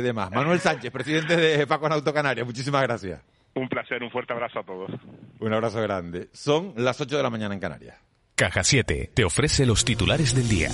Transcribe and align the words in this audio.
demás. 0.00 0.30
Manuel 0.30 0.58
Sánchez, 0.58 0.90
presidente 0.90 1.36
de 1.36 1.66
Paco 1.66 1.86
Auto 1.86 2.14
Canarias, 2.14 2.46
muchísimas 2.46 2.82
gracias. 2.82 3.20
Un 3.54 3.68
placer, 3.68 4.02
un 4.02 4.10
fuerte 4.10 4.32
abrazo 4.32 4.60
a 4.60 4.64
todos. 4.64 4.90
Un 5.38 5.52
abrazo 5.52 5.82
grande. 5.82 6.30
Son 6.32 6.72
las 6.76 6.98
8 6.98 7.14
de 7.14 7.22
la 7.22 7.28
mañana 7.28 7.52
en 7.52 7.60
Canarias. 7.60 7.98
Caja 8.34 8.64
7 8.64 9.10
te 9.12 9.24
ofrece 9.24 9.66
los 9.66 9.84
titulares 9.84 10.34
del 10.34 10.48
día. 10.48 10.70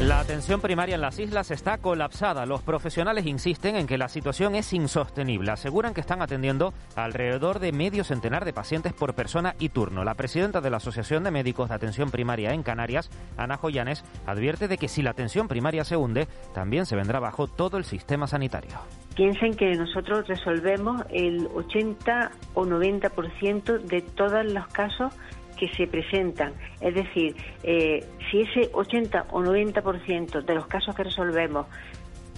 La 0.00 0.18
atención 0.18 0.62
primaria 0.62 0.94
en 0.94 1.02
las 1.02 1.18
islas 1.18 1.50
está 1.50 1.76
colapsada. 1.76 2.46
Los 2.46 2.62
profesionales 2.62 3.26
insisten 3.26 3.76
en 3.76 3.86
que 3.86 3.98
la 3.98 4.08
situación 4.08 4.54
es 4.54 4.72
insostenible. 4.72 5.50
Aseguran 5.50 5.92
que 5.92 6.00
están 6.00 6.22
atendiendo 6.22 6.72
alrededor 6.96 7.58
de 7.58 7.70
medio 7.72 8.02
centenar 8.02 8.46
de 8.46 8.54
pacientes 8.54 8.94
por 8.94 9.12
persona 9.12 9.56
y 9.58 9.68
turno. 9.68 10.02
La 10.02 10.14
presidenta 10.14 10.62
de 10.62 10.70
la 10.70 10.78
Asociación 10.78 11.22
de 11.22 11.30
Médicos 11.30 11.68
de 11.68 11.74
Atención 11.74 12.10
Primaria 12.10 12.54
en 12.54 12.62
Canarias, 12.62 13.10
Ana 13.36 13.58
Joyanes, 13.58 14.02
advierte 14.24 14.68
de 14.68 14.78
que 14.78 14.88
si 14.88 15.02
la 15.02 15.10
atención 15.10 15.48
primaria 15.48 15.84
se 15.84 15.98
hunde, 15.98 16.28
también 16.54 16.86
se 16.86 16.96
vendrá 16.96 17.20
bajo 17.20 17.46
todo 17.46 17.76
el 17.76 17.84
sistema 17.84 18.26
sanitario. 18.26 18.78
Piensen 19.14 19.52
que 19.52 19.74
nosotros 19.74 20.26
resolvemos 20.26 21.02
el 21.10 21.46
80 21.54 22.30
o 22.54 22.64
90% 22.64 23.82
de 23.82 24.00
todos 24.00 24.46
los 24.46 24.66
casos 24.68 25.12
que 25.60 25.68
se 25.76 25.86
presentan. 25.86 26.54
Es 26.80 26.94
decir, 26.94 27.36
eh, 27.62 28.02
si 28.30 28.40
ese 28.40 28.70
80 28.72 29.26
o 29.30 29.42
90% 29.42 30.42
de 30.42 30.54
los 30.54 30.66
casos 30.66 30.96
que 30.96 31.04
resolvemos 31.04 31.66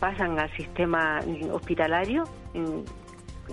pasan 0.01 0.41
al 0.41 0.51
sistema 0.57 1.21
hospitalario, 1.53 2.25
¿en, 2.53 2.85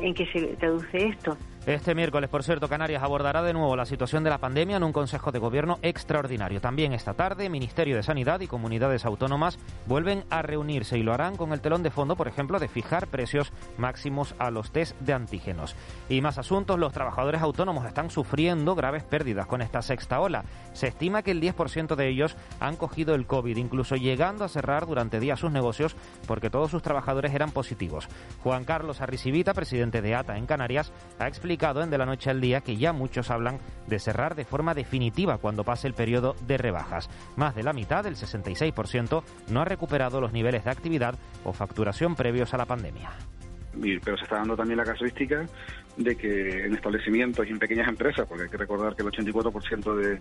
en 0.02 0.14
qué 0.16 0.26
se 0.34 0.56
traduce 0.58 1.10
esto? 1.10 1.38
Este 1.70 1.94
miércoles, 1.94 2.32
por 2.32 2.42
cierto, 2.42 2.68
Canarias 2.68 3.04
abordará 3.04 3.44
de 3.44 3.54
nuevo 3.54 3.76
la 3.76 3.86
situación 3.86 4.24
de 4.24 4.32
la 4.32 4.40
pandemia 4.40 4.78
en 4.78 4.84
un 4.84 4.92
Consejo 4.92 5.32
de 5.32 5.38
Gobierno 5.38 5.78
extraordinario. 5.84 6.62
También 6.62 6.94
esta 6.94 7.14
tarde, 7.14 7.48
Ministerio 7.48 7.96
de 7.96 8.02
Sanidad 8.02 8.40
y 8.40 8.48
comunidades 8.48 9.06
autónomas 9.06 9.60
vuelven 9.86 10.24
a 10.32 10.42
reunirse 10.42 10.98
y 10.98 11.04
lo 11.04 11.14
harán 11.14 11.38
con 11.38 11.54
el 11.54 11.62
telón 11.62 11.84
de 11.84 11.92
fondo, 11.92 12.16
por 12.16 12.28
ejemplo, 12.28 12.58
de 12.58 12.70
fijar 12.70 13.06
precios 13.06 13.54
máximos 13.78 14.34
a 14.40 14.50
los 14.50 14.72
test 14.72 15.00
de 15.00 15.14
antígenos. 15.14 15.76
Y 16.10 16.22
más 16.22 16.40
asuntos, 16.40 16.80
los 16.80 16.92
trabajadores 16.92 17.44
autónomos 17.44 17.86
están 17.86 18.10
sufriendo 18.10 18.74
graves 18.74 19.04
pérdidas 19.04 19.46
con 19.46 19.62
esta 19.62 19.84
sexta 19.84 20.20
ola. 20.22 20.46
Se 20.74 20.88
estima 20.88 21.22
que 21.22 21.30
el 21.30 21.40
10% 21.40 21.96
de 21.96 22.08
ellos 22.08 22.36
han 22.60 22.78
cogido 22.78 23.14
el 23.14 23.28
COVID, 23.28 23.58
incluso 23.58 23.96
llegando 23.96 24.44
a 24.44 24.50
cerrar 24.50 24.88
durante 24.88 25.20
días 25.20 25.40
sus 25.40 25.52
negocios 25.52 25.96
porque 26.26 26.50
todos 26.50 26.72
sus 26.72 26.82
trabajadores 26.82 27.32
eran 27.36 27.52
positivos. 27.52 28.10
Juan 28.42 28.66
Carlos 28.66 29.02
Arrisibita, 29.02 29.54
presidente 29.54 30.02
de 30.02 30.16
ATA 30.16 30.36
en 30.36 30.48
Canarias, 30.48 30.92
ha 31.20 31.28
explicado 31.28 31.59
en 31.62 31.90
De 31.90 31.98
la 31.98 32.06
Noche 32.06 32.30
al 32.30 32.40
Día 32.40 32.62
que 32.62 32.78
ya 32.78 32.94
muchos 32.94 33.30
hablan 33.30 33.60
de 33.88 34.00
cerrar 34.00 34.36
de 34.36 34.46
forma 34.46 34.74
definitiva 34.74 35.38
cuando 35.38 35.66
pase 35.66 35.88
el 35.88 35.94
periodo 35.94 36.36
de 36.48 36.58
rebajas. 36.58 37.10
Más 37.36 37.54
de 37.54 37.64
la 37.64 37.74
mitad, 37.74 38.06
el 38.06 38.16
66%, 38.16 39.24
no 39.50 39.62
ha 39.62 39.66
recuperado 39.66 40.22
los 40.22 40.32
niveles 40.32 40.64
de 40.64 40.72
actividad 40.72 41.16
o 41.44 41.52
facturación 41.52 42.16
previos 42.16 42.54
a 42.54 42.58
la 42.58 42.66
pandemia 42.66 43.12
pero 44.04 44.18
se 44.18 44.24
está 44.24 44.38
dando 44.38 44.56
también 44.56 44.78
la 44.78 44.84
casuística 44.84 45.46
de 46.00 46.16
que 46.16 46.66
en 46.66 46.74
establecimientos 46.74 47.46
y 47.46 47.52
en 47.52 47.60
pequeñas 47.60 47.88
empresas, 47.88 48.26
porque 48.28 48.44
hay 48.44 48.50
que 48.50 48.58
recordar 48.58 48.96
que 48.96 49.02
el 49.02 49.10
84% 49.10 49.96
de, 49.96 50.20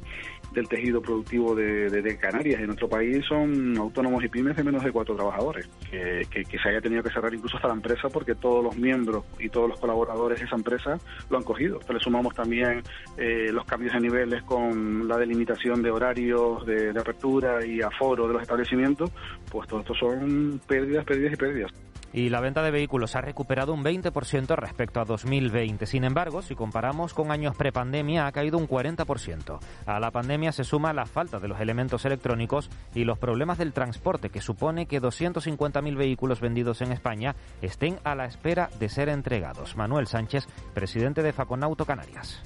del 0.52 0.68
tejido 0.68 1.00
productivo 1.00 1.54
de, 1.54 1.88
de, 1.88 2.18
Canarias 2.18 2.60
en 2.60 2.66
nuestro 2.66 2.88
país 2.88 3.24
son 3.26 3.76
autónomos 3.78 4.24
y 4.24 4.28
pymes 4.28 4.56
de 4.56 4.64
menos 4.64 4.82
de 4.82 4.90
cuatro 4.90 5.14
trabajadores, 5.14 5.68
que, 5.88 6.26
que, 6.28 6.58
se 6.58 6.68
haya 6.68 6.80
tenido 6.80 7.02
que 7.02 7.10
cerrar 7.10 7.32
incluso 7.32 7.56
hasta 7.56 7.68
la 7.68 7.74
empresa 7.74 8.08
porque 8.08 8.34
todos 8.34 8.64
los 8.64 8.76
miembros 8.76 9.24
y 9.38 9.48
todos 9.48 9.68
los 9.68 9.78
colaboradores 9.78 10.40
de 10.40 10.46
esa 10.46 10.56
empresa 10.56 10.98
lo 11.30 11.38
han 11.38 11.44
cogido. 11.44 11.74
Entonces 11.74 11.94
le 11.94 12.00
sumamos 12.00 12.34
también 12.34 12.82
eh, 13.16 13.50
los 13.52 13.64
cambios 13.64 13.92
de 13.92 14.00
niveles 14.00 14.42
con 14.42 15.06
la 15.06 15.16
delimitación 15.16 15.80
de 15.80 15.90
horarios 15.90 16.66
de, 16.66 16.92
de 16.92 17.00
apertura 17.00 17.64
y 17.64 17.80
aforo 17.80 18.26
de 18.26 18.32
los 18.32 18.42
establecimientos, 18.42 19.12
pues 19.48 19.68
todo 19.68 19.80
esto 19.80 19.94
son 19.94 20.60
pérdidas, 20.66 21.04
pérdidas 21.04 21.34
y 21.34 21.36
pérdidas 21.36 21.72
y 22.12 22.28
la 22.30 22.40
venta 22.40 22.62
de 22.62 22.70
vehículos 22.70 23.16
ha 23.16 23.20
recuperado 23.20 23.72
un 23.72 23.84
20% 23.84 24.56
respecto 24.56 25.00
a 25.00 25.04
2020. 25.04 25.86
Sin 25.86 26.04
embargo, 26.04 26.42
si 26.42 26.54
comparamos 26.54 27.14
con 27.14 27.30
años 27.30 27.56
prepandemia, 27.56 28.26
ha 28.26 28.32
caído 28.32 28.58
un 28.58 28.68
40%. 28.68 29.58
A 29.86 30.00
la 30.00 30.10
pandemia 30.10 30.52
se 30.52 30.64
suma 30.64 30.92
la 30.92 31.06
falta 31.06 31.38
de 31.38 31.48
los 31.48 31.60
elementos 31.60 32.04
electrónicos 32.04 32.70
y 32.94 33.04
los 33.04 33.18
problemas 33.18 33.58
del 33.58 33.72
transporte, 33.72 34.30
que 34.30 34.40
supone 34.40 34.86
que 34.86 35.00
250.000 35.00 35.96
vehículos 35.96 36.40
vendidos 36.40 36.80
en 36.80 36.92
España 36.92 37.34
estén 37.62 37.98
a 38.04 38.14
la 38.14 38.26
espera 38.26 38.70
de 38.78 38.88
ser 38.88 39.08
entregados. 39.08 39.76
Manuel 39.76 40.06
Sánchez, 40.06 40.46
presidente 40.74 41.22
de 41.22 41.32
Faconauto 41.32 41.84
Canarias. 41.84 42.42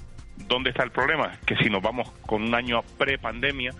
¿Dónde 0.48 0.70
está 0.70 0.82
el 0.82 0.90
problema? 0.90 1.32
Que 1.46 1.56
si 1.56 1.70
nos 1.70 1.82
vamos 1.82 2.10
con 2.26 2.42
un 2.42 2.54
año 2.54 2.82
prepandemia, 2.98 3.70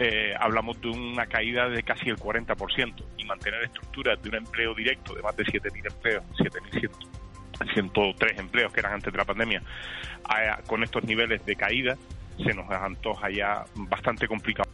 eh, 0.00 0.34
hablamos 0.40 0.80
de 0.80 0.88
una 0.88 1.26
caída 1.26 1.68
de 1.68 1.82
casi 1.82 2.08
el 2.08 2.16
40% 2.16 3.04
y 3.18 3.24
mantener 3.26 3.64
estructuras 3.64 4.20
de 4.22 4.30
un 4.30 4.36
empleo 4.36 4.74
directo 4.74 5.14
de 5.14 5.20
más 5.20 5.36
de 5.36 5.44
7.000 5.44 5.92
empleos, 5.92 6.24
7.103 6.38 8.40
empleos 8.40 8.72
que 8.72 8.80
eran 8.80 8.94
antes 8.94 9.12
de 9.12 9.18
la 9.18 9.26
pandemia, 9.26 9.62
con 10.66 10.82
estos 10.82 11.04
niveles 11.04 11.44
de 11.44 11.54
caída, 11.54 11.98
se 12.38 12.54
nos 12.54 12.70
antoja 12.70 13.28
ya 13.28 13.66
bastante 13.74 14.26
complicado. 14.26 14.69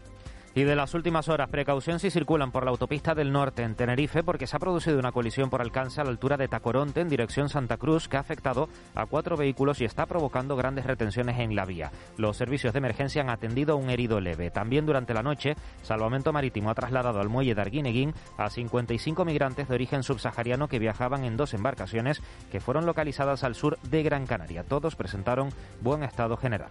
Y 0.56 0.64
de 0.64 0.74
las 0.74 0.94
últimas 0.94 1.28
horas, 1.28 1.50
precaución 1.50 1.98
si 1.98 2.10
circulan 2.10 2.50
por 2.50 2.64
la 2.64 2.70
autopista 2.70 3.14
del 3.14 3.30
norte 3.30 3.62
en 3.62 3.74
Tenerife 3.74 4.22
porque 4.22 4.46
se 4.46 4.56
ha 4.56 4.58
producido 4.58 4.98
una 4.98 5.12
colisión 5.12 5.50
por 5.50 5.60
alcance 5.60 6.00
a 6.00 6.04
la 6.04 6.08
altura 6.08 6.38
de 6.38 6.48
Tacoronte 6.48 7.02
en 7.02 7.10
dirección 7.10 7.50
Santa 7.50 7.76
Cruz 7.76 8.08
que 8.08 8.16
ha 8.16 8.20
afectado 8.20 8.70
a 8.94 9.04
cuatro 9.04 9.36
vehículos 9.36 9.82
y 9.82 9.84
está 9.84 10.06
provocando 10.06 10.56
grandes 10.56 10.86
retenciones 10.86 11.38
en 11.40 11.54
la 11.54 11.66
vía. 11.66 11.92
Los 12.16 12.38
servicios 12.38 12.72
de 12.72 12.78
emergencia 12.78 13.20
han 13.20 13.28
atendido 13.28 13.74
a 13.74 13.76
un 13.76 13.90
herido 13.90 14.18
leve. 14.18 14.50
También 14.50 14.86
durante 14.86 15.12
la 15.12 15.22
noche, 15.22 15.56
Salvamento 15.82 16.32
Marítimo 16.32 16.70
ha 16.70 16.74
trasladado 16.74 17.20
al 17.20 17.28
muelle 17.28 17.54
de 17.54 17.60
Arguineguín 17.60 18.14
a 18.38 18.48
55 18.48 19.26
migrantes 19.26 19.68
de 19.68 19.74
origen 19.74 20.02
subsahariano 20.02 20.68
que 20.68 20.78
viajaban 20.78 21.24
en 21.24 21.36
dos 21.36 21.52
embarcaciones 21.52 22.22
que 22.50 22.60
fueron 22.60 22.86
localizadas 22.86 23.44
al 23.44 23.56
sur 23.56 23.78
de 23.90 24.02
Gran 24.02 24.24
Canaria. 24.24 24.64
Todos 24.64 24.96
presentaron 24.96 25.50
buen 25.82 26.02
estado 26.02 26.38
general. 26.38 26.70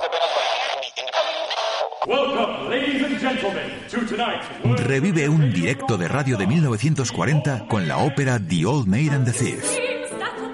Revive 4.77 5.29
un 5.29 5.53
directo 5.53 5.97
de 5.97 6.07
radio 6.07 6.35
de 6.35 6.47
1940 6.47 7.67
con 7.67 7.87
la 7.87 7.97
ópera 7.97 8.39
The 8.39 8.65
Old 8.65 8.87
Maid 8.87 9.13
and 9.13 9.25
the 9.25 9.31
Thief. 9.31 9.63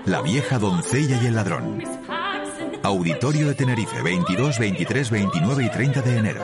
La 0.05 0.21
vieja 0.21 0.59
doncella 0.59 1.21
y 1.23 1.27
el 1.27 1.35
ladrón. 1.35 1.83
Auditorio 2.83 3.47
de 3.47 3.55
Tenerife, 3.55 4.01
22, 4.01 4.59
23, 4.59 5.09
29 5.09 5.63
y 5.63 5.69
30 5.69 6.01
de 6.01 6.17
enero. 6.17 6.43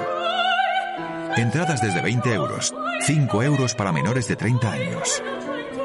Entradas 1.35 1.81
desde 1.81 2.01
20 2.01 2.33
euros, 2.33 2.73
5 3.01 3.43
euros 3.43 3.75
para 3.75 3.91
menores 3.91 4.27
de 4.29 4.37
30 4.37 4.71
años. 4.71 5.21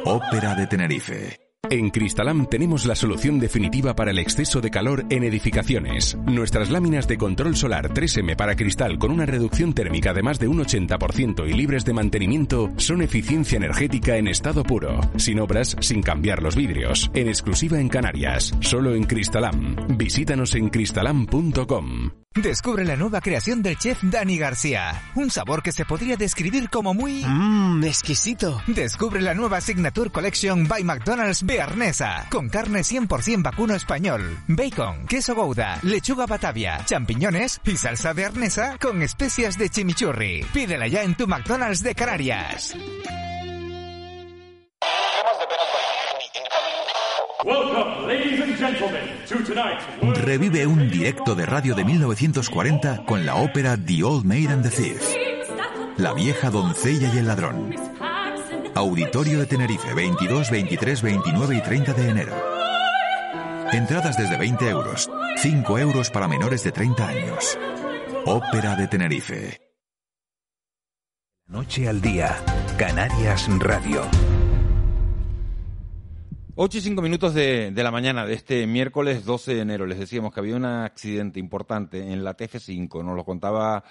Ópera 0.05 0.55
de 0.55 0.67
Tenerife. 0.69 1.48
En 1.71 1.91
Cristalam 1.91 2.47
tenemos 2.47 2.87
la 2.87 2.95
solución 2.95 3.39
definitiva 3.39 3.95
para 3.95 4.11
el 4.11 4.19
exceso 4.19 4.63
de 4.63 4.71
calor 4.71 5.05
en 5.11 5.23
edificaciones. 5.23 6.17
Nuestras 6.25 6.71
láminas 6.71 7.07
de 7.07 7.19
control 7.19 7.57
solar 7.57 7.93
3M 7.93 8.37
para 8.37 8.57
cristal 8.57 8.99
con 8.99 9.11
una 9.11 9.27
reducción 9.27 9.75
térmica 9.75 10.15
de 10.15 10.23
más 10.23 10.39
de 10.39 10.49
un 10.49 10.61
80% 10.61 11.47
y 11.47 11.53
libres 11.53 11.85
de 11.85 11.93
mantenimiento 11.93 12.71
son 12.79 13.03
eficiencia 13.03 13.57
energética 13.57 14.17
en 14.17 14.29
estado 14.29 14.63
puro, 14.63 14.99
sin 15.17 15.41
obras, 15.41 15.77
sin 15.81 16.03
cambiar 16.03 16.43
los 16.43 16.57
vidrios, 16.57 17.11
en 17.13 17.29
exclusiva 17.29 17.79
en 17.79 17.91
Canarias, 17.91 18.55
solo 18.61 18.95
en 18.95 19.05
Cristalam. 19.05 19.77
Visítanos 19.99 20.55
en 20.55 20.71
cristalam.com. 20.71 22.11
Descubre 22.35 22.85
la 22.85 22.95
nueva 22.95 23.21
creación 23.21 23.63
del 23.63 23.77
chef 23.77 23.99
Dani 24.03 24.39
García. 24.39 25.03
Un 25.17 25.31
sabor 25.31 25.63
que 25.63 25.73
se 25.73 25.85
podría 25.85 26.17
describir 26.17 26.71
como 26.71 26.95
muy... 26.95 27.25
Mmm, 27.27 27.83
exquisito. 27.83 28.63
Descubre 28.69 29.21
la 29.21 29.35
nueva 29.35 29.61
Signature 29.61 30.11
Collection 30.11 30.69
by 30.69 30.85
McDonald's 30.85 31.45
Bearnesa. 31.59 32.29
Con 32.31 32.49
carne 32.49 32.83
100% 32.83 33.43
vacuno 33.43 33.75
español, 33.75 34.39
bacon, 34.47 35.07
queso 35.09 35.35
gouda, 35.35 35.81
lechuga 35.83 36.25
batavia, 36.25 36.85
champiñones 36.85 37.61
y 37.65 37.77
salsa 37.77 38.13
bearnesa 38.13 38.79
con 38.79 39.03
especias 39.03 39.59
de 39.59 39.69
chimichurri. 39.69 40.45
Pídela 40.55 40.87
ya 40.87 41.03
en 41.03 41.17
tu 41.17 41.27
McDonald's 41.27 41.83
de 41.83 41.97
Canarias. 41.97 42.77
Revive 50.15 50.67
un 50.69 50.89
directo 50.89 51.35
de 51.35 51.45
radio 51.45 51.75
de 51.75 51.85
1940 51.85 53.05
con 53.05 53.27
la 53.27 53.35
ópera 53.35 53.77
The 53.77 54.05
Old 54.05 54.25
Maid 54.25 54.51
and 54.51 54.63
the 54.63 54.71
Thief. 54.71 55.03
La 55.97 56.13
vieja 56.13 56.51
doncella 56.51 57.13
y 57.13 57.19
el 57.19 57.27
ladrón. 57.27 57.75
Auditorio 58.79 59.41
de 59.41 59.47
Tenerife, 59.47 59.93
22, 59.93 60.53
23, 60.53 61.03
29 61.03 61.57
y 61.57 61.63
30 61.63 61.93
de 61.95 62.11
enero. 62.11 62.33
Entradas 63.73 64.17
desde 64.17 64.39
20 64.39 64.69
euros. 64.69 65.11
5 65.39 65.79
euros 65.81 66.11
para 66.11 66.29
menores 66.29 66.63
de 66.63 66.71
30 66.71 67.09
años. 67.09 67.59
Ópera 68.25 68.77
de 68.77 68.87
Tenerife. 68.87 69.59
Noche 71.49 71.89
al 71.89 72.01
día. 72.01 72.37
Canarias 72.79 73.49
Radio. 73.59 74.03
8 76.55 76.79
y 76.79 76.81
5 76.81 77.03
minutos 77.03 77.35
de, 77.35 77.73
de, 77.73 77.83
la 77.83 77.91
mañana 77.91 78.27
de 78.27 78.35
este 78.35 78.65
miércoles 78.69 79.25
12 79.25 79.57
de 79.57 79.61
enero. 79.61 79.87
Les 79.87 79.99
decíamos 79.99 80.33
que 80.33 80.39
había 80.39 80.55
un 80.55 80.67
accidente 80.67 81.41
importante 81.41 82.13
en 82.13 82.23
la 82.23 82.37
TF5. 82.37 83.05
Nos 83.05 83.17
lo 83.17 83.25
contaba 83.25 83.83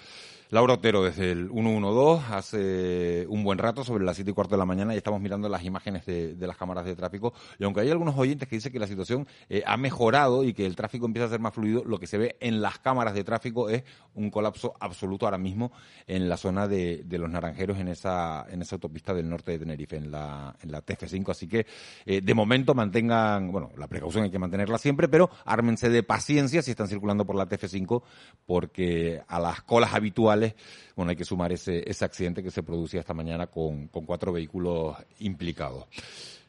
Laura 0.50 0.74
Otero 0.74 1.04
desde 1.04 1.30
el 1.30 1.50
112 1.50 2.24
hace 2.32 3.26
un 3.28 3.44
buen 3.44 3.58
rato, 3.58 3.84
sobre 3.84 4.02
las 4.02 4.16
7 4.16 4.30
y 4.30 4.34
cuarto 4.34 4.54
de 4.54 4.58
la 4.58 4.64
mañana, 4.64 4.94
y 4.94 4.96
estamos 4.96 5.20
mirando 5.20 5.46
las 5.46 5.62
imágenes 5.62 6.06
de, 6.06 6.34
las 6.38 6.56
cámaras 6.56 6.86
de 6.86 6.96
tráfico. 6.96 7.34
Y 7.58 7.64
aunque 7.64 7.82
hay 7.82 7.90
algunos 7.90 8.16
oyentes 8.16 8.48
que 8.48 8.56
dicen 8.56 8.72
que 8.72 8.78
la 8.78 8.86
situación 8.86 9.28
eh, 9.50 9.62
ha 9.66 9.76
mejorado 9.76 10.44
y 10.44 10.54
que 10.54 10.64
el 10.64 10.74
tráfico 10.74 11.04
empieza 11.04 11.26
a 11.26 11.28
ser 11.28 11.40
más 11.40 11.52
fluido, 11.52 11.84
lo 11.84 12.00
que 12.00 12.06
se 12.06 12.16
ve 12.16 12.36
en 12.40 12.62
las 12.62 12.78
cámaras 12.78 13.12
de 13.12 13.24
tráfico 13.24 13.68
es 13.68 13.84
un 14.14 14.30
colapso 14.30 14.74
absoluto 14.80 15.26
ahora 15.26 15.36
mismo 15.36 15.70
en 16.06 16.30
la 16.30 16.38
zona 16.38 16.66
de, 16.66 17.04
los 17.10 17.28
Naranjeros, 17.28 17.76
en 17.76 17.88
esa, 17.88 18.46
en 18.48 18.62
esa 18.62 18.76
autopista 18.76 19.12
del 19.12 19.28
norte 19.28 19.52
de 19.52 19.58
Tenerife, 19.58 19.96
en 19.96 20.10
la, 20.10 20.56
en 20.62 20.72
la 20.72 20.82
TF5. 20.82 21.30
Así 21.30 21.46
que, 21.46 21.66
eh, 22.06 22.22
de 22.22 22.34
momento, 22.34 22.74
mantengan, 22.74 23.52
bueno, 23.52 23.70
la 23.76 23.86
precaución 23.86 24.24
hay 24.24 24.30
que 24.30 24.38
mantenerla 24.38 24.78
siempre, 24.78 25.08
pero 25.08 25.28
ármense 25.44 25.90
de 25.90 26.02
paciencia 26.02 26.62
si 26.62 26.70
están 26.70 26.88
circulando 26.88 27.26
por 27.26 27.36
la 27.36 27.46
TF5, 27.46 28.02
porque 28.46 29.20
a 29.28 29.38
las 29.40 29.60
colas 29.60 29.92
habituales 29.92 30.37
bueno, 30.96 31.10
hay 31.10 31.16
que 31.16 31.24
sumar 31.24 31.52
ese, 31.52 31.84
accidente 32.00 32.42
que 32.42 32.50
se 32.50 32.62
producía 32.62 33.00
esta 33.00 33.14
mañana 33.14 33.46
con, 33.46 33.88
cuatro 33.88 34.32
vehículos 34.32 34.96
implicados. 35.20 35.86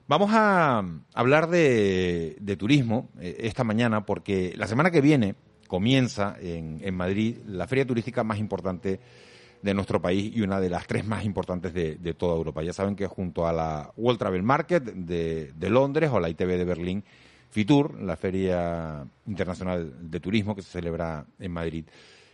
Vamos 0.08 0.32
a 0.34 0.84
hablar 1.14 1.50
de, 1.50 2.56
turismo 2.58 3.10
eh, 3.20 3.38
esta 3.42 3.64
mañana 3.64 4.06
porque 4.06 4.54
la 4.58 4.68
semana 4.68 4.90
que 4.90 5.02
viene 5.02 5.36
comienza 5.68 6.36
en, 6.42 6.96
Madrid 6.96 7.38
la 7.46 7.68
feria 7.68 7.86
turística 7.86 8.24
más 8.24 8.40
importante 8.40 9.00
de 9.62 9.74
nuestro 9.74 10.02
país 10.02 10.36
y 10.36 10.42
una 10.42 10.60
de 10.60 10.70
las 10.70 10.88
tres 10.88 11.06
más 11.06 11.26
importantes 11.26 11.74
de, 11.74 12.14
toda 12.16 12.36
Europa. 12.36 12.64
Ya 12.64 12.74
saben 12.74 12.96
que 12.96 13.06
junto 13.06 13.48
a 13.48 13.54
la 13.54 13.92
World 13.98 14.20
Travel 14.20 14.42
Market 14.42 14.84
de, 14.84 15.54
de 15.54 15.70
Londres 15.70 16.10
o 16.12 16.20
la 16.20 16.30
ITV 16.30 16.58
de 16.58 16.66
Berlín, 16.66 17.04
FITUR, 17.52 18.02
la 18.02 18.16
feria 18.16 19.06
internacional 19.26 20.10
de 20.10 20.20
turismo 20.20 20.56
que 20.56 20.62
se 20.62 20.70
celebra 20.70 21.26
en 21.40 21.52
Madrid, 21.52 21.86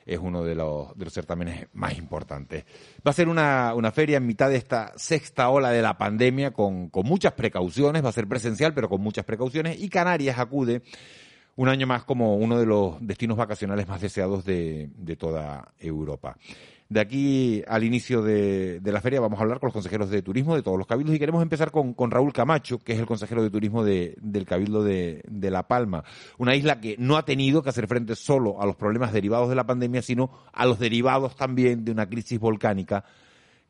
es 0.05 0.19
uno 0.19 0.43
de 0.43 0.55
los, 0.55 0.95
de 0.97 1.05
los 1.05 1.13
certámenes 1.13 1.67
más 1.73 1.97
importantes. 1.97 2.65
Va 3.05 3.11
a 3.11 3.13
ser 3.13 3.27
una, 3.27 3.73
una 3.73 3.91
feria 3.91 4.17
en 4.17 4.27
mitad 4.27 4.49
de 4.49 4.57
esta 4.57 4.93
sexta 4.95 5.49
ola 5.49 5.71
de 5.71 5.81
la 5.81 5.97
pandemia 5.97 6.51
con, 6.51 6.89
con 6.89 7.05
muchas 7.05 7.33
precauciones, 7.33 8.03
va 8.03 8.09
a 8.09 8.13
ser 8.13 8.27
presencial 8.27 8.73
pero 8.73 8.87
con 8.87 9.01
muchas 9.01 9.25
precauciones 9.25 9.79
y 9.79 9.89
Canarias 9.89 10.37
acude 10.37 10.83
un 11.55 11.69
año 11.69 11.87
más 11.87 12.03
como 12.03 12.35
uno 12.35 12.59
de 12.59 12.65
los 12.65 12.95
destinos 12.99 13.37
vacacionales 13.37 13.87
más 13.87 14.01
deseados 14.01 14.45
de, 14.45 14.89
de 14.95 15.15
toda 15.15 15.73
Europa. 15.79 16.37
De 16.87 16.99
aquí 16.99 17.63
al 17.67 17.83
inicio 17.83 18.21
de, 18.21 18.79
la 18.83 19.01
feria 19.01 19.19
vamos 19.19 19.39
a 19.39 19.41
hablar 19.41 19.59
con 19.59 19.67
los 19.67 19.73
consejeros 19.73 20.11
de 20.11 20.21
turismo 20.21 20.55
de 20.55 20.61
todos 20.61 20.77
los 20.77 20.85
cabildos 20.85 21.15
y 21.15 21.19
queremos 21.19 21.41
empezar 21.41 21.71
con, 21.71 22.11
Raúl 22.11 22.31
Camacho, 22.31 22.77
que 22.77 22.93
es 22.93 22.99
el 22.99 23.07
consejero 23.07 23.41
de 23.41 23.49
turismo 23.49 23.83
del 23.83 24.45
cabildo 24.45 24.83
de, 24.83 25.23
La 25.49 25.67
Palma, 25.67 26.03
una 26.37 26.55
isla 26.55 26.79
que 26.79 26.95
no 26.99 27.17
ha 27.17 27.25
tenido 27.25 27.63
que 27.63 27.69
hacer 27.69 27.87
frente 27.87 28.15
solo 28.15 28.61
a 28.61 28.67
los 28.67 28.75
problemas 28.75 29.13
derivados 29.13 29.49
de 29.49 29.55
la 29.55 29.65
pandemia, 29.65 30.03
sino 30.03 30.29
a 30.53 30.67
los 30.67 30.77
derivados 30.77 31.35
también 31.35 31.85
de 31.85 31.91
una 31.91 32.07
crisis 32.07 32.39
volcánica 32.39 33.03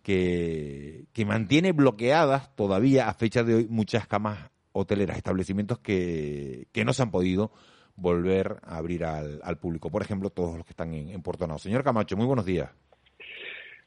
que, 0.04 1.08
mantiene 1.26 1.72
bloqueadas 1.72 2.54
todavía 2.56 3.08
a 3.08 3.14
fecha 3.14 3.44
de 3.44 3.56
hoy 3.56 3.68
muchas 3.70 4.08
camas 4.08 4.52
hoteleras, 4.74 5.16
establecimientos 5.16 5.80
que, 5.80 6.68
no 6.86 6.92
se 6.92 7.02
han 7.02 7.12
podido 7.12 7.54
volver 7.96 8.58
a 8.64 8.76
abrir 8.76 9.06
al, 9.06 9.58
público. 9.58 9.90
Por 9.90 10.02
ejemplo, 10.02 10.32
todos 10.32 10.58
los 10.58 10.66
que 10.66 10.74
están 10.74 10.94
en, 10.94 11.12
en 11.12 11.22
Puerto 11.22 11.48
Nao. 11.48 11.60
Señor 11.60 11.82
Camacho, 11.86 12.18
muy 12.18 12.26
buenos 12.26 12.46
días. 12.46 12.70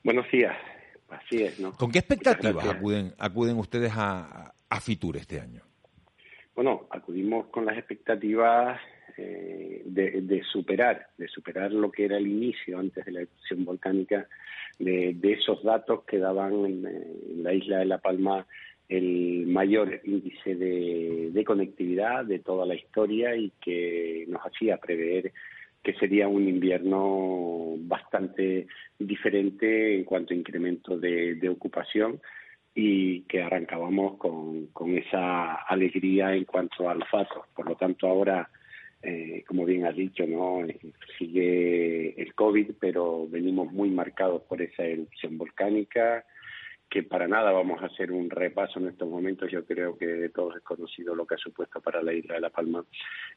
Buenos 0.03 0.31
días. 0.31 0.56
Así 1.09 1.43
es, 1.43 1.59
¿no? 1.59 1.73
¿Con 1.73 1.91
qué 1.91 1.99
expectativas 2.00 2.69
acuden, 2.69 3.15
acuden 3.19 3.56
ustedes 3.56 3.93
a, 3.95 4.53
a 4.69 4.81
Fitur 4.81 5.17
este 5.17 5.41
año? 5.41 5.62
Bueno, 6.55 6.87
acudimos 6.91 7.47
con 7.49 7.65
las 7.65 7.79
expectativas 7.79 8.81
eh, 9.17 9.83
de, 9.85 10.43
superar, 10.45 11.09
de 11.17 11.27
superar 11.29 11.73
lo 11.73 11.91
que 11.91 12.05
era 12.05 12.17
el 12.19 12.27
inicio 12.27 12.79
antes 12.79 13.05
de 13.05 13.12
la 13.12 13.21
erupción 13.23 13.65
volcánica, 13.65 14.29
de, 14.79 15.17
esos 15.23 15.62
datos 15.65 16.05
que 16.05 16.19
daban 16.19 16.65
en, 16.67 17.43
la 17.43 17.53
isla 17.53 17.79
de 17.79 17.85
La 17.87 17.99
Palma 17.99 18.47
el 18.89 19.47
mayor 19.47 20.00
índice 20.05 20.55
de, 20.55 21.31
de 21.33 21.45
conectividad 21.45 22.25
de 22.25 22.39
toda 22.39 22.65
la 22.65 22.75
historia 22.75 23.37
y 23.37 23.53
que 23.61 24.25
nos 24.29 24.43
hacía 24.43 24.77
prever 24.77 25.33
que 25.83 25.95
sería 25.95 26.29
un 26.29 26.49
invierno 26.49 27.75
bastante 27.79 28.67
diferente 28.99 29.97
en 29.97 30.05
cuanto 30.05 30.35
a 30.35 30.37
incremento 30.37 30.99
de, 30.99 31.49
ocupación 31.49 32.21
y 32.75 33.23
que 33.23 33.43
arrancábamos 33.43 34.19
con, 34.19 34.67
con, 34.69 34.97
esa 34.97 35.55
alegría 35.55 36.35
en 36.35 36.45
cuanto 36.45 36.89
al 36.89 37.05
fato. 37.07 37.47
Por 37.55 37.69
lo 37.69 37.77
tanto, 37.77 38.07
ahora, 38.07 38.49
eh, 39.03 39.43
como 39.47 39.65
bien 39.65 39.87
has 39.87 39.97
dicho, 39.97 40.27
no 40.27 40.67
sigue 41.19 42.21
el 42.21 42.35
COVID, 42.35 42.73
pero 42.79 43.27
venimos 43.29 43.73
muy 43.73 43.91
marcados 43.91 44.43
por 44.43 44.61
esa 44.63 44.85
erupción 44.85 45.39
volcánica, 45.39 46.25
que 46.88 47.02
para 47.02 47.29
nada 47.29 47.52
vamos 47.52 47.82
a 47.82 47.87
hacer 47.87 48.12
un 48.12 48.31
repaso 48.31 48.79
en 48.79 48.88
estos 48.88 49.08
momentos. 49.08 49.50
Yo 49.50 49.64
creo 49.64 49.96
que 49.96 50.31
todos 50.35 50.56
es 50.56 50.62
conocido 50.62 51.14
lo 51.14 51.26
que 51.26 51.35
ha 51.35 51.38
supuesto 51.38 51.81
para 51.81 52.02
la 52.02 52.12
isla 52.12 52.35
de 52.35 52.40
La 52.40 52.50
Palma 52.50 52.85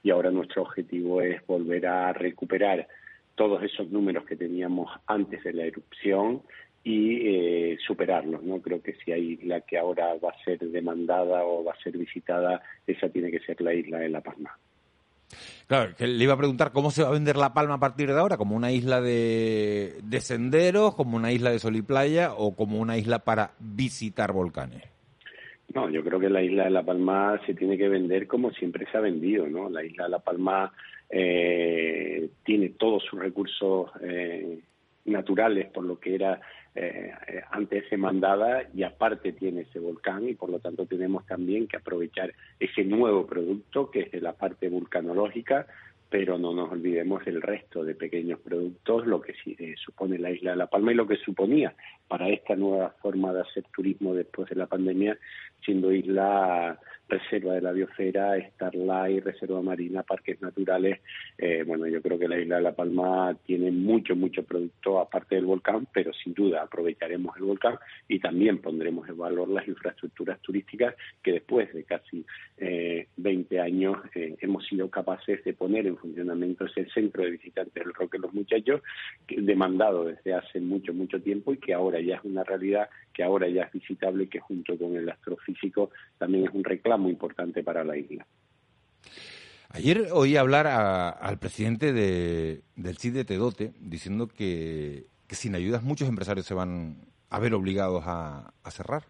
y 0.03 0.09
ahora 0.09 0.31
nuestro 0.31 0.61
objetivo 0.63 1.21
es 1.21 1.45
volver 1.45 1.85
a 1.87 2.13
recuperar 2.13 2.87
todos 3.35 3.63
esos 3.63 3.89
números 3.89 4.25
que 4.25 4.35
teníamos 4.35 4.89
antes 5.07 5.43
de 5.43 5.53
la 5.53 5.65
erupción 5.65 6.41
y 6.83 7.27
eh, 7.27 7.77
superarlos. 7.85 8.43
No 8.43 8.61
creo 8.61 8.81
que 8.81 8.95
si 8.95 9.11
hay 9.11 9.33
isla 9.33 9.61
que 9.61 9.77
ahora 9.77 10.15
va 10.15 10.31
a 10.31 10.43
ser 10.43 10.59
demandada 10.59 11.43
o 11.43 11.63
va 11.63 11.73
a 11.73 11.83
ser 11.83 11.97
visitada, 11.97 12.61
esa 12.87 13.09
tiene 13.09 13.31
que 13.31 13.39
ser 13.39 13.61
la 13.61 13.73
isla 13.73 13.99
de 13.99 14.09
La 14.09 14.21
Palma. 14.21 14.57
Claro, 15.67 15.95
que 15.95 16.07
le 16.07 16.23
iba 16.23 16.33
a 16.33 16.37
preguntar 16.37 16.71
cómo 16.71 16.91
se 16.91 17.03
va 17.03 17.09
a 17.09 17.13
vender 17.13 17.37
La 17.37 17.53
Palma 17.53 17.75
a 17.75 17.79
partir 17.79 18.11
de 18.11 18.19
ahora, 18.19 18.37
como 18.37 18.55
una 18.55 18.71
isla 18.71 19.01
de, 19.01 20.01
senderos, 20.19 20.95
como 20.95 21.15
una 21.15 21.31
isla 21.31 21.51
de 21.51 21.59
sol 21.59 21.75
y 21.75 21.81
playa 21.81 22.33
o 22.33 22.55
como 22.55 22.79
una 22.79 22.97
isla 22.97 23.19
para 23.19 23.51
visitar 23.59 24.31
volcanes. 24.33 24.83
No, 25.73 25.89
yo 25.89 26.03
creo 26.03 26.19
que 26.19 26.29
la 26.29 26.41
isla 26.41 26.65
de 26.65 26.71
La 26.71 26.83
Palma 26.83 27.39
se 27.45 27.53
tiene 27.53 27.77
que 27.77 27.87
vender 27.87 28.27
como 28.27 28.51
siempre 28.51 28.85
se 28.91 28.97
ha 28.97 29.01
vendido, 29.01 29.47
¿no? 29.47 29.69
La 29.69 29.83
isla 29.83 30.03
de 30.03 30.09
La 30.09 30.19
Palma 30.19 30.73
eh, 31.09 32.29
tiene 32.43 32.69
todos 32.69 33.03
sus 33.03 33.19
recursos 33.19 33.89
eh, 34.01 34.59
naturales 35.05 35.67
por 35.69 35.85
lo 35.85 35.99
que 35.99 36.15
era 36.15 36.41
eh, 36.73 37.11
eh, 37.27 37.41
antes 37.51 37.83
mandada 37.97 38.63
y 38.73 38.83
aparte 38.83 39.33
tiene 39.33 39.61
ese 39.61 39.79
volcán 39.79 40.29
y 40.29 40.35
por 40.35 40.49
lo 40.49 40.59
tanto 40.59 40.85
tenemos 40.85 41.25
también 41.25 41.67
que 41.67 41.77
aprovechar 41.77 42.33
ese 42.59 42.85
nuevo 42.85 43.27
producto 43.27 43.91
que 43.91 44.01
es 44.01 44.11
de 44.11 44.21
la 44.21 44.33
parte 44.33 44.69
vulcanológica 44.69 45.67
pero 46.11 46.37
no 46.37 46.53
nos 46.53 46.69
olvidemos 46.69 47.23
del 47.23 47.41
resto 47.41 47.85
de 47.85 47.95
pequeños 47.95 48.37
productos, 48.41 49.07
lo 49.07 49.21
que 49.21 49.33
eh, 49.45 49.75
supone 49.77 50.19
la 50.19 50.29
isla 50.29 50.51
de 50.51 50.57
La 50.57 50.67
Palma 50.67 50.91
y 50.91 50.95
lo 50.95 51.07
que 51.07 51.15
suponía 51.15 51.73
para 52.09 52.27
esta 52.27 52.53
nueva 52.57 52.89
forma 53.01 53.31
de 53.31 53.39
hacer 53.39 53.63
turismo 53.73 54.13
después 54.13 54.49
de 54.49 54.57
la 54.57 54.67
pandemia, 54.67 55.17
siendo 55.63 55.93
isla 55.93 56.77
reserva 57.11 57.55
de 57.55 57.61
la 57.61 57.73
biosfera, 57.73 58.37
Starlight, 58.51 59.23
reserva 59.23 59.61
marina, 59.61 60.01
parques 60.03 60.41
naturales. 60.41 61.01
Eh, 61.37 61.63
bueno, 61.67 61.85
yo 61.87 62.01
creo 62.01 62.17
que 62.17 62.27
la 62.27 62.39
isla 62.39 62.55
de 62.55 62.61
La 62.61 62.75
Palma 62.75 63.35
tiene 63.45 63.69
mucho, 63.69 64.15
mucho 64.15 64.43
producto 64.43 64.99
aparte 64.99 65.35
del 65.35 65.45
volcán, 65.45 65.87
pero 65.93 66.13
sin 66.13 66.33
duda 66.33 66.61
aprovecharemos 66.61 67.35
el 67.35 67.43
volcán 67.43 67.77
y 68.07 68.19
también 68.19 68.59
pondremos 68.59 69.09
en 69.09 69.17
valor 69.17 69.49
las 69.49 69.67
infraestructuras 69.67 70.39
turísticas 70.41 70.95
que 71.21 71.33
después 71.33 71.73
de 71.73 71.83
casi 71.83 72.25
eh, 72.57 73.07
20 73.17 73.59
años 73.59 73.97
eh, 74.15 74.35
hemos 74.39 74.65
sido 74.65 74.89
capaces 74.89 75.43
de 75.43 75.53
poner 75.53 75.87
en 75.87 75.97
funcionamiento 75.97 76.65
ese 76.65 76.85
centro 76.91 77.23
de 77.23 77.31
visitantes 77.31 77.73
del 77.73 77.93
Roque 77.93 78.19
Los 78.19 78.33
Muchachos, 78.33 78.81
demandado 79.27 80.05
desde 80.05 80.33
hace 80.33 80.61
mucho, 80.61 80.93
mucho 80.93 81.21
tiempo 81.21 81.53
y 81.53 81.57
que 81.57 81.73
ahora 81.73 81.99
ya 81.99 82.15
es 82.15 82.23
una 82.23 82.43
realidad, 82.45 82.89
que 83.13 83.23
ahora 83.23 83.49
ya 83.49 83.63
es 83.63 83.73
visitable, 83.73 84.29
que 84.29 84.39
junto 84.39 84.77
con 84.77 84.95
el 84.95 85.09
astrofísico 85.09 85.91
también 86.17 86.45
es 86.45 86.53
un 86.53 86.63
reclamo 86.63 87.00
importante 87.09 87.63
para 87.63 87.83
la 87.83 87.97
isla. 87.97 88.25
Ayer 89.73 90.07
oí 90.11 90.35
hablar 90.35 90.67
al 90.67 91.39
presidente 91.39 91.93
de, 91.93 92.61
del 92.75 92.97
CID 92.97 93.13
de 93.13 93.25
Tedote 93.25 93.71
diciendo 93.79 94.27
que, 94.27 95.05
sin 95.29 95.55
ayudas 95.55 95.81
muchos 95.81 96.09
empresarios 96.09 96.45
se 96.45 96.53
van 96.53 96.97
a 97.29 97.39
ver 97.39 97.53
obligados 97.53 98.03
a, 98.05 98.51
cerrar. 98.69 99.03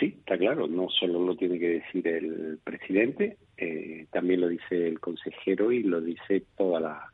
Sí, 0.00 0.16
está 0.18 0.38
claro, 0.38 0.66
no 0.66 0.88
solo 0.88 1.24
lo 1.24 1.36
tiene 1.36 1.58
que 1.58 1.80
decir 1.80 2.08
el 2.08 2.58
presidente, 2.64 3.36
eh, 3.58 4.06
también 4.10 4.40
lo 4.40 4.48
dice 4.48 4.88
el 4.88 4.98
consejero 4.98 5.70
y 5.70 5.82
lo 5.82 6.00
dice 6.00 6.44
toda 6.56 6.80
la, 6.80 7.10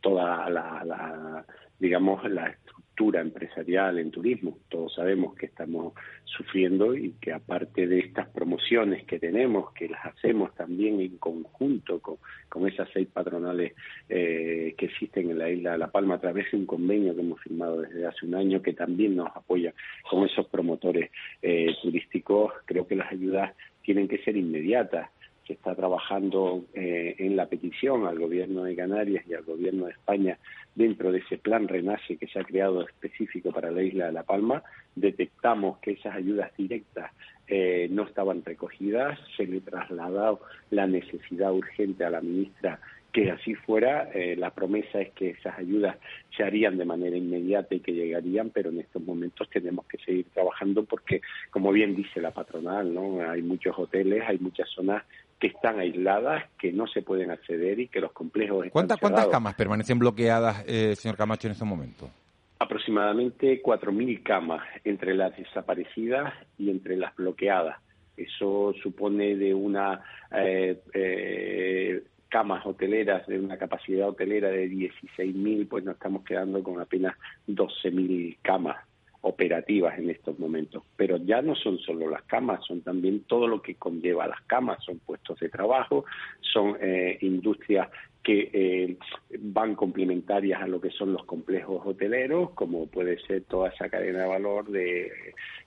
toda 0.00 0.50
la, 0.50 1.46
digamos, 1.78 2.28
la 2.28 2.56
estructura 2.96 3.20
empresarial 3.20 3.98
en 3.98 4.10
turismo. 4.10 4.56
Todos 4.70 4.94
sabemos 4.94 5.34
que 5.34 5.44
estamos 5.44 5.92
sufriendo 6.24 6.96
y 6.96 7.12
que 7.20 7.30
aparte 7.30 7.86
de 7.86 7.98
estas 7.98 8.26
promociones 8.28 9.04
que 9.04 9.18
tenemos, 9.18 9.70
que 9.74 9.90
las 9.90 10.06
hacemos 10.06 10.54
también 10.54 11.00
en 11.00 11.18
conjunto 11.18 12.00
con, 12.00 12.66
esas 12.66 12.88
seis 12.94 13.06
patronales 13.12 13.74
eh, 14.08 14.74
que 14.78 14.86
existen 14.86 15.30
en 15.30 15.38
la 15.38 15.50
isla 15.50 15.72
de 15.72 15.78
La 15.78 15.90
Palma 15.90 16.14
a 16.14 16.20
través 16.20 16.50
de 16.50 16.56
un 16.56 16.64
convenio 16.64 17.14
que 17.14 17.20
hemos 17.20 17.38
firmado 17.40 17.82
desde 17.82 18.06
hace 18.06 18.24
un 18.24 18.34
año 18.34 18.62
que 18.62 18.72
también 18.72 19.14
nos 19.14 19.28
apoya 19.36 19.74
con 20.08 20.24
esos 20.24 20.46
promotores 20.46 21.10
eh, 21.42 21.74
turísticos, 21.82 22.54
creo 22.64 22.86
que 22.86 22.96
las 22.96 23.12
ayudas 23.12 23.54
tienen 23.82 24.08
que 24.08 24.18
ser 24.24 24.38
inmediatas 24.38 25.10
se 25.46 25.52
está 25.52 25.74
trabajando 25.74 26.64
eh, 26.74 27.14
en 27.18 27.36
la 27.36 27.46
petición 27.46 28.06
al 28.06 28.18
Gobierno 28.18 28.64
de 28.64 28.74
Canarias 28.74 29.24
y 29.28 29.34
al 29.34 29.44
Gobierno 29.44 29.86
de 29.86 29.92
España 29.92 30.38
dentro 30.74 31.12
de 31.12 31.18
ese 31.18 31.38
plan 31.38 31.68
Renace 31.68 32.16
que 32.16 32.26
se 32.26 32.38
ha 32.38 32.44
creado 32.44 32.82
específico 32.82 33.52
para 33.52 33.70
la 33.70 33.82
isla 33.82 34.06
de 34.06 34.12
La 34.12 34.24
Palma. 34.24 34.62
Detectamos 34.94 35.78
que 35.78 35.92
esas 35.92 36.14
ayudas 36.14 36.50
directas 36.56 37.12
eh, 37.46 37.88
no 37.90 38.02
estaban 38.02 38.44
recogidas, 38.44 39.18
se 39.36 39.46
le 39.46 39.60
trasladado 39.60 40.40
la 40.70 40.86
necesidad 40.86 41.52
urgente 41.52 42.04
a 42.04 42.10
la 42.10 42.20
ministra 42.20 42.80
que 43.16 43.30
así 43.30 43.54
fuera, 43.54 44.10
eh, 44.12 44.36
la 44.36 44.50
promesa 44.50 45.00
es 45.00 45.10
que 45.12 45.30
esas 45.30 45.58
ayudas 45.58 45.96
se 46.36 46.42
harían 46.42 46.76
de 46.76 46.84
manera 46.84 47.16
inmediata 47.16 47.74
y 47.74 47.80
que 47.80 47.94
llegarían, 47.94 48.50
pero 48.50 48.68
en 48.68 48.80
estos 48.80 49.02
momentos 49.02 49.48
tenemos 49.48 49.86
que 49.86 49.96
seguir 49.96 50.26
trabajando 50.34 50.84
porque, 50.84 51.22
como 51.48 51.72
bien 51.72 51.96
dice 51.96 52.20
la 52.20 52.32
patronal, 52.32 52.92
¿no? 52.92 53.26
hay 53.26 53.40
muchos 53.40 53.74
hoteles, 53.78 54.22
hay 54.26 54.38
muchas 54.38 54.68
zonas 54.68 55.02
que 55.38 55.48
están 55.48 55.78
aisladas, 55.78 56.44
que 56.58 56.72
no 56.72 56.86
se 56.86 57.02
pueden 57.02 57.30
acceder 57.30 57.78
y 57.78 57.88
que 57.88 58.00
los 58.00 58.12
complejos... 58.12 58.66
¿Cuántas, 58.70 58.98
¿Cuántas 58.98 59.28
camas 59.28 59.54
permanecen 59.54 59.98
bloqueadas, 59.98 60.64
eh, 60.66 60.94
señor 60.96 61.16
Camacho, 61.16 61.48
en 61.48 61.52
estos 61.52 61.68
momentos? 61.68 62.10
Aproximadamente 62.58 63.62
4.000 63.62 64.22
camas 64.22 64.62
entre 64.84 65.14
las 65.14 65.36
desaparecidas 65.36 66.32
y 66.58 66.70
entre 66.70 66.96
las 66.96 67.14
bloqueadas. 67.14 67.76
Eso 68.16 68.72
supone 68.82 69.36
de 69.36 69.52
una 69.52 70.00
eh, 70.34 70.80
eh, 70.94 72.02
camas 72.30 72.64
hoteleras, 72.64 73.26
de 73.26 73.38
una 73.38 73.58
capacidad 73.58 74.08
hotelera 74.08 74.48
de 74.48 74.70
16.000, 74.70 75.68
pues 75.68 75.84
nos 75.84 75.96
estamos 75.96 76.24
quedando 76.24 76.62
con 76.62 76.80
apenas 76.80 77.14
12.000 77.46 78.38
camas 78.40 78.85
operativas 79.26 79.98
en 79.98 80.10
estos 80.10 80.38
momentos. 80.38 80.84
Pero 80.96 81.16
ya 81.16 81.42
no 81.42 81.56
son 81.56 81.78
solo 81.78 82.08
las 82.08 82.22
camas, 82.22 82.64
son 82.64 82.82
también 82.82 83.24
todo 83.24 83.48
lo 83.48 83.60
que 83.60 83.74
conlleva 83.74 84.28
las 84.28 84.40
camas, 84.42 84.82
son 84.84 85.00
puestos 85.00 85.38
de 85.40 85.48
trabajo, 85.48 86.04
son 86.40 86.76
eh, 86.80 87.18
industrias 87.22 87.88
que 88.22 88.50
eh, 88.52 88.96
van 89.38 89.74
complementarias 89.74 90.62
a 90.62 90.66
lo 90.66 90.80
que 90.80 90.90
son 90.90 91.12
los 91.12 91.24
complejos 91.24 91.82
hoteleros, 91.84 92.50
como 92.50 92.86
puede 92.86 93.18
ser 93.26 93.42
toda 93.44 93.68
esa 93.70 93.88
cadena 93.88 94.20
de 94.22 94.28
valor 94.28 94.68
de 94.68 95.10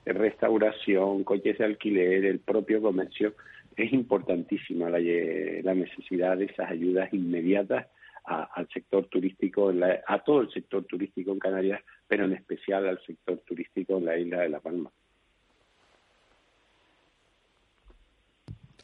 restauración, 0.04 1.24
coches 1.24 1.58
de 1.58 1.64
alquiler, 1.64 2.24
el 2.24 2.38
propio 2.40 2.80
comercio. 2.80 3.34
Es 3.76 3.92
importantísima 3.92 4.90
la, 4.90 4.98
la 4.98 5.74
necesidad 5.74 6.36
de 6.36 6.46
esas 6.46 6.70
ayudas 6.70 7.12
inmediatas 7.12 7.86
al 8.24 8.68
sector 8.68 9.06
turístico, 9.06 9.72
a 10.06 10.18
todo 10.20 10.42
el 10.42 10.50
sector 10.50 10.84
turístico 10.84 11.32
en 11.32 11.38
Canarias, 11.38 11.80
pero 12.10 12.24
en 12.24 12.32
especial 12.32 12.88
al 12.88 13.00
sector 13.06 13.38
turístico 13.46 13.96
en 13.96 14.04
la 14.04 14.18
isla 14.18 14.40
de 14.40 14.48
La 14.48 14.58
Palma. 14.58 14.90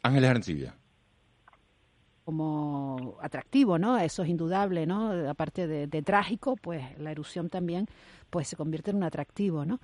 Ángeles 0.01 0.31
Arancibia. 0.31 0.77
Como 2.25 3.19
atractivo, 3.21 3.81
¿no? 3.81 3.99
Eso 3.99 4.23
es 4.23 4.29
indudable, 4.29 4.87
¿no? 4.87 5.29
Aparte 5.29 5.67
de, 5.67 6.03
trágico, 6.03 6.55
pues 6.55 6.97
la 7.01 7.11
erupción 7.11 7.51
también 7.51 7.89
pues 8.31 8.47
se 8.47 8.55
convierte 8.55 8.93
en 8.93 8.99
un 8.99 9.03
atractivo, 9.03 9.65
¿no? 9.65 9.81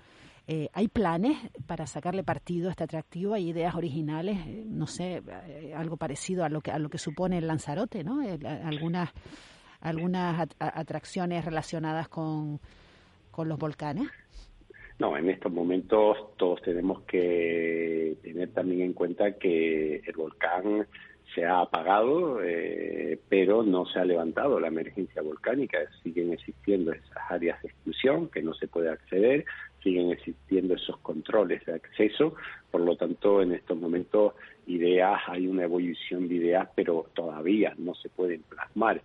Eh, 0.47 0.69
¿Hay 0.73 0.87
planes 0.87 1.37
para 1.67 1.89
sacarle 1.89 2.23
partido 2.23 2.69
a 2.69 2.71
este 2.71 2.85
atractivo? 2.85 3.35
¿Hay 3.35 3.49
ideas 3.49 3.75
originales? 3.75 4.39
Eh, 4.47 4.65
no 4.69 4.87
sé, 4.87 5.21
eh, 5.49 5.75
algo 5.77 5.97
parecido 5.97 6.45
a 6.45 6.49
lo 6.49 6.61
que 6.61 6.71
a 6.71 6.79
lo 6.79 6.89
que 6.89 6.99
supone 6.99 7.39
el 7.39 7.49
Lanzarote, 7.49 8.05
¿no? 8.05 8.21
algunas 8.65 9.11
algunas 9.81 10.49
atracciones 10.61 11.45
relacionadas 11.45 12.09
con, 12.09 12.61
con 13.33 13.49
los 13.49 13.59
volcanes? 13.59 14.09
No, 14.99 15.17
en 15.17 15.29
estos 15.31 15.51
momentos 15.51 16.37
todos 16.37 16.63
tenemos 16.63 17.03
que 17.03 18.17
tener 18.23 18.51
también 18.51 18.83
en 18.83 18.93
cuenta 18.93 19.33
que 19.33 19.97
el 19.97 20.13
volcán 20.15 20.87
se 21.35 21.45
ha 21.45 21.61
apagado, 21.61 22.43
eh, 22.43 23.19
pero 23.29 23.63
no 23.63 23.87
se 23.87 23.99
ha 23.99 24.05
levantado 24.05 24.61
la 24.61 24.69
emergencia 24.69 25.23
volcánica. 25.23 25.79
Siguen 26.03 26.33
existiendo 26.33 26.93
esas 26.93 27.31
áreas 27.31 27.61
de 27.63 27.69
exclusión 27.69 28.29
que 28.29 28.43
no 28.43 28.55
se 28.55 28.69
puede 28.69 28.91
acceder, 28.91 29.45
siguen 29.83 30.11
existiendo 30.11 30.75
esos 30.75 30.99
controles 30.99 31.65
de 31.65 31.75
acceso. 31.75 32.35
Por 32.71 32.83
lo 32.83 32.97
tanto, 32.97 33.43
en 33.43 33.53
estos 33.53 33.79
momentos, 33.79 34.35
ideas, 34.67 35.21
hay 35.27 35.47
una 35.47 35.65
evolución 35.65 36.29
de 36.29 36.35
ideas, 36.35 36.69
pero 36.75 37.07
todavía 37.15 37.75
no 37.79 37.95
se 37.95 38.09
pueden 38.09 38.43
plasmar 38.43 39.03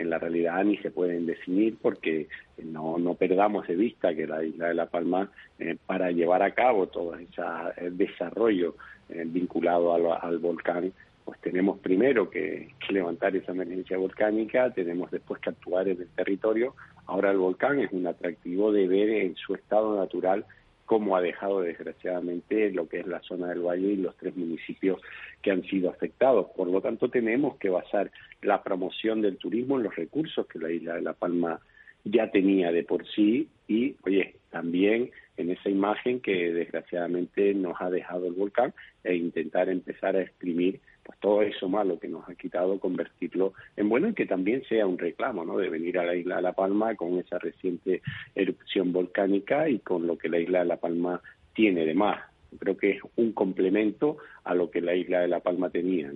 en 0.00 0.10
la 0.10 0.18
realidad 0.18 0.64
ni 0.64 0.76
se 0.78 0.90
pueden 0.90 1.26
definir 1.26 1.76
porque 1.80 2.28
no, 2.62 2.98
no 2.98 3.14
perdamos 3.14 3.66
de 3.66 3.76
vista 3.76 4.14
que 4.14 4.26
la 4.26 4.42
isla 4.42 4.68
de 4.68 4.74
La 4.74 4.86
Palma, 4.86 5.30
eh, 5.58 5.76
para 5.86 6.10
llevar 6.10 6.42
a 6.42 6.54
cabo 6.54 6.86
todo 6.88 7.14
ese 7.16 7.42
desarrollo 7.90 8.76
eh, 9.10 9.24
vinculado 9.26 9.92
al, 9.94 10.38
volcán, 10.38 10.92
pues 11.24 11.38
tenemos 11.40 11.78
primero 11.78 12.30
que, 12.30 12.70
levantar 12.88 13.36
esa 13.36 13.52
emergencia 13.52 13.98
volcánica, 13.98 14.70
tenemos 14.70 15.10
después 15.10 15.40
que 15.40 15.50
actuar 15.50 15.88
en 15.88 16.00
el 16.00 16.08
territorio. 16.08 16.74
Ahora 17.06 17.30
el 17.30 17.38
volcán 17.38 17.78
es 17.80 17.92
un 17.92 18.06
atractivo 18.06 18.72
de 18.72 18.88
ver 18.88 19.10
en 19.10 19.36
su 19.36 19.54
estado 19.54 19.96
natural 19.96 20.44
cómo 20.90 21.14
ha 21.14 21.20
dejado 21.20 21.60
desgraciadamente 21.60 22.72
lo 22.72 22.88
que 22.88 22.98
es 22.98 23.06
la 23.06 23.20
zona 23.20 23.50
del 23.50 23.60
valle 23.60 23.92
y 23.92 23.96
los 23.96 24.16
tres 24.16 24.34
municipios 24.34 25.00
que 25.40 25.52
han 25.52 25.62
sido 25.62 25.88
afectados. 25.88 26.48
Por 26.56 26.66
lo 26.66 26.80
tanto, 26.80 27.08
tenemos 27.08 27.56
que 27.58 27.68
basar 27.70 28.10
la 28.42 28.64
promoción 28.64 29.22
del 29.22 29.36
turismo 29.36 29.76
en 29.76 29.84
los 29.84 29.94
recursos 29.94 30.48
que 30.48 30.58
la 30.58 30.68
isla 30.68 30.94
de 30.94 31.02
La 31.02 31.12
Palma 31.12 31.60
ya 32.02 32.32
tenía 32.32 32.72
de 32.72 32.82
por 32.82 33.06
sí 33.06 33.46
y, 33.68 33.94
oye, 34.02 34.34
también 34.50 35.12
en 35.36 35.50
esa 35.50 35.68
imagen 35.68 36.18
que 36.18 36.52
desgraciadamente 36.52 37.54
nos 37.54 37.80
ha 37.80 37.88
dejado 37.88 38.26
el 38.26 38.32
volcán 38.32 38.74
e 39.04 39.14
intentar 39.14 39.68
empezar 39.68 40.16
a 40.16 40.22
exprimir 40.22 40.80
todo 41.20 41.42
eso 41.42 41.68
malo 41.68 41.98
que 41.98 42.08
nos 42.08 42.28
ha 42.28 42.34
quitado, 42.34 42.80
convertirlo 42.80 43.52
en 43.76 43.88
bueno 43.88 44.08
y 44.08 44.14
que 44.14 44.26
también 44.26 44.62
sea 44.68 44.86
un 44.86 44.98
reclamo, 44.98 45.44
¿no? 45.44 45.58
De 45.58 45.68
venir 45.68 45.98
a 45.98 46.04
la 46.04 46.14
isla 46.14 46.36
de 46.36 46.42
La 46.42 46.52
Palma 46.54 46.96
con 46.96 47.18
esa 47.18 47.38
reciente 47.38 48.02
erupción 48.34 48.92
volcánica 48.92 49.68
y 49.68 49.78
con 49.80 50.06
lo 50.06 50.16
que 50.16 50.28
la 50.28 50.38
isla 50.38 50.60
de 50.60 50.64
La 50.64 50.78
Palma 50.78 51.20
tiene 51.54 51.84
de 51.84 51.94
más. 51.94 52.20
Creo 52.58 52.76
que 52.76 52.92
es 52.92 53.02
un 53.16 53.32
complemento 53.32 54.16
a 54.44 54.54
lo 54.54 54.70
que 54.70 54.80
la 54.80 54.94
isla 54.94 55.20
de 55.20 55.28
La 55.28 55.40
Palma 55.40 55.70
tenía, 55.70 56.10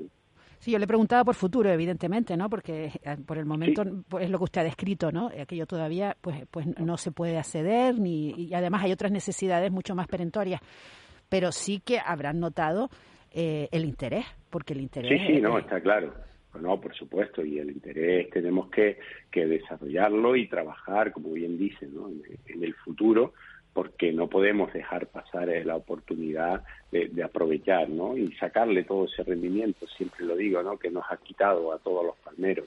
Sí, 0.59 0.71
yo 0.71 0.79
le 0.79 0.87
preguntaba 0.87 1.25
por 1.25 1.35
futuro, 1.35 1.71
evidentemente, 1.71 2.39
¿no? 2.39 2.49
Porque 2.49 2.91
eh, 3.03 3.17
por 3.27 3.37
el 3.37 3.45
momento 3.45 3.85
pues, 4.09 4.25
es 4.25 4.31
lo 4.31 4.39
que 4.39 4.45
usted 4.45 4.63
ha 4.63 4.65
descrito, 4.65 5.13
¿no? 5.13 5.31
Aquello 5.39 5.67
todavía 5.67 6.17
pues 6.19 6.47
pues 6.51 6.67
no 6.79 6.97
se 6.97 7.13
puede 7.13 7.37
acceder 7.37 8.01
ni 8.01 8.31
y 8.31 8.55
además 8.55 8.83
hay 8.83 8.93
otras 8.93 9.13
necesidades 9.13 9.71
mucho 9.71 9.95
más 9.95 10.07
perentorias, 10.07 10.63
pero 11.29 11.53
sí 11.53 11.81
que 11.85 11.99
habrán 11.99 12.41
notado 12.41 12.89
eh, 13.35 13.69
el 13.73 13.85
interés, 13.85 14.25
porque 14.49 14.73
el 14.73 14.81
interés... 14.81 15.21
Sí, 15.21 15.27
sí, 15.27 15.41
no, 15.41 15.59
está 15.59 15.81
claro. 15.81 16.15
No, 16.61 16.81
por 16.81 16.95
supuesto, 16.95 17.45
y 17.45 17.59
el 17.59 17.71
interés 17.71 18.31
tenemos 18.31 18.71
que, 18.71 18.99
que 19.31 19.45
desarrollarlo 19.45 20.37
y 20.37 20.47
trabajar, 20.47 21.11
como 21.11 21.33
bien 21.33 21.59
dicen, 21.59 21.93
¿no? 21.95 22.09
en, 22.09 22.63
el 22.63 22.75
futuro, 22.75 23.35
porque 23.73 24.13
no 24.13 24.29
podemos 24.29 24.73
dejar 24.73 25.09
pasar 25.09 25.49
eh, 25.49 25.65
la 25.65 25.75
oportunidad 25.75 26.63
de, 26.93 27.09
de, 27.09 27.25
aprovechar, 27.25 27.89
¿no? 27.89 28.17
Y 28.17 28.33
sacarle 28.35 28.85
todo 28.85 29.07
ese 29.07 29.25
rendimiento, 29.25 29.89
siempre 29.89 30.25
lo 30.25 30.37
digo, 30.37 30.63
¿no? 30.63 30.79
Que 30.79 30.91
nos 30.91 31.05
ha 31.11 31.17
quitado 31.17 31.73
a 31.73 31.81
todos 31.81 32.07
los 32.07 32.17
palmeros. 32.19 32.67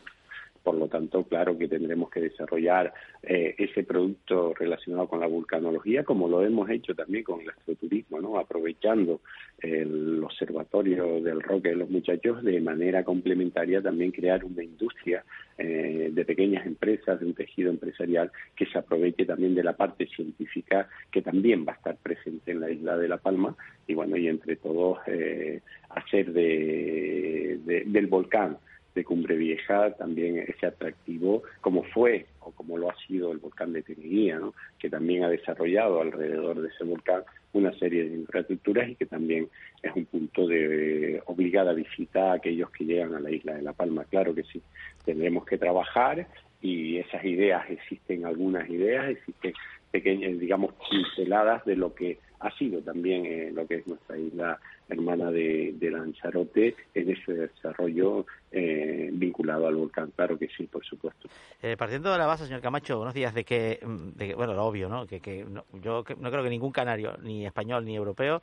Por 0.67 0.75
lo 0.75 0.89
tanto, 0.89 1.23
claro 1.23 1.57
que 1.57 1.69
tendremos 1.69 2.09
que 2.09 2.19
desarrollar 2.19 2.93
eh, 3.23 3.55
ese 3.57 3.83
producto 3.83 4.53
relacionado 4.53 5.07
con 5.07 5.21
la 5.21 5.25
vulcanología, 5.25 6.03
como 6.03 6.27
lo 6.27 6.43
hemos 6.43 6.69
hecho 6.69 6.93
también 6.93 7.23
con 7.23 7.39
el 7.39 7.47
astroturismo, 7.47 8.19
¿no? 8.19 8.37
aprovechando 8.37 9.21
el 9.59 10.21
observatorio 10.21 11.21
del 11.21 11.41
roque 11.41 11.69
de 11.69 11.77
los 11.77 11.89
muchachos, 11.89 12.43
de 12.43 12.59
manera 12.59 13.05
complementaria 13.05 13.81
también 13.81 14.11
crear 14.11 14.43
una 14.43 14.61
industria 14.61 15.23
eh, 15.57 16.09
de 16.11 16.25
pequeñas 16.25 16.65
empresas, 16.65 17.17
de 17.21 17.27
un 17.27 17.33
tejido 17.33 17.69
empresarial 17.69 18.29
que 18.53 18.65
se 18.65 18.77
aproveche 18.77 19.25
también 19.25 19.55
de 19.55 19.63
la 19.63 19.71
parte 19.71 20.05
científica 20.07 20.89
que 21.09 21.21
también 21.21 21.65
va 21.65 21.71
a 21.71 21.75
estar 21.77 21.95
presente 21.95 22.51
en 22.51 22.59
la 22.59 22.69
isla 22.69 22.97
de 22.97 23.07
La 23.07 23.19
Palma 23.19 23.55
y 23.87 23.93
bueno, 23.93 24.17
y 24.17 24.27
entre 24.27 24.57
todos 24.57 24.97
eh, 25.07 25.61
hacer 25.91 26.33
de, 26.33 27.57
del 27.85 28.07
volcán 28.07 28.57
de 28.97 29.05
Cumbre 29.05 29.37
Vieja 29.37 29.91
también 29.91 30.39
ese 30.39 30.65
atractivo, 30.65 31.43
como 31.61 31.83
fue 31.83 32.25
o 32.39 32.51
como 32.51 32.77
lo 32.79 32.89
ha 32.89 32.95
sido 33.05 33.31
el 33.31 33.37
volcán 33.37 33.71
de 33.71 33.83
Teneguía, 33.83 34.41
que 34.79 34.89
también 34.89 35.23
ha 35.23 35.29
desarrollado 35.29 36.01
alrededor 36.01 36.59
de 36.61 36.69
ese 36.69 36.83
volcán 36.83 37.21
una 37.53 37.71
serie 37.77 38.09
de 38.09 38.15
infraestructuras 38.15 38.89
y 38.89 38.95
que 38.95 39.05
también 39.05 39.49
es 39.83 39.95
un 39.95 40.05
punto 40.05 40.47
de 40.47 41.21
obligada 41.27 41.73
visita 41.73 42.31
a 42.31 42.35
aquellos 42.35 42.71
que 42.71 42.85
llegan 42.85 43.13
a 43.13 43.19
la 43.19 43.29
isla 43.29 43.53
de 43.53 43.61
La 43.61 43.73
Palma. 43.73 44.03
Claro 44.05 44.33
que 44.33 44.43
sí, 44.43 44.61
tendremos 45.05 45.45
que 45.45 45.59
trabajar 45.59 46.27
y 46.59 46.97
esas 46.97 47.23
ideas 47.23 47.69
existen 47.69 48.25
algunas 48.25 48.67
ideas, 48.67 49.09
existen 49.09 49.53
pequeñas, 49.91 50.39
digamos, 50.39 50.73
pinceladas 50.89 51.63
de 51.65 51.75
lo 51.75 51.93
que 51.93 52.17
ha 52.39 52.51
sido 52.57 52.81
también 52.81 53.25
eh, 53.25 53.51
lo 53.53 53.65
que 53.67 53.75
es 53.75 53.87
nuestra 53.87 54.17
isla 54.17 54.59
hermana 54.89 55.31
de, 55.31 55.75
Lanzarote 55.79 56.75
en 56.93 57.09
ese 57.09 57.33
desarrollo 57.33 58.25
eh, 58.51 58.76
vinculado 59.19 59.67
al 59.67 59.75
volcán. 59.75 60.11
Claro 60.15 60.37
que 60.37 60.47
sí, 60.49 60.67
por 60.67 60.85
supuesto. 60.85 61.29
Eh, 61.61 61.75
partiendo 61.77 62.11
de 62.11 62.17
la 62.17 62.25
base, 62.25 62.45
señor 62.45 62.61
Camacho, 62.61 62.99
unos 62.99 63.13
días 63.13 63.33
de 63.33 63.43
que, 63.43 63.79
de 64.15 64.35
bueno, 64.35 64.53
lo 64.53 64.65
obvio, 64.65 64.89
¿no? 64.89 65.05
Que, 65.05 65.19
que 65.19 65.45
yo 65.81 66.03
no 66.17 66.31
creo 66.31 66.43
que 66.43 66.49
ningún 66.49 66.71
canario, 66.71 67.17
ni 67.21 67.45
español 67.45 67.85
ni 67.85 67.95
europeo, 67.95 68.41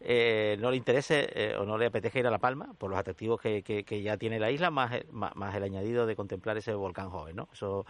no 0.00 0.70
le 0.70 0.76
interese 0.76 1.54
o 1.58 1.64
no 1.64 1.78
le 1.78 1.86
apetezca 1.86 2.18
ir 2.18 2.26
a 2.26 2.30
La 2.30 2.38
Palma 2.38 2.74
por 2.78 2.90
los 2.90 2.98
atractivos 2.98 3.40
que, 3.40 3.62
que, 3.62 4.02
ya 4.02 4.16
tiene 4.16 4.38
la 4.38 4.50
isla, 4.50 4.70
más, 4.70 4.92
más, 5.10 5.54
el 5.54 5.62
añadido 5.62 6.06
de 6.06 6.16
contemplar 6.16 6.56
ese 6.56 6.74
volcán 6.74 7.10
joven, 7.10 7.36
¿no? 7.36 7.48
Eso, 7.52 7.86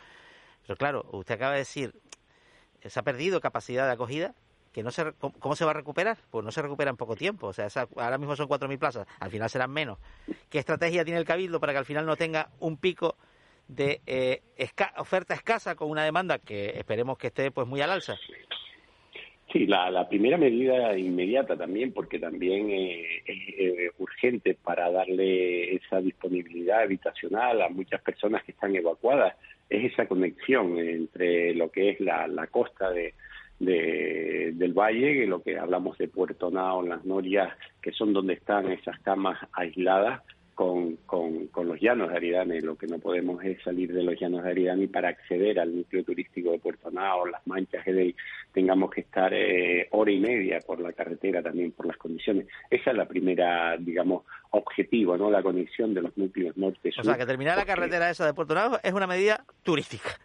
pero 0.66 0.76
claro, 0.76 1.06
usted 1.12 1.34
acaba 1.34 1.52
de 1.52 1.58
decir, 1.58 1.94
se 2.84 2.98
ha 2.98 3.02
perdido 3.02 3.40
capacidad 3.40 3.86
de 3.86 3.92
acogida, 3.92 4.34
que 4.76 4.82
no 4.82 4.90
se, 4.90 5.04
¿cómo 5.38 5.56
se 5.56 5.64
va 5.64 5.70
a 5.70 5.74
recuperar? 5.74 6.18
Pues 6.30 6.44
no 6.44 6.50
se 6.50 6.60
recupera 6.60 6.90
en 6.90 6.98
poco 6.98 7.16
tiempo. 7.16 7.46
O 7.46 7.52
sea, 7.54 7.66
ahora 7.96 8.18
mismo 8.18 8.36
son 8.36 8.46
4.000 8.46 8.78
plazas, 8.78 9.06
al 9.20 9.30
final 9.30 9.48
serán 9.48 9.70
menos. 9.70 9.98
¿Qué 10.50 10.58
estrategia 10.58 11.02
tiene 11.02 11.18
el 11.18 11.24
Cabildo 11.24 11.58
para 11.60 11.72
que 11.72 11.78
al 11.78 11.86
final 11.86 12.04
no 12.04 12.14
tenga 12.14 12.50
un 12.60 12.76
pico 12.76 13.16
de 13.68 14.02
eh, 14.06 14.42
oferta 14.98 15.32
escasa 15.32 15.76
con 15.76 15.88
una 15.88 16.04
demanda 16.04 16.38
que 16.38 16.78
esperemos 16.78 17.16
que 17.16 17.28
esté 17.28 17.50
pues 17.50 17.66
muy 17.66 17.80
al 17.80 17.88
alza? 17.88 18.16
Sí, 19.50 19.66
la, 19.66 20.06
primera 20.10 20.36
medida 20.36 20.94
inmediata 20.98 21.56
también, 21.56 21.94
porque 21.94 22.18
también 22.18 22.68
eh, 22.68 23.22
es 23.24 23.38
eh, 23.56 23.90
urgente 23.96 24.58
para 24.62 24.90
darle 24.90 25.74
esa 25.76 26.02
disponibilidad 26.02 26.80
habitacional 26.80 27.62
a 27.62 27.70
muchas 27.70 28.02
personas 28.02 28.44
que 28.44 28.52
están 28.52 28.76
evacuadas, 28.76 29.36
es 29.70 29.90
esa 29.90 30.06
conexión 30.06 30.78
entre 30.78 31.54
lo 31.54 31.70
que 31.70 31.88
es 31.88 32.00
la 32.00 32.46
costa 32.50 32.90
de, 32.90 33.14
de, 33.58 34.52
del 34.54 34.72
valle, 34.72 35.14
que 35.14 35.26
lo 35.26 35.42
que 35.42 35.58
hablamos 35.58 35.96
de 35.98 36.08
Puerto 36.08 36.50
Nao, 36.50 36.82
las 36.82 37.04
Norias, 37.04 37.52
que 37.80 37.92
son 37.92 38.12
donde 38.12 38.34
están 38.34 38.70
esas 38.70 38.98
camas 39.00 39.38
aisladas 39.52 40.22
con, 40.56 40.96
con, 41.04 41.48
con, 41.48 41.68
los 41.68 41.78
llanos 41.78 42.08
de 42.08 42.16
Aridane. 42.16 42.62
Lo 42.62 42.76
que 42.76 42.86
no 42.86 42.98
podemos 42.98 43.44
es 43.44 43.62
salir 43.62 43.92
de 43.92 44.02
los 44.02 44.18
llanos 44.18 44.42
de 44.42 44.50
Aridane 44.50 44.88
para 44.88 45.10
acceder 45.10 45.60
al 45.60 45.76
núcleo 45.76 46.02
turístico 46.02 46.50
de 46.50 46.58
Puerto 46.58 46.90
Nao, 46.90 47.26
las 47.26 47.46
manchas 47.46 47.84
de 47.84 48.14
tengamos 48.54 48.90
que 48.90 49.02
estar 49.02 49.34
eh, 49.34 49.86
hora 49.90 50.10
y 50.10 50.18
media 50.18 50.60
por 50.66 50.80
la 50.80 50.94
carretera 50.94 51.42
también 51.42 51.72
por 51.72 51.86
las 51.86 51.98
condiciones. 51.98 52.46
Esa 52.70 52.90
es 52.90 52.96
la 52.96 53.06
primera, 53.06 53.76
digamos, 53.76 54.24
objetivo, 54.50 55.18
¿no? 55.18 55.30
La 55.30 55.42
conexión 55.42 55.92
de 55.92 56.00
los 56.00 56.16
núcleos 56.16 56.56
norte-sur. 56.56 57.02
O 57.02 57.04
sea, 57.04 57.18
que 57.18 57.26
terminar 57.26 57.58
la 57.58 57.66
carretera 57.66 58.08
esa 58.08 58.24
de 58.24 58.32
Puerto 58.32 58.54
Nao 58.54 58.78
es 58.82 58.94
una 58.94 59.06
medida 59.06 59.44
turística. 59.62 60.18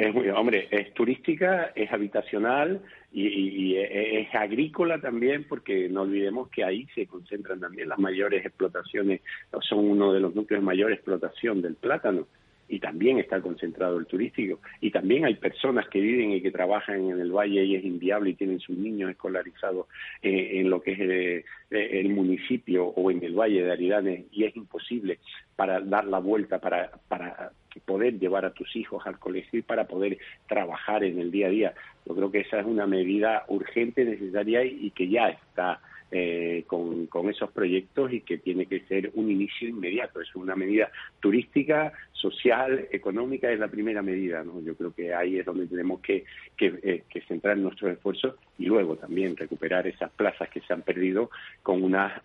Es 0.00 0.14
muy, 0.14 0.30
hombre, 0.30 0.66
es 0.70 0.94
turística, 0.94 1.72
es 1.74 1.92
habitacional 1.92 2.80
y, 3.12 3.76
es, 3.76 4.34
agrícola 4.34 4.98
también, 4.98 5.44
porque 5.46 5.90
no 5.90 6.02
olvidemos 6.02 6.48
que 6.48 6.64
ahí 6.64 6.86
se 6.94 7.06
concentran 7.06 7.60
también 7.60 7.90
las 7.90 7.98
mayores 7.98 8.46
explotaciones, 8.46 9.20
son 9.60 9.80
uno 9.80 10.10
de 10.14 10.20
los 10.20 10.34
núcleos 10.34 10.62
de 10.62 10.66
mayor 10.66 10.90
explotación 10.90 11.60
del 11.60 11.74
plátano 11.74 12.26
y 12.70 12.78
también 12.78 13.18
está 13.18 13.40
concentrado 13.40 13.98
el 13.98 14.06
turístico. 14.06 14.60
Y 14.80 14.92
también 14.92 15.24
hay 15.24 15.34
personas 15.34 15.88
que 15.88 16.00
viven 16.00 16.30
y 16.30 16.40
que 16.40 16.52
trabajan 16.52 17.10
en 17.10 17.20
el 17.20 17.32
valle 17.32 17.64
y 17.64 17.74
es 17.74 17.84
inviable 17.84 18.30
y 18.30 18.34
tienen 18.34 18.60
sus 18.60 18.78
niños 18.78 19.10
escolarizados 19.10 19.88
eh, 20.22 20.60
en 20.60 20.70
lo 20.70 20.80
que 20.80 20.92
es 20.92 21.00
eh, 21.00 21.44
el, 21.70 22.08
municipio 22.10 22.86
o 22.86 23.10
en 23.10 23.24
el 23.24 23.34
valle 23.34 23.64
de 23.64 23.72
Aridane 23.72 24.26
y 24.30 24.44
es 24.44 24.56
imposible 24.56 25.18
para 25.56 25.80
dar 25.80 26.04
la 26.04 26.20
vuelta, 26.20 26.60
para, 26.60 26.92
para 27.08 27.50
poder 27.84 28.18
llevar 28.20 28.44
a 28.44 28.52
tus 28.52 28.74
hijos 28.76 29.04
al 29.04 29.18
colegio 29.18 29.58
y 29.58 29.62
para 29.62 29.88
poder 29.88 30.18
trabajar 30.48 31.02
en 31.02 31.18
el 31.18 31.32
día 31.32 31.48
a 31.48 31.50
día. 31.50 31.74
Yo 32.06 32.14
creo 32.14 32.30
que 32.30 32.40
esa 32.40 32.60
es 32.60 32.66
una 32.66 32.86
medida 32.86 33.44
urgente, 33.48 34.04
necesaria 34.04 34.64
y, 34.64 34.90
que 34.92 35.08
ya 35.08 35.28
está 35.28 35.80
eh, 36.10 36.64
con, 36.66 37.06
con, 37.06 37.28
esos 37.30 37.50
proyectos 37.52 38.12
y 38.12 38.20
que 38.20 38.38
tiene 38.38 38.66
que 38.66 38.80
ser 38.80 39.10
un 39.14 39.30
inicio 39.30 39.68
inmediato. 39.68 40.20
Es 40.20 40.34
una 40.34 40.56
medida 40.56 40.90
turística, 41.20 41.92
social, 42.12 42.88
económica, 42.90 43.50
es 43.50 43.58
la 43.58 43.68
primera 43.68 44.02
medida. 44.02 44.42
¿no? 44.42 44.60
Yo 44.60 44.74
creo 44.74 44.92
que 44.92 45.14
ahí 45.14 45.38
es 45.38 45.46
donde 45.46 45.66
tenemos 45.66 46.00
que, 46.00 46.24
que, 46.56 46.78
eh, 46.82 47.02
que 47.08 47.20
centrar 47.22 47.56
nuestros 47.58 47.92
esfuerzos 47.92 48.34
y 48.58 48.66
luego 48.66 48.96
también 48.96 49.36
recuperar 49.36 49.86
esas 49.86 50.10
plazas 50.10 50.48
que 50.50 50.60
se 50.60 50.72
han 50.72 50.82
perdido 50.82 51.30
con 51.62 51.82
una... 51.82 52.22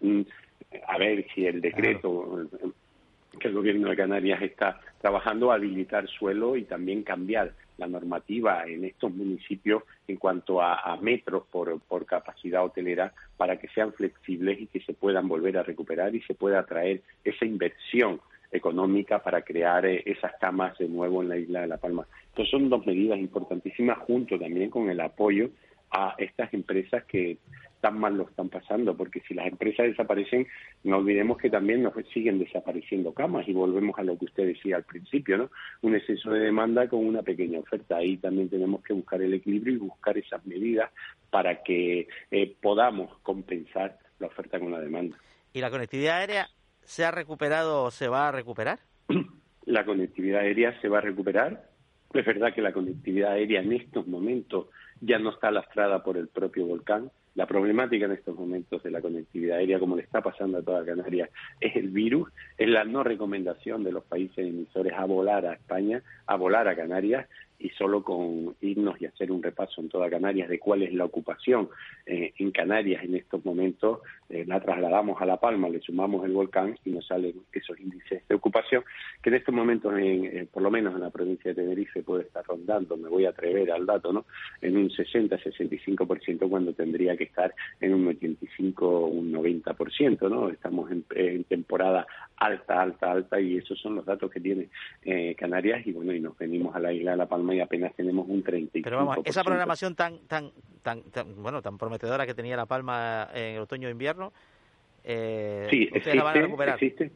a 0.87 0.97
ver 0.97 1.25
si 1.33 1.45
el 1.45 1.61
decreto 1.61 2.47
que 3.37 3.47
el 3.47 3.53
gobierno 3.53 3.89
de 3.89 3.95
Canarias 3.95 4.41
está 4.41 4.79
trabajando 5.01 5.51
a 5.51 5.55
habilitar 5.55 6.07
suelo 6.07 6.55
y 6.55 6.63
también 6.63 7.03
cambiar 7.03 7.53
la 7.77 7.87
normativa 7.87 8.65
en 8.65 8.85
estos 8.85 9.13
municipios 9.13 9.83
en 10.07 10.17
cuanto 10.17 10.61
a, 10.61 10.97
metros 11.01 11.43
por, 11.51 11.79
por, 11.81 12.05
capacidad 12.05 12.63
hotelera 12.63 13.13
para 13.37 13.57
que 13.57 13.67
sean 13.69 13.93
flexibles 13.93 14.61
y 14.61 14.67
que 14.67 14.79
se 14.79 14.93
puedan 14.93 15.27
volver 15.27 15.57
a 15.57 15.63
recuperar 15.63 16.15
y 16.15 16.21
se 16.21 16.35
pueda 16.35 16.59
atraer 16.59 17.01
esa 17.23 17.45
inversión 17.45 18.21
económica 18.51 19.19
para 19.19 19.41
crear 19.41 19.85
eh, 19.85 20.03
esas 20.05 20.33
camas 20.39 20.77
de 20.77 20.87
nuevo 20.87 21.21
en 21.21 21.29
la 21.29 21.37
isla 21.37 21.61
de 21.61 21.67
La 21.67 21.77
Palma. 21.77 22.07
Entonces 22.29 22.51
son 22.51 22.69
dos 22.69 22.85
medidas 22.85 23.19
importantísimas 23.19 23.97
junto 23.99 24.39
también 24.39 24.69
con 24.69 24.89
el 24.89 24.99
apoyo 25.01 25.49
a 25.91 26.15
estas 26.17 26.53
empresas 26.53 27.03
que 27.05 27.37
tan 27.85 27.99
mal 27.99 28.17
lo 28.17 28.23
están 28.23 28.49
pasando, 28.49 28.97
porque 28.97 29.21
si 29.27 29.35
las 29.35 29.45
empresas 29.45 29.85
desaparecen, 29.85 30.47
no 30.83 30.97
olvidemos 30.97 31.37
que 31.37 31.51
también 31.51 31.83
nos 31.83 31.93
siguen 32.11 32.39
desapareciendo 32.39 33.13
camas 33.13 33.47
y 33.47 33.53
volvemos 33.53 33.99
a 33.99 34.03
lo 34.03 34.17
que 34.17 34.25
usted 34.25 34.47
decía 34.47 34.77
al 34.77 34.85
principio, 34.85 35.37
¿no? 35.37 35.51
Un 35.83 35.93
exceso 35.93 36.31
de 36.31 36.39
demanda 36.39 36.89
con 36.89 37.05
una 37.05 37.21
pequeña 37.21 37.59
oferta. 37.59 37.97
Ahí 37.97 38.17
también 38.17 38.49
tenemos 38.49 38.81
que 38.83 38.93
buscar 38.93 39.21
el 39.21 39.35
equilibrio 39.35 39.75
y 39.75 39.77
buscar 39.77 40.17
esas 40.17 40.43
medidas 40.47 40.89
para 41.29 41.61
que 41.61 42.07
eh, 42.31 42.55
podamos 42.59 43.15
compensar 43.19 43.99
la 44.17 44.25
oferta 44.25 44.59
con 44.59 44.71
la 44.71 44.79
demanda. 44.79 45.15
¿Y 45.53 45.61
la 45.61 45.69
conectividad 45.69 46.17
aérea 46.17 46.47
se 46.81 47.05
ha 47.05 47.11
recuperado 47.11 47.83
o 47.83 47.91
se 47.91 48.07
va 48.07 48.29
a 48.29 48.31
recuperar? 48.31 48.79
La 49.67 49.85
conectividad 49.85 50.41
aérea 50.41 50.79
se 50.81 50.89
va 50.89 50.99
a 50.99 51.01
recuperar. 51.01 51.69
Es 52.13 52.23
verdad 52.23 52.53
que 52.53 52.61
la 52.61 52.71
conectividad 52.71 53.31
aérea 53.31 53.61
en 53.61 53.73
estos 53.73 54.05
momentos 54.05 54.67
ya 55.01 55.17
no 55.17 55.31
está 55.31 55.49
lastrada 55.49 56.03
por 56.03 56.17
el 56.17 56.27
propio 56.27 56.67
volcán. 56.67 57.11
La 57.35 57.45
problemática 57.45 58.05
en 58.05 58.13
estos 58.13 58.35
momentos 58.35 58.81
de 58.81 58.91
la 58.91 59.01
conectividad 59.01 59.57
aérea, 59.57 59.77
como 59.77 59.97
le 59.97 60.03
está 60.03 60.21
pasando 60.21 60.57
a 60.57 60.63
toda 60.63 60.85
Canarias, 60.85 61.29
es 61.59 61.75
el 61.75 61.89
virus, 61.89 62.29
es 62.57 62.69
la 62.69 62.85
no 62.85 63.03
recomendación 63.03 63.83
de 63.83 63.91
los 63.91 64.05
países 64.05 64.37
emisores 64.37 64.93
a 64.93 65.03
volar 65.03 65.45
a 65.45 65.53
España, 65.53 66.01
a 66.27 66.37
volar 66.37 66.69
a 66.69 66.75
Canarias, 66.77 67.27
y 67.59 67.69
solo 67.69 68.03
con 68.03 68.55
irnos 68.61 68.99
y 69.01 69.05
hacer 69.05 69.31
un 69.31 69.41
repaso 69.41 69.81
en 69.81 69.89
toda 69.89 70.09
Canarias 70.09 70.49
de 70.49 70.59
cuál 70.59 70.83
es 70.83 70.93
la 70.93 71.05
ocupación 71.05 71.69
eh, 72.05 72.33
en 72.37 72.51
Canarias 72.51 73.03
en 73.03 73.15
estos 73.15 73.43
momentos, 73.45 73.99
eh, 74.29 74.43
la 74.45 74.59
trasladamos 74.59 75.21
a 75.21 75.25
La 75.25 75.37
Palma, 75.37 75.69
le 75.69 75.79
sumamos 75.79 76.25
el 76.25 76.33
volcán 76.33 76.77
y 76.83 76.91
nos 76.91 77.07
salen 77.07 77.33
esos 77.53 77.79
índices 77.79 78.27
de 78.27 78.35
ocupación 78.35 78.83
que 79.21 79.29
en 79.29 79.35
estos 79.35 79.55
momentos, 79.55 79.93
en, 79.97 80.25
eh, 80.25 80.47
por 80.51 80.63
lo 80.63 80.69
menos 80.69 80.95
en 80.95 81.01
la 81.01 81.09
provincia 81.09 81.53
de 81.53 81.61
Tenerife, 81.61 82.03
puede 82.03 82.23
estar 82.23 82.45
rondando, 82.45 82.97
me 82.97 83.09
voy 83.09 83.25
a 83.25 83.29
atrever 83.29 83.71
al 83.71 83.85
dato, 83.85 84.11
¿no? 84.11 84.25
En 84.61 84.77
un 84.77 84.89
60-65% 84.89 86.49
cuando 86.49 86.73
tendría 86.73 87.15
que 87.15 87.25
estar 87.25 87.53
en 87.79 87.93
un 87.93 88.07
85 88.07 89.05
un 89.07 89.31
90%, 89.31 90.29
¿no? 90.29 90.49
Estamos 90.49 90.91
en, 90.91 91.43
temporada 91.45 92.05
alta, 92.37 92.81
alta, 92.81 93.11
alta 93.11 93.39
y 93.39 93.57
esos 93.57 93.79
son 93.79 93.95
los 93.95 94.05
datos 94.05 94.31
que 94.31 94.39
tiene 94.39 94.67
Canarias 95.37 95.85
y 95.85 95.91
bueno, 95.91 96.13
y 96.13 96.19
nos 96.19 96.37
venimos 96.37 96.75
a 96.75 96.79
la 96.79 96.91
isla 96.91 97.11
de 97.11 97.17
La 97.17 97.27
Palma 97.27 97.44
y 97.53 97.59
apenas 97.59 97.93
tenemos 97.95 98.27
un 98.27 98.43
35%. 98.43 98.81
Pero 98.83 98.97
vamos, 98.97 99.17
esa 99.25 99.43
programación 99.43 99.95
tan, 99.95 100.19
tan, 100.27 100.51
tan, 100.81 101.03
bueno, 101.37 101.61
tan 101.61 101.77
prometedora 101.77 102.25
que 102.25 102.33
tenía 102.33 102.55
La 102.55 102.65
Palma 102.65 103.29
en 103.33 103.55
el 103.55 103.61
otoño 103.61 103.87
e 103.87 103.91
invierno, 103.91 104.33
eh, 105.03 105.67
sí, 105.69 105.83
existe, 105.83 106.15
la 106.15 106.23
van 106.23 106.37
a 106.37 106.41
recuperar? 106.41 106.75
Existe, 106.75 107.11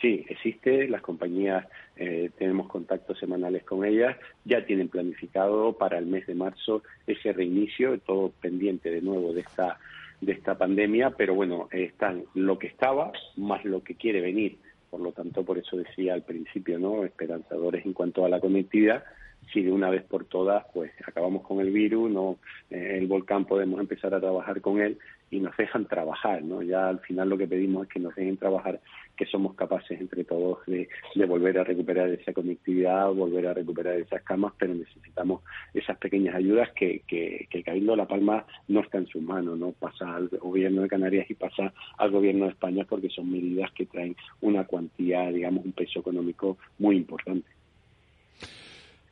sí, 0.00 0.24
existe, 0.28 0.88
las 0.88 1.00
compañías 1.00 1.66
eh, 1.96 2.30
tenemos 2.36 2.68
contactos 2.68 3.18
semanales 3.18 3.64
con 3.64 3.84
ellas, 3.84 4.16
ya 4.44 4.64
tienen 4.64 4.88
planificado 4.88 5.72
para 5.72 5.98
el 5.98 6.06
mes 6.06 6.26
de 6.26 6.34
marzo 6.34 6.82
ese 7.06 7.32
reinicio, 7.32 7.98
todo 8.00 8.30
pendiente 8.40 8.90
de 8.90 9.00
nuevo 9.00 9.32
de 9.32 9.40
esta 9.40 9.78
de 10.20 10.32
esta 10.32 10.56
pandemia, 10.56 11.10
pero 11.10 11.34
bueno, 11.34 11.68
están 11.70 12.24
lo 12.34 12.58
que 12.58 12.66
estaba 12.66 13.12
más 13.36 13.64
lo 13.64 13.82
que 13.82 13.94
quiere 13.94 14.20
venir. 14.20 14.58
Por 14.90 15.00
lo 15.00 15.12
tanto, 15.12 15.44
por 15.44 15.56
eso 15.56 15.76
decía 15.76 16.14
al 16.14 16.22
principio, 16.22 16.78
¿no? 16.78 17.04
Esperanzadores 17.04 17.86
en 17.86 17.92
cuanto 17.92 18.24
a 18.24 18.28
la 18.28 18.40
conectividad, 18.40 19.04
si 19.52 19.62
de 19.62 19.72
una 19.72 19.90
vez 19.90 20.02
por 20.04 20.24
todas 20.24 20.64
pues 20.72 20.92
acabamos 21.06 21.42
con 21.42 21.60
el 21.60 21.70
virus, 21.70 22.10
no 22.10 22.38
eh, 22.70 22.96
el 22.98 23.06
volcán 23.06 23.44
podemos 23.44 23.80
empezar 23.80 24.14
a 24.14 24.20
trabajar 24.20 24.60
con 24.60 24.80
él 24.80 24.98
y 25.30 25.38
nos 25.38 25.56
dejan 25.56 25.86
trabajar, 25.86 26.42
¿no? 26.42 26.60
Ya 26.62 26.88
al 26.88 26.98
final 27.00 27.28
lo 27.28 27.38
que 27.38 27.46
pedimos 27.46 27.84
es 27.84 27.92
que 27.92 28.00
nos 28.00 28.14
dejen 28.16 28.36
trabajar, 28.36 28.80
que 29.16 29.26
somos 29.26 29.54
capaces 29.54 30.00
entre 30.00 30.24
todos 30.24 30.58
de, 30.66 30.88
volver 31.26 31.58
a 31.58 31.64
recuperar 31.64 32.08
esa 32.08 32.32
conectividad, 32.32 33.12
volver 33.12 33.46
a 33.46 33.54
recuperar 33.54 33.94
esas 34.00 34.22
camas, 34.22 34.52
pero 34.58 34.74
necesitamos 34.74 35.42
esas 35.72 35.96
pequeñas 35.98 36.34
ayudas 36.34 36.70
que, 36.72 37.02
que, 37.06 37.46
que 37.48 37.58
el 37.58 37.64
Cabildo 37.64 37.92
de 37.92 37.98
La 37.98 38.08
Palma 38.08 38.44
no 38.66 38.80
está 38.80 38.98
en 38.98 39.06
sus 39.06 39.22
manos, 39.22 39.56
¿no? 39.56 39.70
Pasa 39.72 40.16
al 40.16 40.28
gobierno 40.28 40.82
de 40.82 40.88
Canarias 40.88 41.30
y 41.30 41.34
pasa 41.34 41.72
al 41.98 42.10
gobierno 42.10 42.46
de 42.46 42.52
España 42.52 42.84
porque 42.88 43.08
son 43.08 43.30
medidas 43.30 43.70
que 43.72 43.86
traen 43.86 44.16
una 44.40 44.64
cuantía, 44.64 45.30
digamos, 45.30 45.64
un 45.64 45.72
peso 45.72 46.00
económico 46.00 46.58
muy 46.78 46.96
importante. 46.96 47.59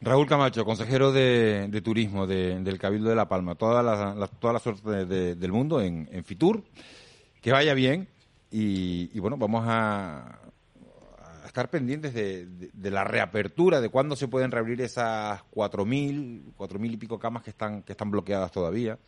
Raúl 0.00 0.26
Camacho, 0.26 0.64
consejero 0.64 1.10
de, 1.10 1.80
Turismo 1.82 2.26
del 2.26 2.78
Cabildo 2.78 3.08
de 3.08 3.16
La 3.16 3.28
Palma. 3.28 3.56
Toda 3.56 3.82
la, 3.82 4.28
toda 4.38 4.52
la 4.52 4.58
suerte 4.60 5.06
del 5.06 5.52
mundo 5.52 5.80
en, 5.80 6.24
Fitur. 6.24 6.62
Que 7.40 7.50
vaya 7.50 7.74
bien. 7.74 8.08
Y, 8.50 9.18
bueno, 9.18 9.36
vamos 9.36 9.64
a, 9.66 10.38
estar 11.46 11.68
pendientes 11.68 12.14
de, 12.14 12.90
la 12.90 13.02
reapertura, 13.02 13.80
de 13.80 13.88
cuándo 13.88 14.14
se 14.14 14.28
pueden 14.28 14.52
reabrir 14.52 14.80
esas 14.82 15.40
4.000, 15.50 16.54
4.000 16.56 16.92
y 16.92 16.96
pico 16.96 17.18
camas 17.18 17.42
que 17.42 17.50
están, 17.50 17.82
que 17.82 17.92
están 17.92 18.10
bloqueadas 18.10 18.52
todavía 18.52 18.98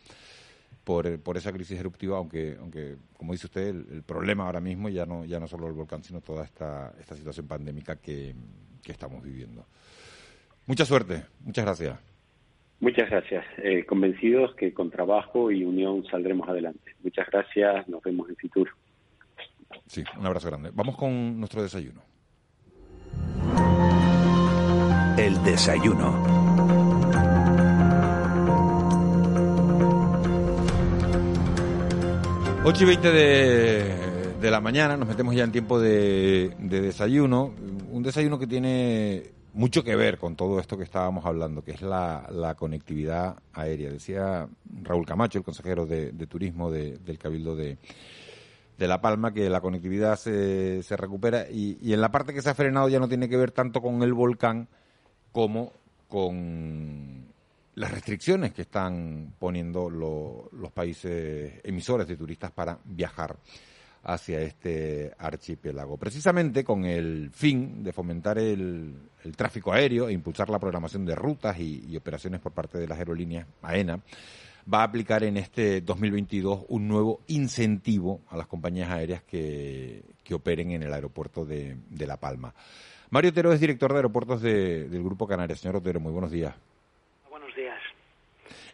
por, 0.83 1.19
por 1.21 1.37
esa 1.37 1.53
crisis 1.53 1.79
eruptiva, 1.79 2.17
aunque, 2.17 2.57
aunque 2.59 2.97
como 3.15 3.31
dice 3.31 3.45
usted, 3.45 3.67
el, 3.67 4.03
problema 4.03 4.45
ahora 4.45 4.59
mismo 4.59 4.89
ya 4.89 5.05
no, 5.05 5.23
ya 5.23 5.39
no 5.39 5.47
solo 5.47 5.67
el 5.67 5.73
volcán, 5.73 6.03
sino 6.03 6.19
toda 6.19 6.43
esta, 6.43 6.93
esta 6.99 7.15
situación 7.15 7.47
pandémica 7.47 7.95
que 7.95 8.35
estamos 8.83 9.23
viviendo. 9.23 9.65
Mucha 10.71 10.85
suerte, 10.85 11.25
muchas 11.41 11.65
gracias. 11.65 11.99
Muchas 12.79 13.09
gracias. 13.09 13.43
Eh, 13.57 13.85
convencidos 13.85 14.55
que 14.55 14.73
con 14.73 14.89
trabajo 14.89 15.51
y 15.51 15.65
unión 15.65 16.05
saldremos 16.09 16.47
adelante. 16.47 16.95
Muchas 17.03 17.27
gracias, 17.29 17.89
nos 17.89 18.01
vemos 18.01 18.29
en 18.29 18.37
Fitur. 18.37 18.69
Sí, 19.85 20.01
un 20.17 20.25
abrazo 20.25 20.47
grande. 20.47 20.71
Vamos 20.73 20.95
con 20.95 21.37
nuestro 21.37 21.61
desayuno. 21.61 22.01
El 25.17 25.43
desayuno. 25.43 26.23
Ocho 32.63 32.83
y 32.83 32.87
veinte 32.87 33.11
de, 33.11 34.49
la 34.49 34.61
mañana, 34.61 34.95
nos 34.95 35.09
metemos 35.09 35.35
ya 35.35 35.43
en 35.43 35.51
tiempo 35.51 35.81
de 35.81 36.55
desayuno. 36.59 37.53
Un 37.91 38.03
desayuno 38.03 38.39
que 38.39 38.47
tiene 38.47 39.40
mucho 39.53 39.83
que 39.83 39.95
ver 39.95 40.17
con 40.17 40.35
todo 40.35 40.59
esto 40.59 40.77
que 40.77 40.83
estábamos 40.83 41.25
hablando, 41.25 41.63
que 41.63 41.71
es 41.71 41.81
la, 41.81 42.55
conectividad 42.57 43.37
aérea. 43.53 43.91
Decía 43.91 44.47
Raúl 44.83 45.05
Camacho, 45.05 45.37
el 45.37 45.43
consejero 45.43 45.85
de, 45.85 46.11
Turismo 46.27 46.71
del 46.71 47.17
Cabildo 47.17 47.55
de, 47.55 47.77
La 48.77 49.01
Palma, 49.01 49.33
que 49.33 49.49
la 49.49 49.61
conectividad 49.61 50.17
se, 50.17 50.83
se 50.83 50.97
recupera 50.97 51.49
y, 51.49 51.93
en 51.93 52.01
la 52.01 52.11
parte 52.11 52.33
que 52.33 52.41
se 52.41 52.49
ha 52.49 52.55
frenado 52.55 52.89
ya 52.89 52.99
no 52.99 53.07
tiene 53.07 53.29
que 53.29 53.37
ver 53.37 53.51
tanto 53.51 53.81
con 53.81 54.01
el 54.03 54.13
volcán 54.13 54.67
como 55.31 55.73
con 56.07 57.25
las 57.75 57.91
restricciones 57.91 58.53
que 58.53 58.63
están 58.63 59.33
poniendo 59.39 59.89
los 59.89 60.71
países 60.71 61.53
emisores 61.63 62.07
de 62.07 62.17
turistas 62.17 62.51
para 62.51 62.77
viajar 62.83 63.37
hacia 64.03 64.41
este 64.41 65.13
archipiélago. 65.17 65.97
Precisamente 65.97 66.63
con 66.63 66.85
el 66.85 67.29
fin 67.31 67.83
de 67.83 67.93
fomentar 67.93 68.37
el, 68.37 68.95
tráfico 69.35 69.71
aéreo 69.71 70.09
e 70.09 70.13
impulsar 70.13 70.49
la 70.49 70.59
programación 70.59 71.05
de 71.05 71.15
rutas 71.15 71.59
y, 71.59 71.95
operaciones 71.95 72.39
por 72.39 72.51
parte 72.51 72.79
de 72.79 72.87
las 72.87 72.97
aerolíneas 72.97 73.45
AENA, 73.61 73.99
va 74.71 74.81
a 74.81 74.83
aplicar 74.83 75.23
en 75.23 75.37
este 75.37 75.81
2022 75.81 76.65
un 76.69 76.87
nuevo 76.87 77.21
incentivo 77.27 78.21
a 78.29 78.37
las 78.37 78.47
compañías 78.47 78.89
aéreas 78.89 79.23
que, 79.23 80.03
operen 80.31 80.71
en 80.71 80.81
el 80.81 80.93
aeropuerto 80.93 81.45
de, 81.45 81.75
La 81.97 82.15
Palma. 82.15 82.53
Mario 83.09 83.31
Otero 83.31 83.51
es 83.51 83.59
director 83.59 83.91
de 83.91 83.97
aeropuertos 83.97 84.41
del 84.41 85.03
Grupo 85.03 85.27
Canarias. 85.27 85.59
Señor 85.59 85.75
Otero, 85.75 85.99
muy 85.99 86.13
buenos 86.13 86.31
días. 86.31 86.55
Buenos 87.29 87.53
días. 87.53 87.77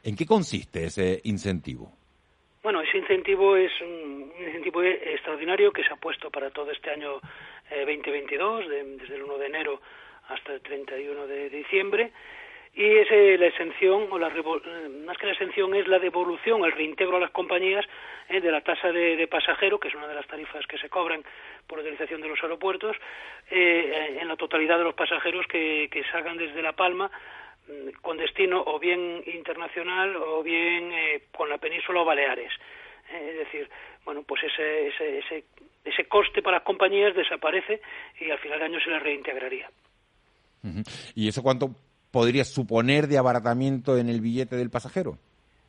¿En 0.04 0.16
qué 0.16 0.28
consiste 0.28 0.86
ese 0.86 1.20
incentivo? 1.24 1.97
Ese 2.88 3.00
incentivo 3.00 3.58
es 3.58 3.72
un, 3.82 4.32
incentivo 4.40 4.82
extraordinario 4.82 5.74
que 5.74 5.84
se 5.84 5.92
ha 5.92 5.98
puesto 5.98 6.32
para 6.32 6.52
todo 6.52 6.72
este 6.72 6.90
año 6.90 7.20
2022, 7.70 8.64
eh, 8.64 8.84
desde 9.02 9.16
el 9.16 9.24
1 9.24 9.38
de 9.40 9.46
enero 9.46 9.82
hasta 10.30 10.54
el 10.54 10.62
31 10.62 11.28
de 11.28 11.50
diciembre. 11.50 12.14
Y 12.74 12.86
es 12.86 13.08
eh, 13.12 13.36
la 13.38 13.48
exención, 13.48 14.08
o 14.10 14.18
la 14.18 14.30
eh, 14.30 14.90
más 15.06 15.18
que 15.18 15.26
la 15.26 15.34
exención, 15.34 15.76
es 15.76 15.86
la 15.88 16.00
devolución, 16.00 16.64
el 16.64 16.72
reintegro 16.72 17.18
a 17.18 17.20
las 17.20 17.32
compañías 17.32 17.86
de 18.30 18.52
la 18.52 18.62
tasa 18.62 18.94
de, 18.94 19.28
pasajero, 19.28 19.80
que 19.80 19.90
es 19.90 19.96
una 19.96 20.08
de 20.08 20.16
las 20.16 20.28
tarifas 20.28 20.66
que 20.66 20.78
se 20.78 20.88
cobran 20.88 21.24
por 21.66 21.80
utilización 21.80 22.22
de 22.22 22.30
los 22.30 22.42
aeropuertos, 22.42 22.96
en 23.50 24.28
la 24.28 24.36
totalidad 24.36 24.78
de 24.78 24.84
los 24.84 24.96
pasajeros 24.96 25.46
que, 25.48 25.88
que 25.90 26.04
salgan 26.06 26.38
desde 26.38 26.62
La 26.62 26.74
Palma 26.74 27.10
con 28.02 28.18
destino 28.18 28.64
o 28.66 28.80
bien 28.80 29.24
internacional 29.26 30.16
o 30.16 30.44
bien 30.44 30.92
eh, 30.92 31.24
con 31.36 31.50
la 31.50 31.58
península 31.58 32.02
o 32.02 32.06
Baleares. 32.06 32.52
Eh, 33.12 33.30
es 33.32 33.38
decir, 33.38 33.70
bueno, 34.06 34.24
pues 34.24 34.44
ese, 34.44 34.88
ese, 34.88 35.20
ese, 35.20 35.44
ese 35.84 36.06
coste 36.06 36.42
para 36.42 36.58
las 36.58 36.66
compañías 36.66 37.16
desaparece 37.16 37.82
y 38.20 38.30
al 38.30 38.40
final 38.40 38.60
de 38.60 38.66
año 38.66 38.80
se 38.80 38.90
les 38.90 39.02
reintegraría. 39.02 39.70
¿Y 41.16 41.30
eso 41.30 41.44
cuánto 41.44 41.76
podría 42.12 42.44
suponer 42.44 43.08
de 43.08 43.18
abaratamiento 43.18 43.98
en 43.98 44.10
el 44.10 44.22
billete 44.22 44.56
del 44.56 44.70
pasajero? 44.70 45.18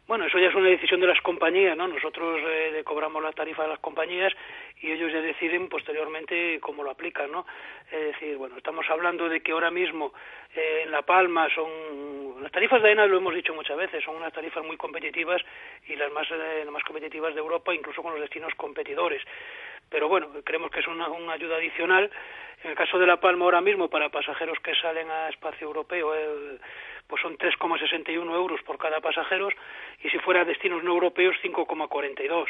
Bueno, 0.09 0.25
eso 0.25 0.38
ya 0.38 0.49
es 0.49 0.55
una 0.55 0.71
decisión 0.71 1.03
de 1.03 1.07
las 1.07 1.21
compañías, 1.21 1.77
¿no? 1.77 1.87
Nosotros 1.87 2.40
eh, 2.42 2.81
cobramos 2.83 3.23
la 3.23 3.31
tarifa 3.33 3.64
de 3.64 3.68
las 3.68 3.79
compañías 3.79 4.33
y 4.81 4.90
ellos 4.90 5.12
ya 5.12 5.21
deciden 5.21 5.68
posteriormente 5.68 6.59
cómo 6.61 6.83
lo 6.83 6.90
aplican, 6.90 7.31
¿no? 7.31 7.44
Es 7.92 8.14
decir, 8.14 8.38
bueno, 8.38 8.57
estamos 8.57 8.87
hablando 8.88 9.29
de 9.29 9.42
que 9.42 9.53
ahora 9.53 9.71
mismo 9.71 10.14
eh, 10.57 10.85
en 10.85 10.92
La 10.92 11.03
Palma 11.03 11.47
son 11.55 12.42
las 12.42 12.51
tarifas 12.51 12.81
de 12.83 12.88
AENA 12.88 13.05
lo 13.05 13.18
hemos 13.18 13.35
dicho 13.35 13.53
muchas 13.53 13.77
veces, 13.77 14.03
son 14.03 14.16
unas 14.16 14.33
tarifas 14.33 14.64
muy 14.64 14.79
competitivas 14.79 15.42
y 15.87 15.94
las 15.94 16.11
más 16.11 16.27
eh, 16.31 16.62
las 16.64 16.73
más 16.73 16.85
competitivas 16.85 17.35
de 17.35 17.40
Europa, 17.40 17.75
incluso 17.75 18.03
con 18.03 18.12
los 18.12 18.21
destinos 18.23 18.55
competidores. 18.55 19.21
Pero 19.90 20.09
bueno, 20.09 20.29
creemos 20.44 20.70
que 20.70 20.81
es 20.81 20.87
una, 20.87 21.09
una 21.09 21.33
ayuda 21.33 21.57
adicional. 21.57 22.11
En 22.64 22.70
el 22.70 22.77
caso 22.77 22.98
de 22.98 23.07
La 23.07 23.20
Palma 23.20 23.44
ahora 23.44 23.61
mismo 23.61 23.88
para 23.88 24.09
pasajeros 24.09 24.59
que 24.61 24.74
salen 24.74 25.11
a 25.11 25.29
espacio 25.29 25.66
europeo 25.66 26.12
pues 27.09 27.22
son 27.22 27.38
3,61 27.38 28.35
euros 28.35 28.61
por 28.62 28.79
cada 28.79 29.01
pasajero 29.01 29.48
y 30.03 30.11
si 30.11 30.18
fuera 30.18 30.44
destinos 30.44 30.85
no 30.85 30.92
europeos 30.92 31.35
5,42. 31.42 32.46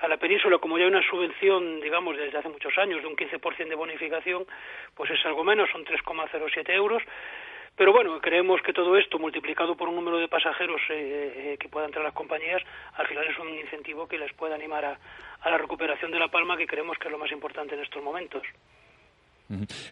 A 0.00 0.08
la 0.08 0.18
península, 0.18 0.58
como 0.58 0.76
ya 0.76 0.84
hay 0.84 0.90
una 0.90 1.08
subvención, 1.08 1.80
digamos, 1.80 2.16
desde 2.16 2.36
hace 2.36 2.48
muchos 2.48 2.76
años 2.76 3.00
de 3.00 3.06
un 3.06 3.16
15% 3.16 3.68
de 3.68 3.74
bonificación, 3.74 4.44
pues 4.94 5.10
es 5.10 5.24
algo 5.24 5.44
menos, 5.44 5.70
son 5.70 5.84
3,07 5.84 6.68
euros. 6.70 7.02
Pero 7.76 7.92
bueno, 7.92 8.20
creemos 8.20 8.60
que 8.62 8.72
todo 8.72 8.96
esto, 8.96 9.18
multiplicado 9.18 9.76
por 9.76 9.88
un 9.88 9.96
número 9.96 10.18
de 10.18 10.28
pasajeros 10.28 10.80
eh, 10.90 11.54
eh, 11.54 11.56
que 11.58 11.68
puedan 11.68 11.90
traer 11.90 12.04
las 12.04 12.14
compañías, 12.14 12.62
al 12.94 13.06
final 13.08 13.24
es 13.26 13.38
un 13.38 13.48
incentivo 13.48 14.06
que 14.06 14.16
les 14.16 14.32
puede 14.34 14.54
animar 14.54 14.84
a, 14.84 14.98
la 15.50 15.58
recuperación 15.58 16.10
de 16.10 16.18
La 16.20 16.28
Palma, 16.28 16.56
que 16.56 16.66
creemos 16.66 16.96
que 16.98 17.08
es 17.08 17.12
lo 17.12 17.18
más 17.18 17.32
importante 17.32 17.74
en 17.74 17.82
estos 17.82 18.02
momentos. 18.02 18.42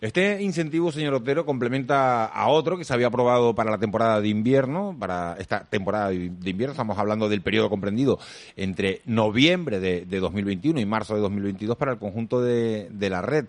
Este 0.01 0.41
incentivo, 0.41 0.91
señor 0.91 1.13
Otero, 1.13 1.45
complementa 1.45 2.25
a 2.25 2.49
otro 2.49 2.79
que 2.79 2.85
se 2.85 2.95
había 2.95 3.09
aprobado 3.09 3.55
para 3.55 3.71
la 3.71 3.79
temporada 3.79 4.21
de 4.21 4.29
invierno, 4.29 4.97
para 4.99 5.37
esta 5.39 5.65
temporada 5.65 6.09
de 6.09 6.51
invierno, 6.51 6.73
estamos 6.73 6.99
hablando 6.99 7.29
del 7.29 7.43
periodo 7.43 7.69
comprendido 7.69 8.19
entre 8.57 9.03
noviembre 9.05 9.79
de, 9.79 10.05
2021 10.07 10.81
y 10.81 10.87
marzo 10.87 11.15
de 11.15 11.21
2022 11.21 11.77
para 11.77 11.93
el 11.93 11.99
conjunto 11.99 12.41
de, 12.41 12.89
la 13.11 13.21
red. 13.21 13.45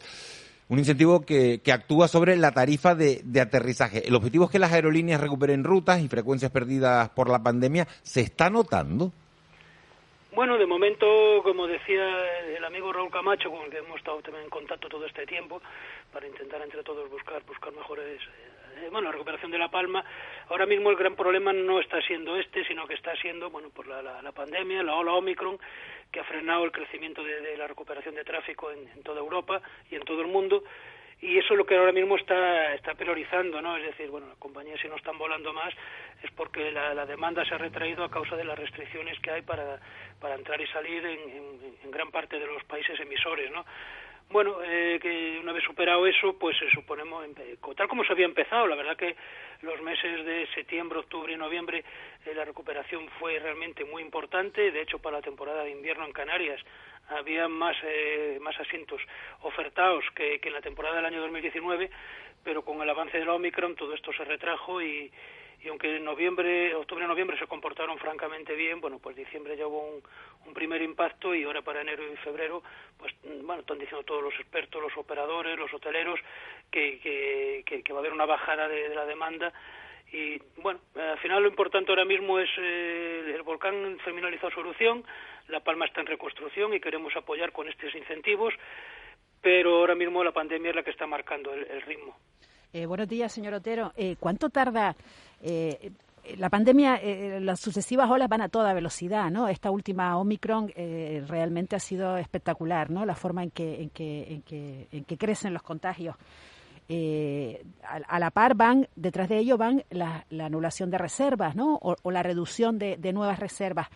Un 0.70 0.80
incentivo 0.80 1.26
que, 1.26 1.62
actúa 1.72 2.08
sobre 2.08 2.36
la 2.36 2.52
tarifa 2.52 2.96
de, 2.96 3.22
de, 3.24 3.42
aterrizaje. 3.42 4.08
El 4.08 4.16
objetivo 4.16 4.46
es 4.46 4.52
que 4.52 4.60
las 4.60 4.72
aerolíneas 4.72 5.22
recuperen 5.22 5.64
rutas 5.64 6.02
y 6.02 6.08
frecuencias 6.08 6.52
perdidas 6.52 7.10
por 7.10 7.30
la 7.30 7.44
pandemia. 7.44 7.88
¿Se 8.02 8.22
está 8.22 8.50
notando? 8.50 9.12
Bueno, 10.36 10.58
de 10.58 10.66
momento, 10.66 11.06
como 11.44 11.68
decía 11.68 12.04
el 12.58 12.66
amigo 12.66 12.92
Raúl 12.92 13.12
Camacho, 13.12 13.52
con 13.52 13.66
el 13.66 13.70
que 13.70 13.78
hemos 13.78 13.98
estado 13.98 14.20
también 14.24 14.46
en 14.46 14.50
contacto 14.50 14.90
todo 14.90 15.06
este 15.06 15.28
tiempo, 15.28 15.62
para 16.12 16.26
intentar 16.26 16.60
entre 16.64 16.82
todos 16.82 17.08
buscar, 17.12 17.44
buscar 17.46 17.72
mejores 17.72 18.20
eh, 18.20 18.53
bueno, 18.92 19.08
la 19.08 19.12
recuperación 19.12 19.52
de 19.52 19.58
La 19.58 19.70
Palma. 19.70 20.04
Ahora 20.50 20.66
mismo 20.66 20.90
el 20.90 20.96
gran 20.96 21.16
problema 21.16 21.54
no 21.54 21.80
está 21.80 22.02
siendo 22.02 22.36
este, 22.38 22.66
sino 22.66 22.88
que 22.88 22.94
está 22.96 23.16
siendo, 23.18 23.50
bueno, 23.50 23.70
por 23.70 23.88
la, 23.88 24.02
la, 24.02 24.32
pandemia, 24.32 24.84
la 24.84 24.96
ola 24.96 25.14
Omicron, 25.14 25.58
que 26.12 26.20
ha 26.20 26.24
frenado 26.24 26.66
el 26.66 26.72
crecimiento 26.72 27.24
de, 27.24 27.58
la 27.58 27.68
recuperación 27.68 28.16
de 28.16 28.24
tráfico 28.24 28.72
en, 28.72 29.04
toda 29.04 29.20
Europa 29.20 29.62
y 29.90 29.96
en 29.96 30.02
todo 30.04 30.22
el 30.22 30.28
mundo 30.28 30.64
y 31.22 31.38
eso 31.38 31.54
es 31.54 31.58
lo 31.58 31.66
que 31.66 31.78
ahora 31.78 31.94
mismo 31.94 32.18
está, 32.18 32.74
está 32.74 32.96
priorizando, 32.96 33.62
¿no? 33.62 33.78
Es 33.78 33.84
decir, 33.84 34.10
bueno, 34.10 34.28
las 34.28 34.38
compañías 34.38 34.78
si 34.82 34.90
no 34.90 34.98
están 34.98 35.18
volando 35.18 35.54
más 35.54 35.74
es 36.22 36.30
porque 36.32 36.70
la, 36.70 37.06
demanda 37.06 37.46
se 37.46 37.56
ha 37.56 37.58
retraído 37.58 38.04
a 38.04 38.12
causa 38.12 38.36
de 38.36 38.44
las 38.44 38.60
restricciones 38.60 39.18
que 39.22 39.32
hay 39.32 39.42
para, 39.42 39.80
para 40.20 40.36
entrar 40.36 40.60
y 40.60 40.68
salir 40.68 41.06
en, 41.06 41.76
en, 41.82 41.92
gran 41.92 42.12
parte 42.12 42.38
de 42.38 42.46
los 42.46 42.62
países 42.66 43.00
emisores, 43.00 43.50
¿no? 43.52 43.66
Bueno, 44.34 44.58
eh, 44.64 44.98
que 45.00 45.38
una 45.40 45.52
vez 45.52 45.64
superado 45.64 46.08
eso, 46.08 46.36
pues 46.40 46.58
se 46.58 46.68
suponemos, 46.72 47.24
tal 47.78 47.88
como 47.88 48.04
se 48.04 48.14
había 48.14 48.26
empezado, 48.26 48.66
la 48.66 48.76
verdad 48.76 48.98
que 48.98 49.16
los 49.62 49.80
meses 49.84 50.26
de 50.26 50.48
septiembre, 50.56 50.98
octubre 50.98 51.32
y 51.32 51.38
noviembre 51.38 51.86
eh, 52.26 52.34
la 52.34 52.44
recuperación 52.44 53.08
fue 53.20 53.38
realmente 53.38 53.86
muy 53.86 54.02
importante, 54.02 54.72
de 54.72 54.82
hecho 54.82 54.98
para 54.98 55.18
la 55.18 55.22
temporada 55.22 55.64
de 55.64 55.70
invierno 55.70 56.04
en 56.06 56.14
Canarias 56.14 56.60
había 57.10 57.48
más, 57.48 57.78
eh, 57.84 58.40
más 58.42 58.60
asientos 58.60 59.00
ofertados 59.42 60.04
que, 60.16 60.40
que 60.40 60.48
en 60.48 60.56
la 60.56 60.62
temporada 60.62 60.96
del 60.96 61.06
año 61.06 61.22
2019, 61.22 61.92
pero 62.44 62.66
con 62.66 62.82
el 62.82 62.90
avance 62.90 63.20
del 63.20 63.30
Omicron 63.30 63.76
todo 63.76 63.94
esto 63.94 64.12
se 64.14 64.26
retrajo 64.26 64.82
y, 64.82 65.12
y 65.64 65.70
aunque 65.70 65.96
en 65.96 66.04
noviembre, 66.04 66.76
octubre 66.76 67.06
y 67.06 67.08
noviembre 67.08 67.40
se 67.40 67.48
comportaron 67.48 67.98
francamente 67.98 68.54
bien, 68.54 68.82
bueno, 68.82 69.00
pues 69.00 69.16
diciembre 69.16 69.56
ya 69.56 69.66
hubo 69.66 70.02
un, 70.46 70.54
primer 70.54 70.82
impacto 70.82 71.34
y 71.34 71.44
ahora 71.44 71.62
para 71.62 71.82
enero 71.82 72.04
y 72.06 72.16
febrero, 72.18 72.62
pues 72.98 73.14
bueno, 73.24 73.62
están 73.62 73.80
diciendo 73.80 74.04
todos 74.04 74.22
los 74.22 74.34
expertos, 74.36 74.82
los 74.82 74.96
operadores, 74.98 75.58
los 75.58 75.74
hoteleros, 75.74 76.20
que, 76.70 77.74
va 77.92 77.96
a 77.96 78.00
haber 78.00 78.14
una 78.14 78.26
bajada 78.26 78.68
de, 78.68 78.90
la 78.94 79.06
demanda 79.06 79.52
Y 80.12 80.40
bueno, 80.58 80.80
al 80.96 81.18
final 81.20 81.42
lo 81.42 81.50
importante 81.50 81.92
ahora 81.92 82.06
mismo 82.06 82.40
es 82.40 82.50
eh, 82.60 83.34
el 83.34 83.42
volcán 83.42 83.98
finalizó 84.04 84.52
su 84.52 84.60
erupción, 84.60 85.04
La 85.48 85.62
Palma 85.62 85.86
está 85.86 86.02
en 86.02 86.08
reconstrucción 86.08 86.74
y 86.74 86.80
queremos 86.80 87.16
apoyar 87.16 87.52
con 87.52 87.68
estos 87.68 87.96
incentivos, 87.96 88.54
pero 89.42 89.78
ahora 89.78 89.96
mismo 89.96 90.24
la 90.24 90.34
pandemia 90.34 90.70
es 90.70 90.76
la 90.76 90.84
que 90.84 90.92
está 90.92 91.08
marcando 91.08 91.54
el, 91.54 91.82
ritmo. 91.82 92.16
Eh, 92.74 92.86
buenos 92.86 93.08
días, 93.08 93.32
señor 93.32 93.54
Otero. 93.54 93.92
Eh, 93.96 94.16
¿Cuánto 94.20 94.50
tarda 94.50 94.96
la 96.38 96.50
pandemia, 96.50 97.02
las 97.42 97.60
sucesivas 97.60 98.10
olas 98.10 98.30
van 98.30 98.42
a 98.42 98.50
toda 98.50 98.74
velocidad, 98.74 99.30
¿no? 99.30 99.50
Esta 99.50 99.72
última 99.72 100.18
Omicron 100.18 100.72
realmente 101.28 101.76
ha 101.76 101.80
sido 101.80 102.18
espectacular, 102.18 102.90
¿no? 102.90 103.06
La 103.06 103.16
forma 103.16 103.44
en 103.44 103.52
que, 103.52 103.82
en 103.82 103.90
que, 103.90 104.34
en 104.34 104.42
que, 104.42 104.88
en 104.92 105.04
que 105.04 105.18
crecen 105.18 105.54
los 105.54 105.64
contagios 105.64 106.16
eh, 106.90 107.66
a, 107.84 108.20
la 108.20 108.32
par 108.32 108.56
van, 108.56 108.88
detrás 108.96 109.30
de 109.30 109.38
ello 109.38 109.58
van 109.58 109.84
la, 109.90 110.26
anulación 110.40 110.90
de 110.90 110.98
reservas, 110.98 111.56
¿no? 111.56 111.80
O, 111.82 112.12
la 112.12 112.24
reducción 112.24 112.78
de, 112.78 113.14
nuevas 113.14 113.40
reservas. 113.40 113.88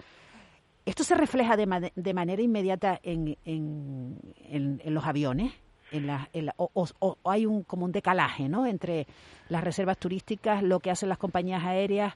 ¿Esto 0.86 1.04
se 1.04 1.16
refleja 1.16 1.58
de, 1.58 1.92
de 1.94 2.14
manera 2.14 2.42
inmediata 2.42 3.00
en, 3.04 3.38
en, 3.44 4.18
en, 4.40 4.94
los 4.94 5.06
aviones? 5.06 5.54
En 5.92 6.06
la, 6.08 6.28
o, 6.58 7.18
hay 7.26 7.46
un, 7.46 7.64
como 7.64 7.86
un 7.86 7.92
decalaje 7.92 8.50
¿no? 8.50 8.66
entre 8.66 9.08
las 9.50 9.64
reservas 9.64 9.98
turísticas, 9.98 10.62
lo 10.62 10.80
que 10.80 10.92
hacen 10.92 11.08
las 11.08 11.18
compañías 11.18 11.64
aéreas, 11.64 12.14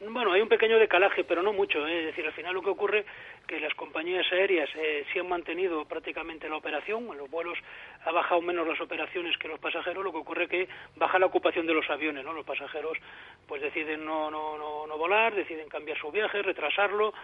bueno, 0.00 0.32
hay 0.32 0.42
un 0.42 0.48
pequeño 0.48 0.78
decalaje, 0.78 1.24
pero 1.24 1.42
no 1.42 1.52
mucho. 1.52 1.86
¿eh? 1.86 2.00
Es 2.00 2.06
decir, 2.06 2.26
al 2.26 2.32
final 2.32 2.54
lo 2.54 2.62
que 2.62 2.70
ocurre 2.70 3.06
que 3.46 3.60
las 3.60 3.72
compañías 3.74 4.26
aéreas 4.32 4.68
eh, 4.76 5.04
sí 5.12 5.18
han 5.18 5.28
mantenido 5.28 5.84
prácticamente 5.86 6.48
la 6.48 6.56
operación. 6.56 7.06
En 7.10 7.18
los 7.18 7.30
vuelos 7.30 7.56
ha 8.04 8.10
bajado 8.10 8.42
menos 8.42 8.66
las 8.66 8.80
operaciones 8.80 9.36
que 9.38 9.48
los 9.48 9.58
pasajeros. 9.60 10.04
Lo 10.04 10.12
que 10.12 10.18
ocurre 10.18 10.48
que 10.48 10.68
baja 10.96 11.18
la 11.18 11.26
ocupación 11.26 11.66
de 11.66 11.74
los 11.74 11.88
aviones. 11.88 12.24
¿no? 12.24 12.32
Los 12.32 12.44
pasajeros 12.44 12.98
pues 13.46 13.62
deciden 13.62 14.04
no, 14.04 14.30
no, 14.30 14.58
no, 14.58 14.86
no 14.86 14.98
volar, 14.98 15.34
deciden 15.34 15.68
cambiar 15.68 15.98
su 15.98 16.10
viaje, 16.10 16.42
retrasarlo. 16.42 17.14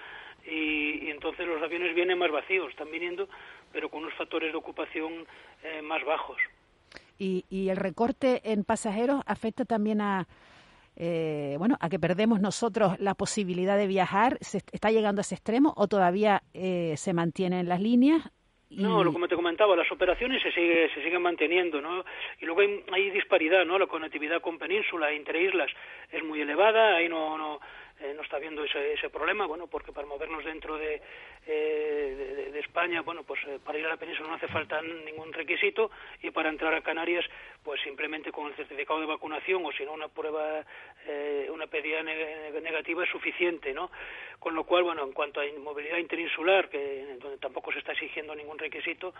Y, 0.47 1.11
entonces 1.11 1.47
los 1.47 1.63
aviones 1.63 1.95
vienen 1.95 2.19
más 2.19 2.31
vacíos. 2.31 2.71
Están 2.71 2.91
viniendo, 2.91 3.29
pero 3.73 3.89
con 3.89 4.03
unos 4.03 4.15
factores 4.15 4.53
de 4.53 4.59
ocupación 4.59 5.27
eh, 5.63 5.83
más 5.83 6.05
bajos. 6.05 6.39
¿Y, 7.19 7.45
¿Y 7.51 7.69
el 7.69 7.77
recorte 7.77 8.41
en 8.45 8.65
pasajeros 8.65 9.23
afecta 9.27 9.65
también 9.65 10.01
a 10.01 10.27
eh, 11.03 11.57
bueno, 11.59 11.77
a 11.81 11.89
que 11.89 11.99
perdemos 11.99 12.41
nosotros 12.41 12.99
la 12.99 13.15
posibilidad 13.15 13.79
de 13.79 13.87
viajar? 13.87 14.37
¿Se 14.41 14.59
¿Está 14.73 14.91
llegando 14.91 15.21
a 15.21 15.23
ese 15.23 15.35
extremo 15.35 15.73
o 15.77 15.89
todavía 15.89 16.43
eh, 16.53 16.95
se 16.97 17.15
mantienen 17.15 17.69
las 17.69 17.81
líneas? 17.81 18.31
No, 18.69 19.03
lo 19.03 19.13
como 19.13 19.27
te 19.27 19.35
comentaba, 19.35 19.75
las 19.75 19.91
operaciones 19.91 20.43
se 20.43 20.53
sigue, 20.53 20.91
se 20.95 21.03
siguen 21.03 21.23
manteniendo, 21.23 21.81
¿no? 21.81 22.05
Y 22.39 22.45
luego 22.45 22.61
hay, 22.61 22.85
hay 22.93 23.11
disparidad, 23.11 23.65
¿no? 23.65 23.79
La 23.79 23.87
conectividad 23.87 24.41
con 24.41 24.59
península, 24.59 25.11
entre 25.11 25.43
islas, 25.43 25.71
es 26.13 26.23
muy 26.23 26.43
elevada, 26.43 26.97
ahí 26.97 27.09
no, 27.09 27.37
no, 27.37 27.61
eh, 28.03 28.15
no 28.17 28.23
está 28.23 28.37
habiendo 28.37 28.65
ese, 28.65 28.95
ese 28.95 29.11
problema, 29.11 29.47
bueno, 29.47 29.67
porque 29.67 29.93
para 29.93 30.07
movernos 30.07 30.43
dentro 30.43 30.79
de, 30.79 31.03
eh, 31.47 32.49
de, 32.51 32.59
España, 32.61 33.03
bueno, 33.03 33.25
pues 33.25 33.41
eh, 33.47 33.59
para 33.63 33.79
ir 33.79 33.85
a 33.85 33.91
la 33.91 33.97
península 33.97 34.29
no 34.29 34.35
hace 34.37 34.49
falta 34.49 34.81
ningún 34.81 35.33
requisito 35.33 35.91
y 36.23 36.31
para 36.31 36.49
entrar 36.49 36.73
a 36.75 36.81
Canarias, 36.81 37.25
pues 37.63 37.81
simplemente 37.83 38.33
con 38.33 38.47
el 38.47 38.55
certificado 38.55 39.01
de 39.01 39.07
vacunación 39.07 39.65
o 39.67 39.73
si 39.73 39.85
no 39.85 39.93
una 39.93 40.09
prueba, 40.09 40.65
una 41.51 41.67
pedida 41.67 42.03
negativa 42.03 43.05
es 43.05 43.11
suficiente, 43.11 43.73
¿no? 43.73 43.91
Con 44.39 44.55
lo 44.55 44.65
cual, 44.65 44.85
bueno, 44.85 45.05
en 45.05 45.13
cuanto 45.13 45.41
a 45.41 45.45
movilidad 45.63 45.99
interinsular, 45.99 46.71
que 46.71 47.17
donde 47.21 47.37
tampoco 47.37 47.73
se 47.73 47.81
está 47.81 47.93
exigiendo 47.93 48.35
ningún 48.35 48.59
requisito, 48.59 49.13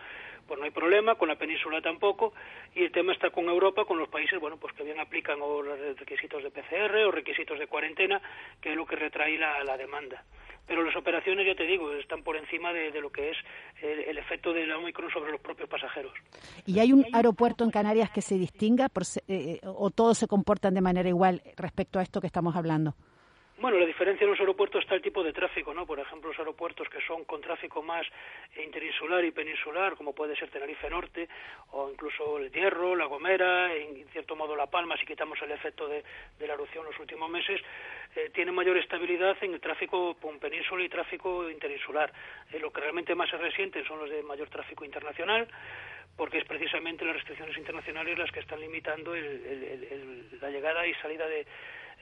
pues 0.47 0.59
no 0.59 0.65
hay 0.65 0.71
problema, 0.71 1.17
con 1.17 1.29
la 1.29 1.37
península 1.37 1.83
tampoco, 1.83 2.33
y 2.75 2.85
el 2.85 2.93
tema 2.93 3.13
está 3.13 3.29
con 3.29 3.47
Europa, 3.47 3.85
con 3.85 3.99
los 3.99 4.09
países, 4.09 4.41
bueno, 4.41 4.57
pues 4.57 4.73
que 4.75 4.83
bien 4.83 4.99
aplican 4.99 5.39
o 5.43 5.61
los 5.61 5.79
requisitos 5.99 6.43
de 6.43 6.51
PCR 6.51 7.05
o 7.05 7.11
requisitos 7.11 7.59
de 7.59 7.67
cuarentena, 7.67 8.21
que 8.63 8.70
es 8.71 8.77
lo 8.77 8.87
que 8.87 8.97
retrae 8.97 9.39
la, 9.39 9.63
la 9.65 9.77
demanda 9.77 10.25
pero 10.71 10.85
las 10.85 10.95
operaciones, 10.95 11.45
ya 11.45 11.57
te 11.57 11.67
digo, 11.67 11.93
están 11.95 12.23
por 12.23 12.37
encima 12.37 12.73
de, 12.73 12.93
lo 13.01 13.11
que 13.11 13.31
es 13.31 13.37
el, 13.83 14.17
efecto 14.17 14.53
del 14.53 14.71
Omicron 14.71 15.11
sobre 15.11 15.33
los 15.33 15.41
propios 15.41 15.69
pasajeros. 15.69 16.13
¿Y 16.65 16.79
hay 16.79 16.93
un 16.93 17.05
aeropuerto 17.13 17.65
en 17.65 17.73
Canarias 17.73 18.09
que 18.13 18.23
se 18.23 18.37
distinga 18.37 18.89
por, 18.89 19.03
eh, 19.27 19.59
o 19.65 19.91
todos 19.91 20.19
se 20.19 20.29
comportan 20.29 20.75
de 20.75 20.81
manera 20.81 21.09
igual 21.09 21.43
respecto 21.57 21.99
a 21.99 22.05
esto 22.05 22.21
que 22.21 22.29
estamos 22.29 22.55
hablando? 22.55 22.95
Bueno, 23.61 23.79
la 23.79 23.85
diferencia 23.85 24.25
en 24.25 24.31
los 24.31 24.41
aeropuertos 24.41 24.83
está 24.83 24.95
el 24.95 25.03
tipo 25.03 25.23
de 25.23 25.35
tráfico, 25.35 25.75
¿no? 25.75 25.85
Por 25.85 26.01
ejemplo, 26.01 26.31
los 26.31 26.39
aeropuertos 26.39 26.89
que 26.89 26.99
son 27.03 27.27
con 27.27 27.43
tráfico 27.43 27.83
más 27.83 28.07
interinsular 28.57 29.23
y 29.23 29.33
peninsular, 29.33 29.97
como 29.97 30.15
puede 30.15 30.35
ser 30.35 30.49
Tenerife 30.49 30.89
Norte, 30.89 31.29
o 31.73 31.91
incluso 31.91 32.39
el 32.39 32.51
Hierro, 32.51 32.97
La 32.97 33.05
Gomera, 33.05 33.75
en 33.75 34.09
cierto 34.13 34.35
modo 34.35 34.57
La 34.57 34.69
Palma, 34.69 34.97
si 34.97 35.05
quitamos 35.05 35.43
el 35.43 35.53
efecto 35.53 35.89
de, 35.89 36.03
la 36.39 36.55
erupción 36.55 36.87
los 36.87 36.99
últimos 36.99 37.29
meses, 37.29 37.61
eh, 38.17 38.31
tiene 38.33 38.51
mayor 38.51 38.79
estabilidad 38.79 39.37
en 39.43 39.53
el 39.53 39.61
tráfico 39.61 40.15
con 40.15 40.39
península 40.39 40.83
y 40.83 40.89
tráfico 40.89 41.51
interinsular. 41.51 42.11
Eh, 42.55 42.59
lo 42.61 42.73
que 42.73 42.81
realmente 42.81 43.15
más 43.15 43.29
se 43.29 43.37
resienten 43.37 43.85
son 43.85 43.99
los 43.99 44.09
de 44.09 44.23
mayor 44.23 44.49
tráfico 44.49 44.87
internacional, 44.87 45.47
porque 46.17 46.39
es 46.39 46.47
precisamente 46.47 47.05
las 47.05 47.17
restricciones 47.17 47.59
internacionales 47.59 48.17
las 48.17 48.33
que 48.33 48.41
están 48.41 48.59
limitando 48.59 49.15
la 49.15 50.49
llegada 50.49 50.87
y 50.87 50.95
salida 50.95 51.27
de 51.29 51.47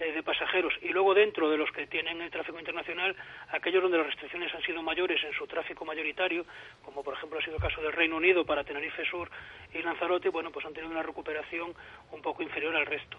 eh, 0.01 0.13
de 0.13 0.23
pasajeros 0.23 0.73
y 0.81 0.91
luego 0.91 1.13
dentro 1.13 1.51
de 1.51 1.57
los 1.57 1.71
que 1.73 1.87
tienen 1.89 2.21
el 2.21 2.31
tráfico 2.31 2.59
internacional, 2.59 3.17
aquellos 3.51 3.83
donde 3.83 3.99
las 3.99 4.07
restricciones 4.07 4.55
han 4.55 4.63
sido 4.63 4.81
mayores 4.81 5.23
en 5.25 5.33
su 5.33 5.47
tráfico 5.47 5.85
mayoritario, 5.85 6.47
como 6.85 7.03
por 7.03 7.15
ejemplo 7.15 7.39
ha 7.39 7.43
sido 7.43 7.57
el 7.57 7.63
caso 7.63 7.83
del 7.83 7.93
Reino 7.93 8.17
Unido 8.17 8.45
para 8.45 8.63
Tenerife 8.63 9.05
Sur 9.05 9.29
y 9.75 9.83
Lanzarote, 9.83 10.29
bueno, 10.29 10.53
pues 10.53 10.65
han 10.67 10.73
tenido 10.73 10.93
una 10.93 11.03
recuperación 11.03 11.75
un 12.13 12.23
poco 12.23 12.45
inferior 12.45 12.77
al 12.77 12.87
resto. 12.87 13.17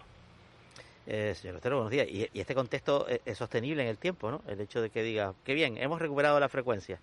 Eh, 1.06 1.34
señor 1.34 1.56
Otero, 1.56 1.76
buenos 1.76 1.90
días. 1.90 2.08
Y, 2.08 2.30
este 2.38 2.54
contexto 2.54 3.06
es, 3.08 3.36
sostenible 3.36 3.82
en 3.82 3.88
el 3.88 3.98
tiempo, 3.98 4.30
¿no? 4.30 4.42
El 4.48 4.60
hecho 4.60 4.80
de 4.80 4.88
que 4.88 5.02
diga, 5.02 5.34
qué 5.44 5.52
bien, 5.52 5.76
hemos 5.76 6.00
recuperado 6.00 6.40
la 6.40 6.48
frecuencia. 6.48 6.98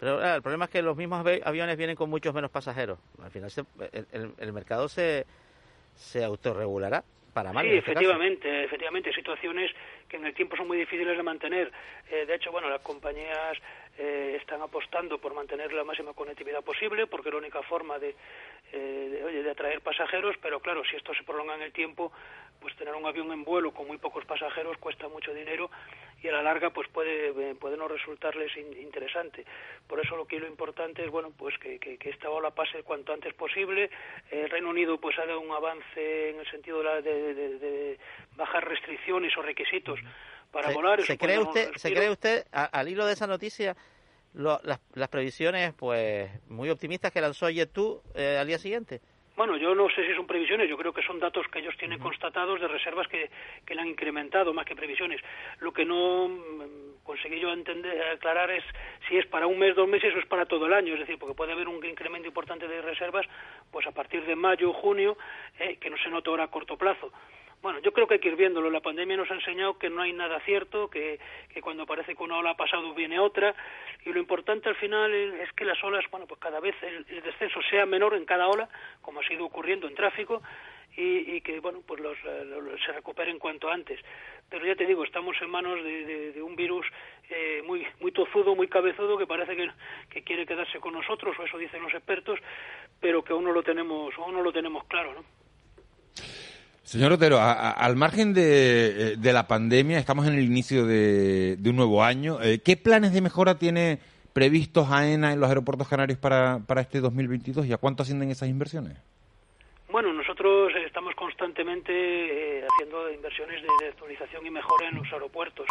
Pero 0.00 0.20
el 0.22 0.42
problema 0.42 0.64
es 0.64 0.72
que 0.72 0.82
los 0.82 0.96
mismos 0.96 1.24
aviones 1.44 1.76
vienen 1.76 1.94
con 1.94 2.10
muchos 2.10 2.34
menos 2.34 2.50
pasajeros. 2.50 2.98
Al 3.22 3.30
final 3.30 3.50
el, 3.92 4.34
el, 4.38 4.52
mercado 4.52 4.88
se, 4.88 5.24
se 5.94 6.24
autorregulará 6.24 7.04
sí, 7.72 7.78
este 7.78 7.90
efectivamente, 7.90 8.64
efectivamente, 8.64 9.12
situaciones 9.12 9.70
que 10.08 10.16
en 10.16 10.26
el 10.26 10.34
tiempo 10.34 10.56
son 10.56 10.68
muy 10.68 10.78
difíciles 10.78 11.16
de 11.16 11.22
mantener. 11.22 11.72
Eh, 12.10 12.24
de 12.26 12.34
hecho, 12.34 12.52
bueno, 12.52 12.68
las 12.68 12.80
compañías 12.80 13.58
eh, 13.98 14.36
están 14.40 14.62
apostando 14.62 15.18
por 15.18 15.34
mantener 15.34 15.72
la 15.72 15.84
máxima 15.84 16.12
conectividad 16.12 16.62
posible, 16.62 17.06
porque 17.06 17.28
es 17.28 17.34
la 17.34 17.40
única 17.40 17.62
forma 17.62 17.98
de, 17.98 18.14
eh, 18.72 19.22
oye, 19.24 19.42
de 19.42 19.50
atraer 19.50 19.80
pasajeros, 19.80 20.36
pero 20.40 20.60
claro, 20.60 20.82
si 20.84 20.96
esto 20.96 21.12
se 21.14 21.24
prolonga 21.24 21.54
en 21.56 21.62
el 21.62 21.72
tiempo, 21.72 22.12
pues 22.64 22.74
tener 22.76 22.94
un 22.94 23.04
avión 23.04 23.30
en 23.30 23.44
vuelo 23.44 23.72
con 23.72 23.86
muy 23.86 23.98
pocos 23.98 24.24
pasajeros 24.24 24.78
cuesta 24.78 25.06
mucho 25.06 25.34
dinero 25.34 25.70
y 26.22 26.28
a 26.28 26.32
la 26.32 26.40
larga 26.40 26.70
pues 26.70 26.88
puede, 26.88 27.28
eh, 27.28 27.54
puede 27.54 27.76
no 27.76 27.86
resultarles 27.88 28.56
interesante. 28.56 29.44
Por 29.86 30.00
eso 30.00 30.16
lo 30.16 30.24
que 30.24 30.40
lo 30.40 30.46
importante 30.46 31.04
es 31.04 31.10
bueno 31.10 31.30
pues 31.36 31.58
que, 31.58 31.78
que, 31.78 31.98
esta 32.08 32.30
ola 32.30 32.52
pase 32.52 32.82
cuanto 32.82 33.12
antes 33.12 33.34
posible. 33.34 33.90
El 34.30 34.48
Reino 34.48 34.70
Unido 34.70 34.98
pues 34.98 35.18
ha 35.18 35.26
dado 35.26 35.40
un 35.40 35.52
avance 35.52 36.30
en 36.30 36.40
el 36.40 36.50
sentido 36.50 36.82
de, 36.82 37.02
de, 37.02 37.34
de, 37.34 37.98
bajar 38.34 38.66
restricciones 38.66 39.36
o 39.36 39.42
requisitos 39.42 40.00
para 40.50 40.70
volar. 40.70 41.02
¿Se 41.02 41.18
cree 41.18 41.38
usted, 41.38 41.70
¿se 41.76 41.92
cree 41.92 42.08
usted 42.08 42.46
al 42.50 42.88
hilo 42.88 43.04
de 43.04 43.12
esa 43.12 43.26
noticia 43.26 43.76
las, 44.32 44.80
las, 44.94 45.08
previsiones 45.10 45.74
pues 45.74 46.30
muy 46.48 46.70
optimistas 46.70 47.12
que 47.12 47.20
lanzó 47.20 47.44
ayer 47.44 47.66
tú 47.66 48.00
eh, 48.14 48.38
al 48.40 48.46
día 48.46 48.58
siguiente? 48.58 49.02
Bueno, 49.36 49.56
yo 49.56 49.74
no 49.74 49.88
sé 49.90 50.06
si 50.06 50.14
son 50.14 50.28
previsiones, 50.28 50.68
yo 50.68 50.76
creo 50.76 50.92
que 50.92 51.02
son 51.02 51.18
datos 51.18 51.46
que 51.48 51.58
ellos 51.58 51.76
tienen 51.76 51.98
constatados 51.98 52.60
de 52.60 52.68
reservas 52.68 53.08
que, 53.08 53.30
que 53.66 53.74
le 53.74 53.80
han 53.80 53.88
incrementado 53.88 54.54
más 54.54 54.64
que 54.64 54.76
previsiones. 54.76 55.20
Lo 55.58 55.72
que 55.72 55.84
no 55.84 56.28
mm, 56.28 57.02
conseguí 57.02 57.40
yo 57.40 57.52
entender, 57.52 58.00
aclarar 58.12 58.52
es 58.52 58.62
si 59.08 59.16
es 59.16 59.26
para 59.26 59.48
un 59.48 59.58
mes, 59.58 59.74
dos 59.74 59.88
meses 59.88 60.14
o 60.14 60.20
es 60.20 60.26
para 60.26 60.46
todo 60.46 60.66
el 60.66 60.72
año, 60.72 60.94
es 60.94 61.00
decir, 61.00 61.18
porque 61.18 61.34
puede 61.34 61.52
haber 61.52 61.66
un 61.66 61.84
incremento 61.84 62.28
importante 62.28 62.68
de 62.68 62.80
reservas 62.80 63.26
pues 63.72 63.84
a 63.88 63.92
partir 63.92 64.24
de 64.24 64.36
mayo, 64.36 64.72
junio, 64.72 65.16
eh, 65.58 65.78
que 65.80 65.90
no 65.90 65.96
se 65.98 66.10
nota 66.10 66.30
ahora 66.30 66.44
a 66.44 66.48
corto 66.48 66.76
plazo. 66.76 67.10
Bueno, 67.64 67.78
yo 67.78 67.94
creo 67.94 68.06
que 68.06 68.12
hay 68.14 68.20
que 68.20 68.28
ir 68.28 68.36
viéndolo. 68.36 68.68
La 68.68 68.82
pandemia 68.82 69.16
nos 69.16 69.30
ha 69.30 69.36
enseñado 69.36 69.78
que 69.78 69.88
no 69.88 70.02
hay 70.02 70.12
nada 70.12 70.38
cierto, 70.40 70.90
que, 70.90 71.18
que 71.48 71.62
cuando 71.62 71.86
parece 71.86 72.14
que 72.14 72.22
una 72.22 72.36
ola 72.36 72.50
ha 72.50 72.56
pasado 72.58 72.92
viene 72.92 73.18
otra, 73.18 73.54
y 74.04 74.12
lo 74.12 74.20
importante 74.20 74.68
al 74.68 74.74
final 74.74 75.10
es 75.14 75.50
que 75.54 75.64
las 75.64 75.82
olas, 75.82 76.04
bueno, 76.10 76.26
pues 76.26 76.38
cada 76.38 76.60
vez 76.60 76.74
el, 76.82 77.22
descenso 77.22 77.62
sea 77.70 77.86
menor 77.86 78.16
en 78.16 78.26
cada 78.26 78.48
ola, 78.48 78.68
como 79.00 79.20
ha 79.20 79.26
sido 79.26 79.46
ocurriendo 79.46 79.88
en 79.88 79.94
tráfico, 79.94 80.42
y, 80.94 81.40
que 81.40 81.58
bueno 81.60 81.80
pues 81.86 82.02
los, 82.02 82.18
se 82.84 82.92
recuperen 82.92 83.38
cuanto 83.38 83.70
antes. 83.70 83.98
Pero 84.50 84.66
ya 84.66 84.76
te 84.76 84.84
digo 84.84 85.02
estamos 85.02 85.34
en 85.40 85.48
manos 85.48 85.82
de, 85.82 86.42
un 86.42 86.56
virus 86.56 86.86
eh, 87.30 87.62
muy 87.64 87.86
muy 87.98 88.12
tozudo 88.12 88.54
muy 88.54 88.68
cabezudo 88.68 89.16
que 89.16 89.26
parece 89.26 89.56
que, 89.56 89.70
que, 90.10 90.22
quiere 90.22 90.44
quedarse 90.44 90.80
con 90.80 90.92
nosotros 90.92 91.34
o 91.38 91.42
eso 91.42 91.56
dicen 91.56 91.82
los 91.82 91.94
expertos 91.94 92.38
pero 93.00 93.24
que 93.24 93.32
aún 93.32 93.44
no 93.44 93.52
lo 93.52 93.62
tenemos 93.62 94.14
aún 94.18 94.34
no 94.34 94.42
lo 94.42 94.52
tenemos 94.52 94.84
claro 94.84 95.14
no 95.14 95.24
Señor 96.84 97.12
Otero, 97.12 97.40
al 97.40 97.96
margen 97.96 98.34
eh, 98.36 99.14
de, 99.16 99.32
la 99.32 99.48
pandemia, 99.48 99.98
estamos 99.98 100.26
en 100.26 100.34
el 100.34 100.44
inicio 100.44 100.84
de, 100.86 101.56
un 101.64 101.76
nuevo 101.76 102.04
año. 102.04 102.42
Eh, 102.42 102.60
¿Qué 102.62 102.76
planes 102.76 103.14
de 103.14 103.22
mejora 103.22 103.58
tiene 103.58 103.98
previstos 104.34 104.90
AENA 104.90 105.32
en 105.32 105.40
los 105.40 105.48
aeropuertos 105.48 105.88
canarios 105.88 106.18
para, 106.18 106.60
para 106.66 106.82
este 106.82 107.00
2022 107.00 107.64
y 107.66 107.72
a 107.72 107.78
cuánto 107.78 108.02
ascienden 108.02 108.30
esas 108.30 108.50
inversiones? 108.50 108.98
Bueno, 109.88 110.12
nosotros 110.12 110.72
estamos 110.84 111.14
constantemente 111.14 111.90
eh, 111.90 112.66
haciendo 112.70 113.10
inversiones 113.10 113.62
de, 113.62 113.88
actualización 113.88 114.46
y 114.46 114.50
mejora 114.50 114.88
en 114.88 114.96
los 114.96 115.10
aeropuertos. 115.10 115.66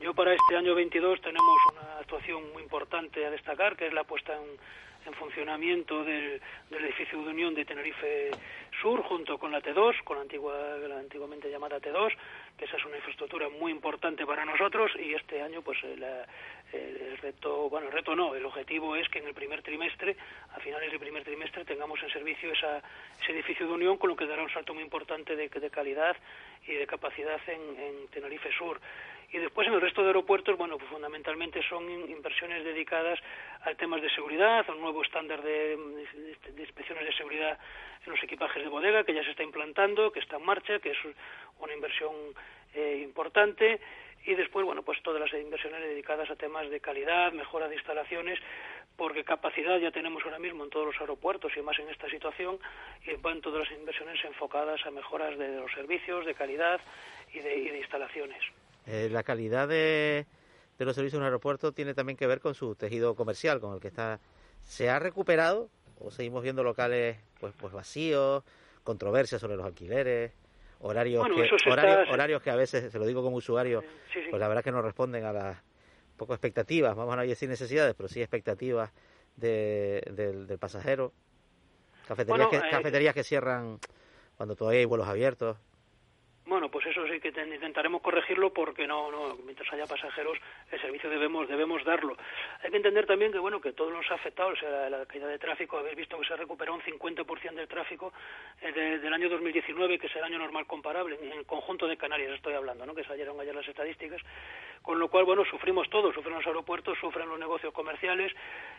Yo 0.00 0.14
para 0.14 0.34
este 0.34 0.56
año 0.56 0.76
22 0.76 1.20
tenemos 1.20 1.56
una 1.72 1.98
actuación 1.98 2.52
muy 2.52 2.62
importante 2.62 3.26
a 3.26 3.30
destacar, 3.30 3.74
que 3.76 3.88
es 3.88 3.92
la 3.92 4.04
puesta 4.04 4.34
en, 4.34 4.58
funcionamiento 5.12 6.02
del, 6.04 6.40
edificio 6.70 7.22
de 7.22 7.30
Unión 7.30 7.54
de 7.54 7.64
Tenerife 7.64 8.30
Sur, 8.80 9.02
junto 9.02 9.38
con 9.38 9.52
la 9.52 9.60
T2, 9.60 10.02
con 10.04 10.16
la, 10.16 10.22
antigua, 10.22 10.54
la 10.88 10.98
antiguamente 10.98 11.50
llamada 11.50 11.80
T2, 11.80 12.12
que 12.56 12.64
esa 12.64 12.76
es 12.76 12.84
una 12.86 12.96
infraestructura 12.96 13.48
muy 13.48 13.70
importante 13.70 14.24
para 14.24 14.44
nosotros 14.44 14.92
y 14.98 15.12
este 15.14 15.42
año 15.42 15.60
pues 15.62 15.78
el 15.84 16.02
reto, 17.20 17.68
bueno, 17.68 17.88
el 17.88 17.92
reto 17.92 18.16
no, 18.16 18.34
el 18.34 18.44
objetivo 18.44 18.96
es 18.96 19.08
que 19.08 19.18
en 19.18 19.26
el 19.26 19.34
primer 19.34 19.62
trimestre, 19.62 20.16
a 20.54 20.60
finales 20.60 20.90
del 20.90 21.00
primer 21.00 21.22
trimestre, 21.22 21.64
tengamos 21.64 22.02
en 22.02 22.10
servicio 22.10 22.52
esa, 22.52 22.82
ese 23.22 23.32
edificio 23.32 23.66
de 23.66 23.72
unión, 23.72 23.96
con 23.96 24.10
lo 24.10 24.16
que 24.16 24.26
dará 24.26 24.42
un 24.42 24.50
salto 24.50 24.74
muy 24.74 24.82
importante 24.82 25.36
de 25.36 25.70
calidad 25.70 26.16
y 26.66 26.74
de 26.74 26.86
capacidad 26.86 27.40
en, 27.46 28.08
Tenerife 28.08 28.50
Sur. 28.56 28.80
Y 29.34 29.38
después 29.38 29.66
en 29.66 29.74
el 29.74 29.80
resto 29.80 30.02
de 30.02 30.06
aeropuertos, 30.06 30.56
bueno, 30.56 30.78
pues 30.78 30.88
fundamentalmente 30.88 31.60
son 31.68 31.90
inversiones 32.08 32.62
dedicadas 32.62 33.18
a 33.62 33.74
temas 33.74 34.00
de 34.00 34.08
seguridad, 34.10 34.64
a 34.68 34.72
un 34.72 34.80
nuevo 34.80 35.02
estándar 35.02 35.42
de, 35.42 35.76
de, 35.76 36.62
inspecciones 36.62 37.04
de 37.04 37.12
seguridad 37.14 37.58
en 38.06 38.12
los 38.12 38.22
equipajes 38.22 38.62
de 38.62 38.68
bodega 38.68 39.02
que 39.02 39.12
ya 39.12 39.24
se 39.24 39.32
está 39.32 39.42
implantando, 39.42 40.12
que 40.12 40.20
está 40.20 40.36
en 40.36 40.44
marcha, 40.44 40.78
que 40.78 40.92
es 40.92 40.98
una 41.58 41.74
inversión 41.74 42.14
eh, 42.74 43.00
importante 43.02 43.80
y 44.24 44.34
después, 44.34 44.64
bueno, 44.64 44.82
pues 44.82 45.02
todas 45.02 45.20
las 45.20 45.32
inversiones 45.32 45.80
dedicadas 45.82 46.30
a 46.30 46.36
temas 46.36 46.70
de 46.70 46.78
calidad, 46.78 47.32
mejora 47.32 47.66
de 47.66 47.74
instalaciones, 47.74 48.38
porque 48.96 49.24
capacidad 49.24 49.78
ya 49.78 49.90
tenemos 49.90 50.24
ahora 50.24 50.38
mismo 50.38 50.62
en 50.62 50.70
todos 50.70 50.86
los 50.86 51.00
aeropuertos 51.00 51.52
y 51.56 51.60
más 51.60 51.76
en 51.80 51.88
esta 51.88 52.08
situación, 52.08 52.60
y 53.04 53.16
van 53.16 53.40
todas 53.40 53.68
las 53.68 53.78
inversiones 53.78 54.24
enfocadas 54.24 54.86
a 54.86 54.92
mejoras 54.92 55.36
de 55.36 55.56
los 55.56 55.72
servicios, 55.72 56.24
de 56.24 56.34
calidad 56.34 56.80
y 57.32 57.40
de, 57.40 57.78
instalaciones. 57.78 58.42
Eh, 58.86 59.08
la 59.10 59.22
calidad 59.22 59.68
de, 59.68 60.26
de 60.78 60.84
los 60.84 60.94
servicios 60.94 61.18
en 61.18 61.20
un 61.20 61.26
aeropuerto 61.26 61.72
tiene 61.72 61.94
también 61.94 62.16
que 62.16 62.26
ver 62.26 62.40
con 62.40 62.54
su 62.54 62.74
tejido 62.74 63.14
comercial, 63.14 63.60
con 63.60 63.74
el 63.74 63.80
que 63.80 63.88
está. 63.88 64.20
¿Se 64.62 64.88
ha 64.88 64.98
recuperado 64.98 65.68
o 65.98 66.10
seguimos 66.10 66.42
viendo 66.42 66.62
locales 66.62 67.18
pues, 67.40 67.54
pues 67.58 67.72
vacíos, 67.72 68.42
controversias 68.82 69.40
sobre 69.40 69.56
los 69.56 69.66
alquileres? 69.66 70.32
horarios, 70.84 71.26
que, 71.26 72.10
horarios, 72.10 72.42
que 72.42 72.50
a 72.50 72.56
veces, 72.56 72.92
se 72.92 72.98
lo 72.98 73.06
digo 73.06 73.22
como 73.22 73.36
usuario, 73.36 73.82
pues 74.12 74.38
la 74.38 74.48
verdad 74.48 74.62
que 74.62 74.70
no 74.70 74.82
responden 74.82 75.24
a 75.24 75.32
las 75.32 75.56
poco 76.16 76.34
expectativas, 76.34 76.94
vamos 76.94 77.14
a 77.14 77.16
no 77.16 77.22
decir 77.22 77.48
necesidades, 77.48 77.94
pero 77.94 78.08
sí 78.08 78.20
expectativas 78.20 78.92
de, 79.36 80.02
del, 80.12 80.58
pasajero. 80.58 81.12
Cafeterías, 82.06 82.48
que, 82.48 82.56
eh, 82.56 82.62
cafeterías 82.70 83.14
que 83.14 83.24
cierran 83.24 83.78
cuando 84.36 84.54
todavía 84.54 84.80
hay 84.80 84.84
vuelos 84.84 85.08
abiertos. 85.08 85.56
Bueno, 86.46 86.70
pues 86.70 86.84
eso 86.84 87.06
sí 87.08 87.20
que 87.20 87.28
intentaremos 87.28 88.02
corregirlo 88.02 88.52
porque 88.52 88.86
no, 88.86 89.10
no, 89.10 89.34
mientras 89.46 89.72
haya 89.72 89.86
pasajeros, 89.86 90.36
el 90.70 90.78
servicio 90.78 91.08
debemos, 91.08 91.48
debemos 91.48 91.82
darlo. 91.84 92.18
Hay 92.62 92.70
que 92.70 92.76
entender 92.76 93.06
también 93.06 93.32
que, 93.32 93.38
bueno, 93.38 93.62
que 93.62 93.72
todo 93.72 93.90
nos 93.90 94.10
ha 94.10 94.14
afectado, 94.14 94.50
o 94.50 94.56
sea, 94.56 94.90
la, 94.90 95.06
caída 95.06 95.26
de 95.26 95.38
tráfico, 95.38 95.78
habéis 95.78 95.96
visto 95.96 96.18
que 96.18 96.26
se 96.26 96.36
recuperó 96.36 96.74
un 96.74 96.82
50% 96.82 97.54
del 97.54 97.66
tráfico 97.66 98.12
eh, 98.60 98.72
del 98.72 99.14
año 99.14 99.30
2019, 99.30 99.98
que 99.98 100.06
es 100.06 100.16
el 100.16 100.22
año 100.22 100.38
normal 100.38 100.66
comparable, 100.66 101.18
en 101.18 101.32
el 101.32 101.46
conjunto 101.46 101.86
de 101.86 101.96
Canarias 101.96 102.32
estoy 102.32 102.52
hablando, 102.52 102.84
¿no? 102.84 102.94
Que 102.94 103.04
salieron 103.04 103.40
ayer 103.40 103.54
las 103.54 103.66
estadísticas, 103.66 104.20
con 104.82 104.98
lo 104.98 105.08
cual, 105.08 105.24
bueno, 105.24 105.46
sufrimos 105.46 105.88
todos, 105.88 106.14
sufren 106.14 106.34
los 106.34 106.46
aeropuertos, 106.46 106.98
sufren 106.98 107.26
los 107.26 107.38
negocios 107.38 107.72
comerciales 107.72 108.30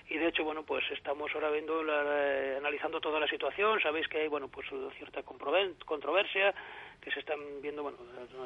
y, 0.08 0.18
de 0.20 0.28
hecho, 0.28 0.44
bueno, 0.44 0.62
pues 0.62 0.84
estamos 0.92 1.34
ahora 1.34 1.50
viendo, 1.50 1.82
la, 1.84 2.58
analizando 2.58 3.02
toda 3.02 3.20
la 3.20 3.28
situación, 3.28 3.82
sabéis 3.82 4.08
que 4.08 4.20
hay, 4.20 4.28
bueno, 4.28 4.50
pues 4.50 4.68
cierta 5.00 5.24
controversia, 5.24 6.54
que 7.02 7.12
se 7.12 7.20
están 7.20 7.40
viendo 7.62 7.84
bueno 7.84 7.98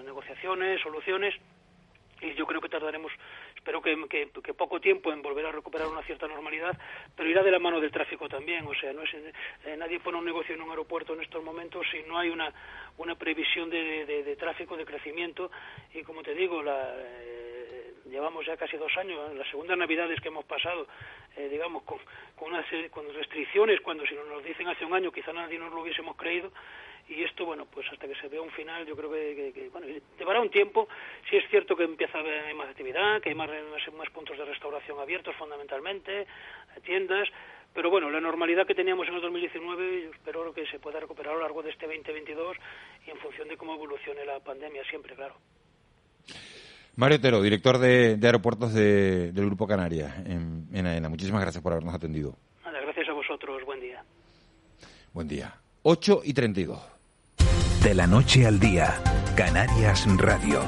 negociaciones, 0.04 0.82
soluciones 0.82 1.36
y 2.22 2.34
yo 2.34 2.46
creo 2.46 2.62
que 2.62 2.70
tardaremos, 2.70 3.12
espero 3.56 3.82
que, 3.82 3.96
que, 4.10 4.54
poco 4.54 4.80
tiempo 4.80 5.12
en 5.12 5.22
volver 5.22 5.46
a 5.46 5.52
recuperar 5.52 5.88
una 5.88 6.04
cierta 6.04 6.28
normalidad, 6.28 6.78
pero 7.16 7.30
irá 7.30 7.44
de 7.44 7.52
la 7.52 7.60
mano 7.60 7.80
del 7.80 7.92
tráfico 7.92 8.28
también, 8.28 8.66
o 8.68 8.74
sea, 8.76 8.92
no 8.94 9.04
es 9.04 9.14
eh, 9.14 9.78
nadie 9.78 10.00
pone 10.00 10.18
un 10.18 10.26
negocio 10.26 10.54
en 10.54 10.62
un 10.62 10.70
aeropuerto 10.70 11.14
en 11.14 11.22
estos 11.22 11.44
momentos 11.44 11.86
si 11.92 12.02
no 12.04 12.18
hay 12.18 12.30
una, 12.30 12.52
una 12.98 13.16
previsión 13.16 13.70
de, 13.70 14.06
de, 14.06 14.36
tráfico, 14.36 14.76
de 14.76 14.86
crecimiento, 14.86 15.50
y 15.94 16.02
como 16.04 16.22
te 16.22 16.34
digo, 16.34 16.62
la, 16.62 16.94
eh, 16.98 17.94
llevamos 18.10 18.46
ya 18.46 18.58
casi 18.58 18.76
dos 18.78 18.96
años, 18.98 19.34
las 19.36 19.48
segundas 19.48 19.78
navidades 19.78 20.20
que 20.20 20.28
hemos 20.28 20.46
pasado, 20.46 20.88
eh, 21.38 21.48
digamos, 21.50 21.84
con, 21.84 22.00
con, 22.36 22.50
unas, 22.50 22.66
con 22.92 23.06
restricciones, 23.14 23.80
cuando 23.82 24.06
si 24.06 24.16
nos 24.16 24.44
dicen 24.44 24.68
hace 24.68 24.84
un 24.84 24.94
año 24.94 25.12
quizá 25.12 25.32
nadie 25.32 25.58
nos 25.58 25.72
lo 25.72 25.82
hubiésemos 25.82 26.18
creído, 26.18 26.52
y 27.10 27.24
esto, 27.24 27.46
bueno, 27.46 27.66
pues 27.66 27.88
hasta 27.92 28.08
que 28.08 28.16
se 28.16 28.28
vea 28.28 28.42
un 28.42 28.52
final, 28.52 28.86
yo 28.86 28.96
creo 28.96 29.12
que, 29.12 29.70
bueno, 29.72 29.88
llevará 30.18 30.40
un 30.40 30.50
tiempo. 30.50 30.88
Sí 31.30 31.38
es 31.38 31.50
cierto 31.50 31.76
que 31.76 31.84
empieza 31.84 32.20
a 32.20 32.22
haber 32.22 32.54
más 32.54 32.70
actividad, 32.70 33.20
que 33.22 33.30
hay 33.30 33.36
más, 33.36 33.50
más, 33.98 34.10
puntos 34.12 34.38
de 34.38 34.46
restauración 34.46 35.00
abiertos 35.00 35.36
fundamentalmente, 35.36 36.28
tiendas, 36.84 37.28
pero 37.74 37.90
bueno, 37.90 38.12
la 38.12 38.22
normalidad 38.22 38.68
que 38.68 38.76
teníamos 38.76 39.08
en 39.08 39.16
el 39.16 39.22
2019 39.22 40.04
yo 40.04 40.12
espero 40.12 40.54
que 40.54 40.68
se 40.68 40.80
pueda 40.80 41.00
recuperar 41.00 41.34
a 41.34 41.38
lo 41.38 41.44
largo 41.44 41.64
de 41.64 41.72
este 41.72 41.88
2022 41.88 42.58
y 43.08 43.10
en 43.10 43.18
función 43.18 43.48
de 43.48 43.58
cómo 43.58 43.74
evolucione 43.74 44.24
la 44.26 44.40
pandemia 44.40 44.84
siempre, 44.86 45.16
claro. 45.16 45.36
Mario 46.96 47.18
Otero, 47.18 47.42
director 47.42 47.78
de, 47.80 48.20
aeropuertos 48.22 48.74
del 48.74 49.34
Grupo 49.34 49.66
Canarias 49.66 50.14
en, 50.28 50.68
en 50.74 50.86
AENA. 50.86 51.10
Muchísimas 51.10 51.42
gracias 51.42 51.64
por 51.64 51.72
habernos 51.72 51.96
atendido. 51.96 52.36
Nada, 52.64 52.82
gracias 52.82 53.08
a 53.08 53.14
vosotros. 53.14 53.64
Buen 53.64 53.80
día. 53.80 54.04
Buen 55.14 55.28
día. 55.28 55.56
8 55.84 56.22
y 56.26 56.34
32. 56.34 56.99
De 57.84 57.94
la 57.94 58.08
noche 58.08 58.46
al 58.46 58.60
día, 58.60 59.02
Canarias 59.38 60.06
Radio. 60.18 60.60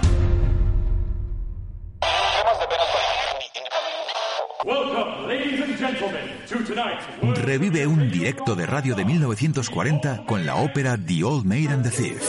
Revive 7.36 7.86
un 7.86 8.10
directo 8.10 8.56
de 8.56 8.65
radio 8.65 8.95
de 8.95 9.04
1940 9.04 10.26
con 10.26 10.45
la 10.45 10.56
ópera 10.56 10.97
The 10.97 11.26
Old 11.26 11.45
Maid 11.45 11.71
and 11.71 11.84
the 11.84 11.89
Thief. 11.89 12.24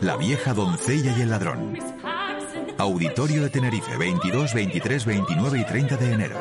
La 0.00 0.16
vieja 0.16 0.54
doncella 0.54 1.16
y 1.16 1.22
el 1.22 1.30
ladrón. 1.30 1.78
Auditorio 2.78 3.42
de 3.42 3.50
Tenerife, 3.50 3.96
22, 3.96 4.54
23, 4.54 5.04
29 5.04 5.60
y 5.60 5.64
30 5.64 5.96
de 5.96 6.12
enero. 6.12 6.36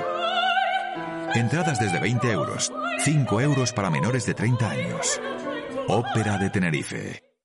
Entradas 1.36 1.80
desde 1.80 2.00
20 2.00 2.32
euros, 2.32 2.74
5 3.06 3.42
euros 3.42 3.74
para 3.74 3.92
menores 3.92 4.26
de 4.26 4.34
30 4.34 4.70
años. 4.70 5.22
Ópera 5.88 6.40
de 6.40 6.50
Tenerife. 6.50 7.33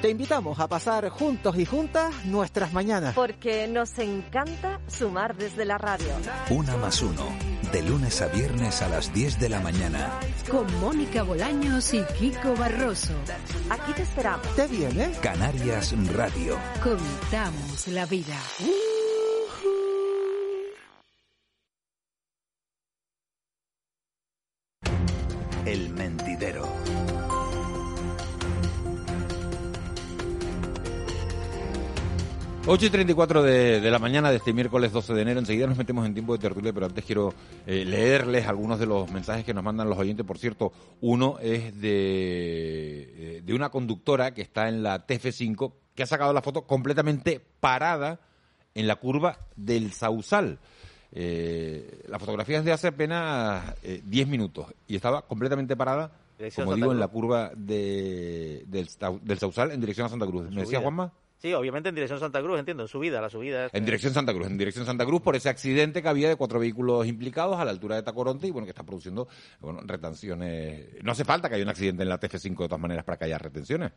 Te 0.00 0.08
invitamos 0.08 0.58
a 0.58 0.66
pasar 0.66 1.10
juntos 1.10 1.58
y 1.58 1.66
juntas 1.66 2.24
nuestras 2.24 2.72
mañanas. 2.72 3.14
Porque 3.14 3.68
nos 3.68 3.98
encanta 3.98 4.80
sumar 4.86 5.36
desde 5.36 5.66
la 5.66 5.76
radio. 5.76 6.08
Una 6.48 6.74
más 6.78 7.02
uno, 7.02 7.26
de 7.70 7.82
lunes 7.82 8.22
a 8.22 8.28
viernes 8.28 8.80
a 8.80 8.88
las 8.88 9.12
10 9.12 9.38
de 9.38 9.50
la 9.50 9.60
mañana. 9.60 10.18
Con 10.50 10.66
Mónica 10.80 11.22
Bolaños 11.22 11.92
y 11.92 12.02
Kiko 12.18 12.54
Barroso. 12.56 13.12
Aquí 13.68 13.92
te 13.92 14.00
esperamos. 14.00 14.46
¿Te 14.56 14.66
viene? 14.68 15.12
Canarias 15.20 15.94
Radio. 16.14 16.56
Contamos 16.82 17.88
la 17.88 18.06
vida. 18.06 18.36
El 25.66 25.90
mentidero. 25.90 26.69
8 32.72 32.86
y 32.86 32.90
34 32.90 33.42
de, 33.42 33.80
de, 33.80 33.90
la 33.90 33.98
mañana 33.98 34.30
de 34.30 34.36
este 34.36 34.52
miércoles 34.52 34.92
12 34.92 35.12
de 35.12 35.22
enero. 35.22 35.40
Enseguida 35.40 35.66
nos 35.66 35.76
metemos 35.76 36.06
en 36.06 36.14
tiempo 36.14 36.34
de 36.34 36.38
tertulia, 36.38 36.72
pero 36.72 36.86
antes 36.86 37.04
quiero 37.04 37.34
eh, 37.66 37.84
leerles 37.84 38.46
algunos 38.46 38.78
de 38.78 38.86
los 38.86 39.10
mensajes 39.10 39.44
que 39.44 39.52
nos 39.52 39.64
mandan 39.64 39.90
los 39.90 39.98
oyentes. 39.98 40.24
Por 40.24 40.38
cierto, 40.38 40.72
uno 41.00 41.40
es 41.40 41.80
de, 41.80 43.38
eh, 43.38 43.42
de 43.44 43.54
una 43.54 43.70
conductora 43.70 44.32
que 44.32 44.42
está 44.42 44.68
en 44.68 44.84
la 44.84 45.04
TF5 45.04 45.72
que 45.96 46.04
ha 46.04 46.06
sacado 46.06 46.32
la 46.32 46.42
foto 46.42 46.62
completamente 46.62 47.44
parada 47.58 48.20
en 48.76 48.86
la 48.86 48.94
curva 48.94 49.36
del 49.56 49.92
Sausal. 49.92 50.60
Eh, 51.10 52.04
la 52.06 52.20
fotografía 52.20 52.58
es 52.58 52.64
de 52.64 52.70
hace 52.70 52.86
apenas 52.86 53.64
10 53.82 54.28
minutos 54.28 54.66
y 54.86 54.94
estaba 54.94 55.22
completamente 55.22 55.74
parada, 55.74 56.12
como 56.54 56.76
digo, 56.76 56.92
en 56.92 57.00
la 57.00 57.08
curva 57.08 57.50
de, 57.56 58.62
del, 58.68 58.88
del 59.22 59.38
Sausal 59.40 59.72
en 59.72 59.80
dirección 59.80 60.06
a 60.06 60.08
Santa 60.08 60.26
Cruz. 60.26 60.48
¿Me 60.52 60.60
decía 60.60 60.78
Juanma? 60.78 61.12
Sí, 61.40 61.54
obviamente 61.54 61.88
en 61.88 61.94
dirección 61.94 62.20
Santa 62.20 62.42
Cruz, 62.42 62.58
entiendo, 62.58 62.82
en 62.82 62.88
subida, 62.88 63.18
la 63.18 63.30
subida. 63.30 63.70
En 63.72 63.86
dirección 63.86 64.12
Santa 64.12 64.34
Cruz, 64.34 64.46
en 64.46 64.58
dirección 64.58 64.84
Santa 64.84 65.06
Cruz 65.06 65.22
por 65.22 65.36
ese 65.36 65.48
accidente 65.48 66.02
que 66.02 66.08
había 66.08 66.28
de 66.28 66.36
cuatro 66.36 66.60
vehículos 66.60 67.06
implicados 67.06 67.58
a 67.58 67.64
la 67.64 67.70
altura 67.70 67.96
de 67.96 68.02
Tacoronte 68.02 68.46
y 68.46 68.50
bueno, 68.50 68.66
que 68.66 68.72
está 68.72 68.82
produciendo 68.82 69.26
bueno, 69.58 69.80
retenciones. 69.86 71.02
No 71.02 71.12
hace 71.12 71.24
falta 71.24 71.48
que 71.48 71.54
haya 71.54 71.64
un 71.64 71.70
accidente 71.70 72.02
en 72.02 72.10
la 72.10 72.20
TF5 72.20 72.58
de 72.58 72.68
todas 72.68 72.80
maneras 72.80 73.04
para 73.04 73.16
que 73.16 73.24
haya 73.24 73.38
retenciones, 73.38 73.92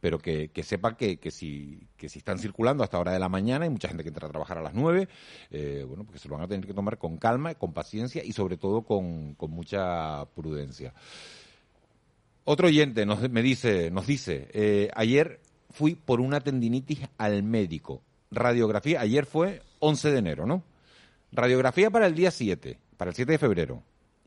pero 0.00 0.18
que, 0.18 0.48
que 0.48 0.62
sepan 0.62 0.96
que, 0.96 1.18
que, 1.18 1.30
si, 1.30 1.86
que 1.98 2.08
si 2.08 2.20
están 2.20 2.38
circulando 2.38 2.82
hasta 2.82 2.98
hora 2.98 3.12
de 3.12 3.18
la 3.18 3.28
mañana, 3.28 3.64
hay 3.66 3.70
mucha 3.70 3.88
gente 3.88 4.02
que 4.02 4.08
entra 4.08 4.26
a 4.26 4.30
trabajar 4.30 4.56
a 4.56 4.62
las 4.62 4.72
nueve, 4.72 5.06
eh, 5.50 5.84
bueno, 5.86 6.04
porque 6.04 6.18
se 6.18 6.28
lo 6.28 6.36
van 6.36 6.44
a 6.44 6.48
tener 6.48 6.66
que 6.66 6.72
tomar 6.72 6.96
con 6.96 7.18
calma, 7.18 7.54
con 7.56 7.74
paciencia 7.74 8.24
y 8.24 8.32
sobre 8.32 8.56
todo 8.56 8.80
con, 8.84 9.34
con 9.34 9.50
mucha 9.50 10.24
prudencia. 10.34 10.94
Otro 12.44 12.68
oyente 12.68 13.04
nos, 13.04 13.28
me 13.28 13.42
dice, 13.42 13.90
nos 13.90 14.06
dice, 14.06 14.48
eh, 14.54 14.88
ayer 14.94 15.40
fui 15.76 15.94
por 15.94 16.20
una 16.20 16.40
tendinitis 16.40 17.00
al 17.18 17.42
médico. 17.42 18.00
Radiografía, 18.30 19.00
ayer 19.02 19.26
fue 19.26 19.60
11 19.80 20.10
de 20.10 20.18
enero, 20.18 20.46
¿no? 20.46 20.62
Radiografía 21.32 21.90
para 21.90 22.06
el 22.06 22.14
día 22.14 22.30
7, 22.30 22.78
para 22.96 23.10
el 23.10 23.14
7 23.14 23.32
de 23.32 23.38
febrero. 23.38 23.82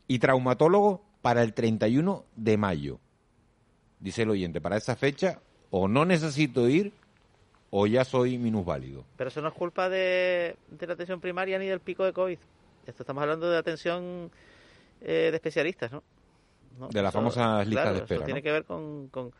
Y 0.06 0.20
traumatólogo 0.20 1.02
para 1.22 1.42
el 1.42 1.52
31 1.52 2.24
de 2.36 2.56
mayo. 2.56 3.00
Dice 3.98 4.22
el 4.22 4.30
oyente, 4.30 4.60
para 4.60 4.76
esa 4.76 4.94
fecha 4.94 5.40
o 5.70 5.88
no 5.88 6.04
necesito 6.04 6.68
ir 6.68 6.92
o 7.70 7.86
ya 7.88 8.04
soy 8.04 8.38
minusválido. 8.38 9.04
Pero 9.16 9.28
eso 9.28 9.42
no 9.42 9.48
es 9.48 9.54
culpa 9.54 9.88
de, 9.88 10.54
de 10.70 10.86
la 10.86 10.92
atención 10.94 11.20
primaria 11.20 11.58
ni 11.58 11.66
del 11.66 11.80
pico 11.80 12.04
de 12.04 12.12
COVID. 12.12 12.38
Esto 12.86 13.02
estamos 13.02 13.22
hablando 13.22 13.50
de 13.50 13.58
atención 13.58 14.30
eh, 15.00 15.28
de 15.30 15.36
especialistas, 15.36 15.90
¿no? 15.92 16.02
No, 16.78 16.88
de 16.88 17.02
las 17.02 17.10
eso- 17.10 17.18
famosas 17.18 17.66
listas 17.66 17.82
claro, 17.84 17.96
de 17.96 18.02
espera. 18.02 18.18
Eso 18.20 18.24
tiene 18.24 18.42
que 18.42 18.52
ver 18.52 18.64
con, 18.64 19.08
con, 19.08 19.32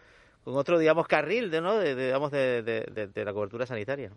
con 0.45 0.57
otro, 0.57 0.79
digamos, 0.79 1.07
carril 1.07 1.51
de, 1.51 1.61
¿no? 1.61 1.77
de, 1.79 1.95
de, 1.95 2.07
digamos, 2.07 2.31
de, 2.31 2.63
de, 2.63 3.25
la 3.25 3.33
cobertura 3.33 3.67
sanitaria. 3.67 4.11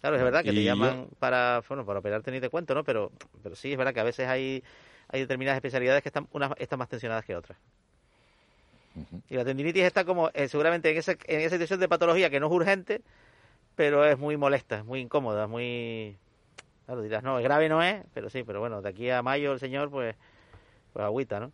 Claro, 0.00 0.16
es 0.16 0.22
verdad 0.22 0.44
que 0.44 0.52
te 0.52 0.56
yo- 0.56 0.62
llaman 0.62 1.08
para, 1.18 1.62
bueno, 1.68 1.84
para 1.84 1.98
operarte 1.98 2.30
ni 2.30 2.40
te 2.40 2.48
cuento, 2.48 2.74
¿no? 2.74 2.84
Pero, 2.84 3.10
pero 3.42 3.56
sí, 3.56 3.72
es 3.72 3.78
verdad 3.78 3.92
que 3.94 4.00
a 4.00 4.04
veces 4.04 4.28
hay, 4.28 4.62
hay 5.08 5.20
determinadas 5.20 5.56
especialidades 5.56 6.02
que 6.02 6.08
están, 6.10 6.28
unas 6.32 6.52
están 6.58 6.78
más 6.78 6.88
tensionadas 6.88 7.24
que 7.24 7.34
otras. 7.34 7.58
Y 9.28 9.34
la 9.34 9.44
tendinitis 9.44 9.82
está 9.82 10.04
como, 10.04 10.30
eh, 10.34 10.48
seguramente 10.48 10.90
en, 10.90 10.96
ese, 10.96 11.18
en 11.26 11.40
esa 11.40 11.56
situación 11.56 11.80
de 11.80 11.88
patología 11.88 12.30
que 12.30 12.38
no 12.38 12.46
es 12.46 12.52
urgente, 12.52 13.02
pero 13.74 14.04
es 14.04 14.18
muy 14.18 14.36
molesta, 14.36 14.78
es 14.78 14.84
muy 14.84 15.00
incómoda, 15.00 15.44
es 15.44 15.50
muy... 15.50 16.16
Claro, 16.86 17.02
dirás, 17.02 17.22
no, 17.24 17.38
es 17.38 17.44
grave 17.44 17.68
no 17.68 17.82
es, 17.82 18.04
pero 18.14 18.30
sí, 18.30 18.44
pero 18.44 18.60
bueno, 18.60 18.80
de 18.80 18.88
aquí 18.88 19.10
a 19.10 19.22
mayo 19.22 19.52
el 19.52 19.58
señor, 19.58 19.90
pues, 19.90 20.14
pues 20.92 21.04
agüita, 21.04 21.40
¿no? 21.40 21.50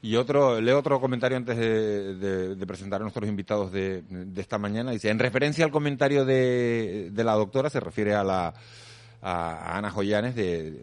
Y 0.00 0.16
otro, 0.16 0.60
leo 0.60 0.78
otro 0.78 1.00
comentario 1.00 1.36
antes 1.36 1.56
de, 1.56 2.64
presentar 2.66 3.00
a 3.00 3.04
nuestros 3.04 3.28
invitados 3.28 3.72
de, 3.72 4.02
de 4.02 4.40
esta 4.40 4.58
mañana. 4.58 4.90
Dice, 4.92 5.10
en 5.10 5.18
referencia 5.18 5.64
al 5.64 5.70
comentario 5.70 6.24
de, 6.24 7.10
la 7.14 7.34
doctora, 7.34 7.70
se 7.70 7.80
refiere 7.80 8.14
a 8.14 8.24
la 8.24 8.54
a 9.20 9.76
Ana 9.76 9.90
Joyanes, 9.90 10.36
de, 10.36 10.80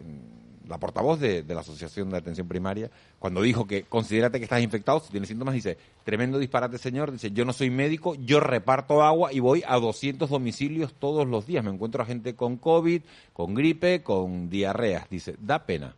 la 0.68 0.78
portavoz 0.78 1.20
de 1.20 1.44
la 1.48 1.60
Asociación 1.60 2.10
de 2.10 2.18
Atención 2.18 2.48
Primaria, 2.48 2.90
cuando 3.18 3.42
dijo 3.42 3.66
que 3.66 3.84
considérate 3.84 4.38
que 4.38 4.44
estás 4.44 4.62
infectado, 4.62 5.00
si 5.00 5.10
tienes 5.10 5.28
síntomas, 5.28 5.54
dice, 5.54 5.78
tremendo 6.04 6.38
disparate 6.38 6.78
señor, 6.78 7.12
dice, 7.12 7.30
yo 7.30 7.44
no 7.44 7.52
soy 7.52 7.70
médico, 7.70 8.14
yo 8.16 8.40
reparto 8.40 9.02
agua 9.02 9.32
y 9.32 9.40
voy 9.40 9.62
a 9.66 9.78
200 9.78 10.28
domicilios 10.28 10.94
todos 10.94 11.26
los 11.26 11.46
días. 11.46 11.64
Me 11.64 11.70
encuentro 11.70 12.02
a 12.02 12.06
gente 12.06 12.34
con 12.34 12.56
COVID, 12.56 13.02
con 13.32 13.54
gripe, 13.54 14.02
con 14.02 14.50
diarreas. 14.50 15.08
Dice, 15.08 15.36
da 15.40 15.64
pena. 15.66 15.94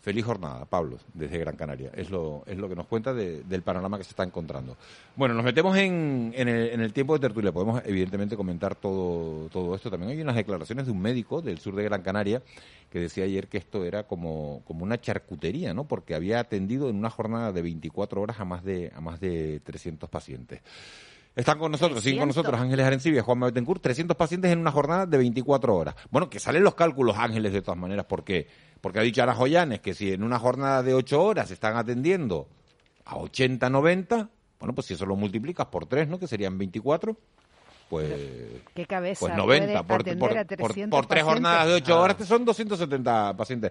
Feliz 0.00 0.24
jornada, 0.24 0.64
Pablo, 0.64 0.96
desde 1.12 1.38
Gran 1.38 1.56
Canaria. 1.56 1.90
Es 1.94 2.08
lo, 2.08 2.44
es 2.46 2.56
lo 2.56 2.68
que 2.68 2.76
nos 2.76 2.86
cuenta 2.86 3.12
de- 3.12 3.42
del 3.42 3.62
panorama 3.62 3.98
que 3.98 4.04
se 4.04 4.10
está 4.10 4.22
encontrando. 4.22 4.76
Bueno, 5.16 5.34
nos 5.34 5.44
metemos 5.44 5.76
en, 5.76 6.32
en, 6.36 6.48
el, 6.48 6.68
en 6.70 6.80
el 6.80 6.92
tiempo 6.92 7.14
de 7.14 7.20
tertulia. 7.20 7.50
Podemos, 7.52 7.82
evidentemente, 7.84 8.36
comentar 8.36 8.74
todo, 8.76 9.48
todo 9.48 9.74
esto. 9.74 9.90
También 9.90 10.12
hay 10.12 10.20
unas 10.20 10.36
declaraciones 10.36 10.86
de 10.86 10.92
un 10.92 11.00
médico 11.02 11.42
del 11.42 11.58
sur 11.58 11.74
de 11.74 11.82
Gran 11.82 12.02
Canaria 12.02 12.42
que 12.90 13.00
decía 13.00 13.24
ayer 13.24 13.48
que 13.48 13.58
esto 13.58 13.84
era 13.84 14.04
como, 14.04 14.62
como 14.66 14.84
una 14.84 14.98
charcutería, 15.00 15.74
¿no? 15.74 15.84
Porque 15.84 16.14
había 16.14 16.40
atendido 16.40 16.88
en 16.88 16.96
una 16.96 17.10
jornada 17.10 17.52
de 17.52 17.60
24 17.60 18.22
horas 18.22 18.40
a 18.40 18.44
más 18.46 18.64
de, 18.64 18.92
a 18.94 19.00
más 19.00 19.20
de 19.20 19.60
300 19.64 20.08
pacientes. 20.08 20.60
Están 21.38 21.58
con 21.60 21.70
nosotros, 21.70 22.02
siguen 22.02 22.18
con 22.18 22.28
300. 22.30 22.36
nosotros 22.44 22.60
Ángeles 22.60 22.84
Arencibia, 22.84 23.22
Juan 23.22 23.38
Betancourt, 23.38 23.80
300 23.80 24.16
pacientes 24.16 24.50
en 24.50 24.58
una 24.58 24.72
jornada 24.72 25.06
de 25.06 25.18
24 25.18 25.72
horas. 25.76 25.94
Bueno, 26.10 26.28
que 26.28 26.40
salen 26.40 26.64
los 26.64 26.74
cálculos, 26.74 27.16
Ángeles, 27.16 27.52
de 27.52 27.62
todas 27.62 27.78
maneras, 27.78 28.06
¿por 28.06 28.24
qué? 28.24 28.48
Porque 28.80 28.98
ha 28.98 29.02
dicho 29.02 29.22
Ana 29.22 29.34
Joyanes 29.34 29.80
que 29.80 29.94
si 29.94 30.12
en 30.12 30.24
una 30.24 30.40
jornada 30.40 30.82
de 30.82 30.94
8 30.94 31.22
horas 31.22 31.50
están 31.52 31.76
atendiendo 31.76 32.48
a 33.04 33.16
80, 33.18 33.70
90, 33.70 34.28
bueno, 34.58 34.74
pues 34.74 34.88
si 34.88 34.94
eso 34.94 35.06
lo 35.06 35.14
multiplicas 35.14 35.66
por 35.66 35.86
3, 35.86 36.08
¿no? 36.08 36.18
Que 36.18 36.26
serían 36.26 36.58
24, 36.58 37.16
pues... 37.88 38.12
¿Qué 38.74 38.84
cabeza? 38.86 39.20
Pues 39.20 39.36
90, 39.36 39.82
puede 39.84 40.16
por, 40.16 40.30
por, 40.30 40.38
a 40.38 40.44
por- 40.44 40.56
300 40.72 40.98
por 40.98 41.06
tres 41.06 41.22
jornadas 41.22 41.68
de 41.68 41.74
8 41.74 42.00
horas, 42.00 42.16
que 42.16 42.24
son 42.24 42.44
270 42.44 43.36
pacientes. 43.36 43.70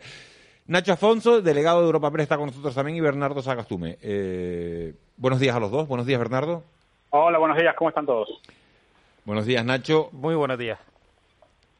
Nacho 0.67 0.93
Afonso, 0.93 1.41
delegado 1.41 1.81
de 1.81 1.87
Europa 1.87 2.11
Press, 2.11 2.23
está 2.23 2.37
con 2.37 2.47
nosotros 2.47 2.73
también, 2.73 2.97
y 2.97 3.01
Bernardo 3.01 3.41
Sagastume. 3.41 3.97
Eh, 4.01 4.93
buenos 5.17 5.41
días 5.41 5.53
a 5.53 5.59
los 5.59 5.69
dos. 5.69 5.85
Buenos 5.87 6.05
días, 6.05 6.17
Bernardo. 6.19 6.63
Hola, 7.09 7.37
buenos 7.37 7.57
días, 7.57 7.73
¿cómo 7.75 7.89
están 7.89 8.05
todos? 8.05 8.29
Buenos 9.23 9.45
días, 9.45 9.63
Nacho. 9.63 10.09
Muy 10.11 10.35
buenos 10.35 10.57
días. 10.57 10.79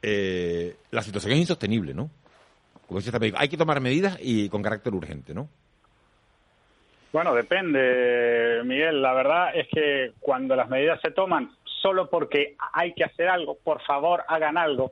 Eh, 0.02 0.76
la 0.92 1.02
situación 1.02 1.34
es 1.34 1.40
insostenible, 1.40 1.94
¿no? 1.94 2.10
Como 2.88 3.02
hay 3.36 3.50
que 3.50 3.58
tomar 3.58 3.82
medidas 3.82 4.18
y 4.22 4.48
con 4.50 4.64
carácter 4.64 4.94
urgente, 4.94 5.34
¿no? 5.34 5.50
Bueno, 7.12 7.34
depende, 7.34 8.62
Miguel. 8.64 9.02
La 9.02 9.14
verdad 9.14 9.50
es 9.54 9.68
que 9.70 10.14
cuando 10.20 10.56
las 10.56 10.70
medidas 10.70 11.00
se 11.02 11.12
toman 11.12 11.52
solo 11.82 12.10
porque 12.10 12.56
hay 12.74 12.94
que 12.94 13.04
hacer 13.04 13.28
algo, 13.28 13.58
por 13.62 13.82
favor, 13.82 14.24
hagan 14.28 14.58
algo. 14.58 14.92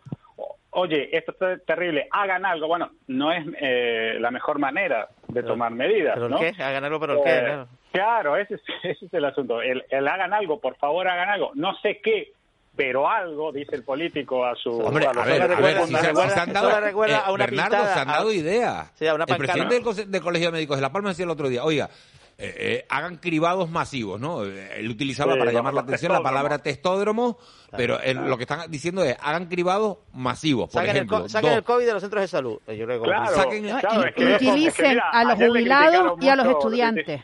Oye, 0.71 1.15
esto 1.17 1.33
es 1.49 1.65
terrible, 1.65 2.07
hagan 2.11 2.45
algo. 2.45 2.67
Bueno, 2.67 2.91
no 3.07 3.31
es 3.31 3.45
eh, 3.61 4.17
la 4.19 4.31
mejor 4.31 4.59
manera 4.59 5.07
de 5.29 5.43
tomar 5.43 5.71
medidas, 5.71 6.15
¿Pero 6.15 6.27
¿no? 6.27 6.37
qué? 6.37 6.51
Hagan 6.61 6.83
algo, 6.83 6.99
pero 6.99 7.23
qué, 7.23 7.29
Eh, 7.37 7.39
claro. 7.45 7.67
Claro, 7.95 8.37
ese 8.37 8.55
es, 8.55 8.61
ese 8.83 9.05
es 9.05 9.13
el 9.13 9.25
asunto. 9.25 9.61
El, 9.61 9.83
el 9.89 10.07
hagan 10.07 10.33
algo, 10.33 10.59
por 10.59 10.75
favor, 10.77 11.07
hagan 11.07 11.29
algo. 11.29 11.51
No 11.55 11.75
sé 11.81 11.99
qué, 12.03 12.31
pero 12.75 13.09
algo, 13.09 13.51
dice 13.51 13.75
el 13.75 13.83
político 13.83 14.45
a 14.45 14.53
su... 14.55 14.69
Hombre, 14.69 15.05
a 15.07 15.11
a 15.11 15.13
los 15.13 15.25
ver, 15.25 15.41
a 15.41 15.45
otros 15.45 15.61
ver, 15.61 15.77
funcionarios. 15.77 16.17
si 16.19 16.23
se, 16.23 16.29
si 16.29 16.33
se 16.35 16.39
han 16.41 16.53
dado, 16.53 16.79
recuerda 16.81 17.17
eh, 17.17 17.21
a 17.25 17.31
una 17.31 17.45
Bernardo, 17.45 17.71
pintada, 17.77 17.93
se 17.93 17.99
han 18.01 18.09
a- 18.09 18.13
dado 18.13 18.31
ideas. 18.33 18.91
Sí, 18.95 19.07
a 19.07 19.13
una 19.15 19.23
el 19.27 19.37
presidente 19.37 19.81
del, 20.05 20.21
Colegio 20.21 20.47
de 20.49 20.51
Médicos 20.53 20.77
de 20.77 20.81
La 20.81 20.91
Palma 20.91 21.09
decía 21.09 21.23
el 21.25 21.31
otro 21.31 21.47
día, 21.49 21.63
oiga, 21.63 21.89
eh, 22.37 22.53
eh, 22.59 22.85
hagan 22.89 23.15
cribados 23.15 23.69
masivos, 23.69 24.19
¿no? 24.19 24.43
Eh, 24.43 24.79
Él 24.79 24.89
utilizaba 24.89 25.31
Sí, 25.35 25.39
para 25.39 25.53
llamar 25.53 25.73
la 25.73 25.81
atención 25.81 26.11
la 26.11 26.21
palabra 26.21 26.57
testódromo, 26.57 27.37
pero 27.77 27.97
eh, 28.01 28.13
lo 28.13 28.35
que 28.35 28.43
están 28.43 28.69
diciendo 28.69 29.05
es, 29.05 29.15
hagan 29.21 29.45
cribados 29.45 29.99
masivos, 30.11 30.65
por 30.65 30.73
Saquen, 30.73 30.89
el, 30.89 30.95
ejemplo. 30.97 31.21
co- 31.21 31.29
saquen 31.29 31.49
dos. 31.51 31.57
el 31.59 31.63
COVID 31.63 31.85
de 31.85 31.93
los 31.93 32.01
centros 32.01 32.21
de 32.23 32.27
salud. 32.27 32.59
Yo 32.67 32.85
creo 32.85 33.01
que 33.01 33.07
Claro, 33.07 33.37
Saquen- 33.37 33.79
claro, 33.79 34.03
Y 34.03 34.07
es 34.09 34.15
que- 34.15 34.23
es 34.33 34.37
que 34.37 34.45
utilicen 34.49 34.89
mira, 34.89 35.09
a 35.13 35.23
los 35.23 35.33
jubilados 35.35 36.13
y 36.21 36.27
a 36.27 36.35
los 36.35 36.47
estudiantes. 36.47 37.21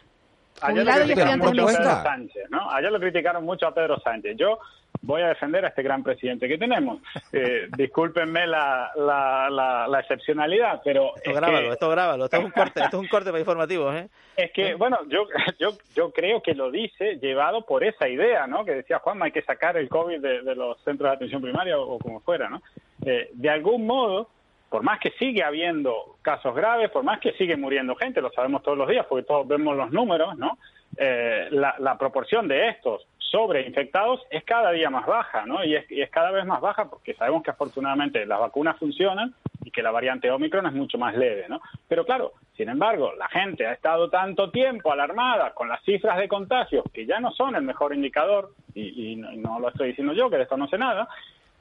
Ayer 0.62 0.88
y 0.88 1.14
criticaron 1.14 1.39
mucho 1.39 1.64
a. 1.64 1.68
Pedro 1.68 2.03
Sánchez, 2.03 2.49
¿no? 2.49 2.72
Ayer 2.72 2.91
lo 2.91 2.99
criticaron 2.99 3.45
mucho 3.45 3.68
a 3.68 3.74
Pedro 3.74 3.99
Sánchez. 3.99 4.38
Yo 4.38 4.59
voy 5.01 5.22
a 5.22 5.30
defender 5.30 5.66
a 5.66 5.70
este 5.70 5.84
gran 5.84 6.03
presidente 6.03 6.47
que 6.47 6.57
tenemos. 6.57 6.99
Eh, 7.34 7.70
discúlpenme 7.78 8.45
la, 8.45 8.91
la, 8.93 9.49
la, 9.49 9.88
la 9.88 9.99
excepcionalidad, 10.01 10.82
pero 10.84 11.16
Esto 11.16 11.30
es 11.30 11.36
grábalo, 11.38 11.68
que, 11.68 11.74
esto 11.74 11.89
grábalo. 11.89 12.26
Esto 12.26 12.38
es 12.38 12.43
un 12.43 12.51
corte, 12.51 12.82
esto 12.84 12.97
es 12.97 13.03
un 13.03 13.07
corte 13.07 13.30
para 13.30 13.39
informativos, 13.39 13.95
¿eh? 13.95 14.09
es 14.36 14.51
que, 14.51 14.76
bueno, 14.76 14.99
yo, 15.07 15.28
yo, 15.59 15.78
yo 15.95 16.12
creo 16.12 16.41
que 16.41 16.53
lo 16.53 16.72
dice 16.72 17.20
llevado 17.22 17.66
por 17.66 17.86
esa 17.86 18.09
idea, 18.09 18.47
¿no? 18.47 18.66
Que 18.66 18.76
decía 18.76 18.99
Juanma, 18.99 19.26
hay 19.26 19.32
que 19.32 19.43
sacar 19.43 19.78
el 19.78 19.88
COVID 19.88 20.20
de, 20.20 20.41
de 20.41 20.55
los 20.55 20.78
centros 20.84 21.09
de 21.09 21.16
atención 21.16 21.41
primaria 21.41 21.80
o, 21.80 21.93
o 21.93 21.99
como 21.99 22.20
fuera, 22.20 22.49
¿no? 22.49 22.62
Eh, 23.05 23.30
de 23.34 23.49
algún 23.49 23.86
modo, 23.86 24.28
por 24.72 24.84
más 24.84 25.01
que 25.01 25.11
sigue 25.19 25.43
habiendo 25.43 26.15
casos 26.22 26.55
graves, 26.55 26.89
por 26.91 27.03
más 27.03 27.19
que 27.19 27.34
sigue 27.34 27.57
muriendo 27.57 27.93
gente, 27.93 28.22
lo 28.22 28.32
sabemos 28.32 28.63
todos 28.63 28.78
los 28.78 28.88
días 28.88 29.05
porque 29.05 29.28
todos 29.28 29.45
vemos 29.45 29.76
los 29.76 29.91
números, 29.91 30.38
¿no? 30.38 30.57
Eh, 30.95 31.49
la, 31.51 31.97
proporción 31.97 32.47
de 32.47 32.69
estos 32.69 33.05
sobre 33.17 33.67
infectados 33.67 34.22
es 34.30 34.45
cada 34.45 34.72
día 34.72 34.89
más 34.89 35.05
baja, 35.05 35.45
¿no? 35.45 35.61
Y 35.65 35.76
es, 35.76 35.91
y 35.91 36.01
es 36.01 36.09
cada 36.09 36.32
vez 36.32 36.45
más 36.45 36.61
baja 36.61 36.89
porque 36.89 37.13
sabemos 37.15 37.43
que 37.43 37.51
afortunadamente 37.51 38.26
las 38.26 38.39
vacunas 38.39 38.80
funcionan 38.80 39.36
y 39.65 39.72
que 39.72 39.84
la 39.84 39.91
variante 39.91 40.32
Omicron 40.32 40.65
es 40.65 40.74
mucho 40.74 40.97
más 40.97 41.17
leve, 41.17 41.47
¿no? 41.49 41.59
Pero 41.89 42.05
claro, 42.05 42.32
sin 42.55 42.69
embargo, 42.69 43.11
la 43.15 43.28
gente 43.28 43.67
ha 43.67 43.74
estado 43.74 44.09
tanto 44.09 44.51
tiempo 44.51 44.93
alarmada 44.93 45.53
con 45.53 45.67
las 45.67 45.84
cifras 45.84 46.17
de 46.17 46.30
contagios, 46.30 46.86
que 46.93 47.05
ya 47.05 47.19
no 47.19 47.32
son 47.32 47.55
el 47.55 47.63
mejor 47.63 47.93
indicador, 47.93 48.51
y, 48.74 49.11
y 49.11 49.15
no 49.17 49.59
lo 49.59 49.67
estoy 49.67 49.89
diciendo 49.89 50.13
yo, 50.13 50.30
que 50.30 50.38
de 50.38 50.43
esto 50.43 50.55
no 50.55 50.69
sé 50.69 50.78
nada, 50.78 51.09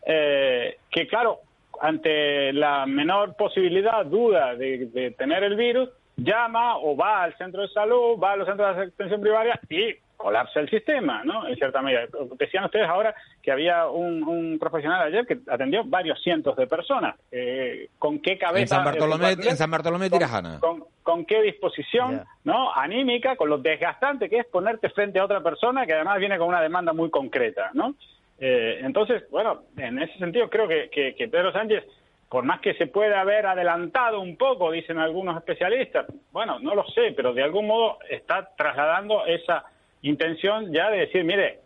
eh, 0.06 0.78
que 0.90 1.06
claro, 1.06 1.40
ante 1.80 2.52
la 2.52 2.86
menor 2.86 3.36
posibilidad, 3.36 4.04
duda 4.06 4.54
de, 4.54 4.86
de 4.86 5.10
tener 5.12 5.44
el 5.44 5.56
virus, 5.56 5.88
llama 6.16 6.76
o 6.78 6.96
va 6.96 7.22
al 7.22 7.36
centro 7.36 7.62
de 7.62 7.68
salud, 7.68 8.18
va 8.22 8.32
a 8.32 8.36
los 8.36 8.46
centros 8.46 8.76
de 8.76 8.82
atención 8.84 9.20
primaria 9.20 9.58
y 9.68 9.94
colapsa 10.16 10.60
el 10.60 10.68
sistema, 10.68 11.24
¿no? 11.24 11.48
En 11.48 11.56
cierta 11.56 11.80
medida. 11.80 12.02
Decían 12.38 12.64
ustedes 12.64 12.86
ahora 12.86 13.14
que 13.42 13.50
había 13.50 13.88
un, 13.88 14.22
un 14.22 14.58
profesional 14.58 15.00
ayer 15.00 15.26
que 15.26 15.38
atendió 15.48 15.82
varios 15.84 16.22
cientos 16.22 16.54
de 16.56 16.66
personas. 16.66 17.16
Eh, 17.32 17.88
¿Con 17.98 18.18
qué 18.20 18.36
cabeza? 18.36 18.60
En 18.60 18.68
San 18.68 18.84
Bartolomé, 18.84 19.30
en 19.32 19.56
San 19.56 19.70
Bartolomé 19.70 20.04
de 20.04 20.10
Tirajana. 20.10 20.60
con, 20.60 20.84
con 21.02 21.24
qué 21.24 21.40
disposición 21.40 22.22
no 22.44 22.70
anímica, 22.74 23.36
con 23.36 23.48
lo 23.48 23.56
desgastante 23.56 24.28
que 24.28 24.40
es 24.40 24.46
ponerte 24.46 24.90
frente 24.90 25.18
a 25.18 25.24
otra 25.24 25.40
persona 25.40 25.86
que 25.86 25.94
además 25.94 26.18
viene 26.18 26.36
con 26.36 26.48
una 26.48 26.60
demanda 26.60 26.92
muy 26.92 27.08
concreta, 27.08 27.70
¿no? 27.72 27.94
Eh, 28.40 28.80
entonces, 28.82 29.28
bueno, 29.30 29.64
en 29.76 30.00
ese 30.00 30.16
sentido 30.18 30.48
creo 30.48 30.66
que, 30.66 30.88
que, 30.88 31.28
Pedro 31.28 31.52
Sánchez, 31.52 31.84
por 32.28 32.44
más 32.44 32.60
que 32.60 32.72
se 32.74 32.86
pueda 32.86 33.20
haber 33.20 33.44
adelantado 33.44 34.20
un 34.20 34.36
poco, 34.36 34.72
dicen 34.72 34.98
algunos 34.98 35.36
especialistas, 35.36 36.06
bueno, 36.32 36.58
no 36.58 36.74
lo 36.74 36.86
sé, 36.88 37.12
pero 37.14 37.34
de 37.34 37.42
algún 37.42 37.66
modo 37.66 37.98
está 38.08 38.50
trasladando 38.56 39.26
esa 39.26 39.64
intención 40.02 40.72
ya 40.72 40.90
de 40.90 41.00
decir, 41.00 41.22
mire, 41.22 41.58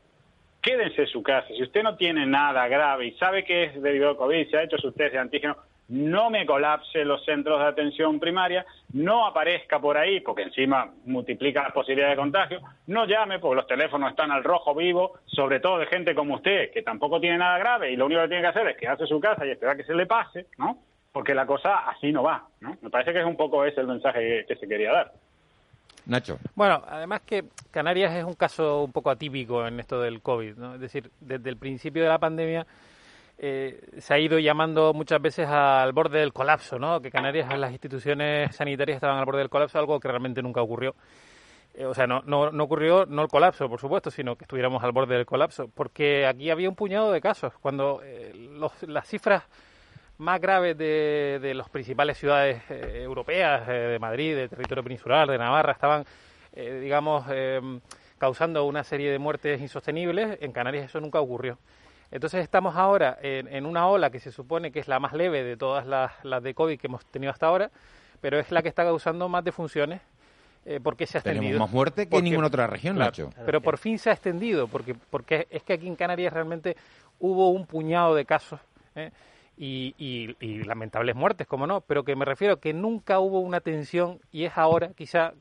quédense 0.60 1.02
en 1.02 1.08
su 1.08 1.22
casa. 1.22 1.46
Si 1.48 1.62
usted 1.62 1.84
no 1.84 1.96
tiene 1.96 2.26
nada 2.26 2.66
grave 2.66 3.06
y 3.06 3.12
sabe 3.12 3.44
que 3.44 3.64
es 3.64 3.80
debido 3.80 4.08
al 4.08 4.16
COVID, 4.16 4.50
se 4.50 4.56
ha 4.56 4.64
hecho 4.64 4.78
su 4.78 4.90
test 4.90 5.12
de 5.12 5.20
antígeno, 5.20 5.56
no 5.88 6.30
me 6.30 6.46
colapse 6.46 7.04
los 7.04 7.24
centros 7.24 7.60
de 7.60 7.66
atención 7.66 8.18
primaria, 8.18 8.64
no 8.92 9.26
aparezca 9.26 9.78
por 9.78 9.98
ahí, 9.98 10.20
porque 10.20 10.42
encima 10.42 10.90
multiplica 11.04 11.62
las 11.62 11.72
posibilidades 11.72 12.16
de 12.16 12.22
contagio, 12.22 12.60
no 12.86 13.06
llame, 13.06 13.38
porque 13.38 13.56
los 13.56 13.66
teléfonos 13.66 14.10
están 14.10 14.30
al 14.30 14.44
rojo 14.44 14.74
vivo, 14.74 15.18
sobre 15.26 15.60
todo 15.60 15.78
de 15.78 15.86
gente 15.86 16.14
como 16.14 16.36
usted, 16.36 16.70
que 16.72 16.82
tampoco 16.82 17.20
tiene 17.20 17.38
nada 17.38 17.58
grave 17.58 17.92
y 17.92 17.96
lo 17.96 18.06
único 18.06 18.22
que 18.22 18.28
tiene 18.28 18.42
que 18.42 18.48
hacer 18.48 18.68
es 18.68 18.76
quedarse 18.76 19.02
en 19.02 19.08
su 19.08 19.20
casa 19.20 19.44
y 19.46 19.50
esperar 19.50 19.76
que 19.76 19.84
se 19.84 19.94
le 19.94 20.06
pase, 20.06 20.46
¿no? 20.58 20.78
Porque 21.12 21.34
la 21.34 21.46
cosa 21.46 21.88
así 21.88 22.12
no 22.12 22.22
va, 22.22 22.46
¿no? 22.60 22.76
Me 22.80 22.90
parece 22.90 23.12
que 23.12 23.20
es 23.20 23.26
un 23.26 23.36
poco 23.36 23.64
ese 23.64 23.80
el 23.80 23.86
mensaje 23.86 24.44
que, 24.48 24.56
se 24.56 24.66
quería 24.66 24.92
dar. 24.92 25.12
Nacho. 26.06 26.38
Bueno, 26.54 26.82
además 26.86 27.22
que 27.22 27.44
Canarias 27.70 28.14
es 28.14 28.24
un 28.24 28.34
caso 28.34 28.84
un 28.84 28.92
poco 28.92 29.10
atípico 29.10 29.66
en 29.66 29.80
esto 29.80 30.00
del 30.00 30.20
COVID, 30.20 30.56
¿no? 30.56 30.74
Es 30.74 30.80
decir, 30.80 31.10
desde 31.20 31.48
el 31.48 31.56
principio 31.56 32.02
de 32.02 32.08
la 32.08 32.18
pandemia 32.18 32.66
eh, 33.36 33.80
se 33.98 34.14
ha 34.14 34.18
ido 34.18 34.38
llamando 34.38 34.92
muchas 34.94 35.20
veces 35.20 35.48
al 35.48 35.92
borde 35.92 36.20
del 36.20 36.32
colapso, 36.32 36.78
¿no? 36.78 37.00
Que 37.00 37.10
Canarias, 37.10 37.48
las 37.58 37.72
instituciones 37.72 38.54
sanitarias 38.54 38.96
estaban 38.96 39.18
al 39.18 39.24
borde 39.24 39.40
del 39.40 39.50
colapso, 39.50 39.78
algo 39.78 39.98
que 39.98 40.08
realmente 40.08 40.42
nunca 40.42 40.62
ocurrió. 40.62 40.94
Eh, 41.74 41.84
o 41.84 41.94
sea, 41.94 42.06
no, 42.06 42.22
no, 42.22 42.48
ocurrió 42.62 43.06
no 43.06 43.22
el 43.22 43.28
colapso, 43.28 43.68
por 43.68 43.80
supuesto, 43.80 44.10
sino 44.10 44.36
que 44.36 44.44
estuviéramos 44.44 44.82
al 44.84 44.92
borde 44.92 45.16
del 45.16 45.26
colapso, 45.26 45.68
porque 45.68 46.26
aquí 46.26 46.50
había 46.50 46.68
un 46.68 46.76
puñado 46.76 47.10
de 47.10 47.20
casos. 47.20 47.52
Cuando 47.60 48.00
eh, 48.04 48.32
las 48.86 49.08
cifras 49.08 49.42
más 50.18 50.40
graves 50.40 50.78
de, 50.78 51.40
de 51.42 51.54
las 51.54 51.68
principales 51.68 52.16
ciudades 52.16 52.62
europeas, 52.70 53.66
de 53.66 53.98
Madrid, 53.98 54.36
del 54.36 54.48
territorio 54.48 54.84
peninsular, 54.84 55.28
de 55.28 55.36
Navarra, 55.36 55.72
estaban, 55.72 56.04
digamos, 56.54 57.24
causando 58.16 58.64
una 58.64 58.84
serie 58.84 59.10
de 59.10 59.18
muertes 59.18 59.60
insostenibles, 59.60 60.38
en 60.40 60.52
Canarias 60.52 60.84
eso 60.84 61.00
nunca 61.00 61.18
ocurrió. 61.18 61.58
Entonces 62.14 62.44
estamos 62.44 62.76
ahora 62.76 63.18
en, 63.22 63.66
una 63.66 63.88
ola 63.88 64.08
que 64.08 64.20
se 64.20 64.30
supone 64.30 64.70
que 64.70 64.78
es 64.78 64.86
la 64.86 65.00
más 65.00 65.14
leve 65.14 65.42
de 65.42 65.56
todas 65.56 65.84
las, 65.84 66.42
de 66.44 66.54
COVID 66.54 66.78
que 66.78 66.86
hemos 66.86 67.04
tenido 67.06 67.32
hasta 67.32 67.46
ahora, 67.46 67.72
pero 68.20 68.38
es 68.38 68.52
la 68.52 68.62
que 68.62 68.68
está 68.68 68.84
causando 68.84 69.28
más 69.28 69.42
defunciones 69.42 70.00
eh, 70.64 70.78
porque 70.80 71.08
se 71.08 71.18
ha 71.18 71.20
extendido. 71.20 71.42
Tenemos 71.42 71.68
más 71.68 71.74
muerte 71.74 72.08
que 72.08 72.16
en 72.16 72.22
ninguna 72.22 72.46
otra 72.46 72.68
región, 72.68 72.98
Nacho. 72.98 73.30
Pero 73.44 73.60
por 73.60 73.78
fin 73.78 73.98
se 73.98 74.10
ha 74.10 74.12
extendido, 74.12 74.68
porque, 74.68 74.94
porque 74.94 75.48
es 75.50 75.64
que 75.64 75.72
aquí 75.72 75.88
en 75.88 75.96
Canarias 75.96 76.32
realmente 76.32 76.76
hubo 77.18 77.50
un 77.50 77.66
puñado 77.66 78.14
de 78.14 78.24
casos 78.24 78.60
¿eh? 78.94 79.10
y, 79.56 79.96
y, 79.98 80.62
lamentables 80.62 81.16
muertes, 81.16 81.48
como 81.48 81.66
no, 81.66 81.80
pero 81.80 82.04
que 82.04 82.14
me 82.14 82.24
refiero 82.24 82.60
que 82.60 82.72
nunca 82.72 83.18
hubo 83.18 83.40
una 83.40 83.58
tensión 83.58 84.20
y 84.30 84.44
es 84.44 84.56
ahora, 84.56 84.92
quizá 84.94 85.34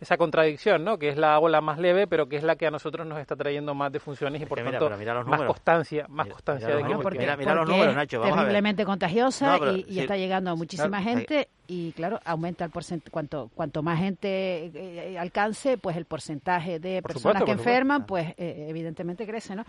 esa 0.00 0.16
contradicción, 0.16 0.84
¿no? 0.84 0.98
Que 0.98 1.08
es 1.08 1.16
la 1.16 1.38
ola 1.40 1.60
más 1.60 1.78
leve, 1.78 2.06
pero 2.06 2.28
que 2.28 2.36
es 2.36 2.44
la 2.44 2.54
que 2.56 2.66
a 2.66 2.70
nosotros 2.70 3.06
nos 3.06 3.18
está 3.18 3.34
trayendo 3.34 3.74
más 3.74 3.90
defunciones 3.90 4.40
y 4.40 4.46
por 4.46 4.62
tanto 4.62 4.88
más 5.26 5.42
constancia, 5.42 6.06
más 6.08 6.28
constancia 6.28 6.68
de 6.68 6.84
que 6.84 6.94
porque, 6.96 7.18
mira, 7.18 7.54
los 7.54 7.68
números, 7.68 7.94
Nacho, 7.94 8.20
vamos 8.20 8.36
terriblemente 8.36 8.84
contagiosa 8.84 9.58
y, 9.88 9.98
está 9.98 10.16
llegando 10.16 10.50
a 10.50 10.54
muchísima 10.54 11.02
gente 11.02 11.48
y 11.66 11.92
claro, 11.92 12.20
aumenta 12.24 12.64
el 12.64 12.70
porcentaje 12.70 13.10
cuanto 13.10 13.50
cuanto 13.54 13.82
más 13.82 13.98
gente 13.98 14.28
eh, 14.28 14.70
eh, 14.74 15.18
alcance, 15.18 15.76
pues 15.78 15.96
el 15.96 16.04
porcentaje 16.04 16.78
de 16.78 17.02
personas 17.02 17.42
que 17.42 17.50
enferman, 17.50 18.06
pues 18.06 18.28
eh, 18.38 18.66
evidentemente 18.68 19.26
crece, 19.26 19.56
¿no? 19.56 19.64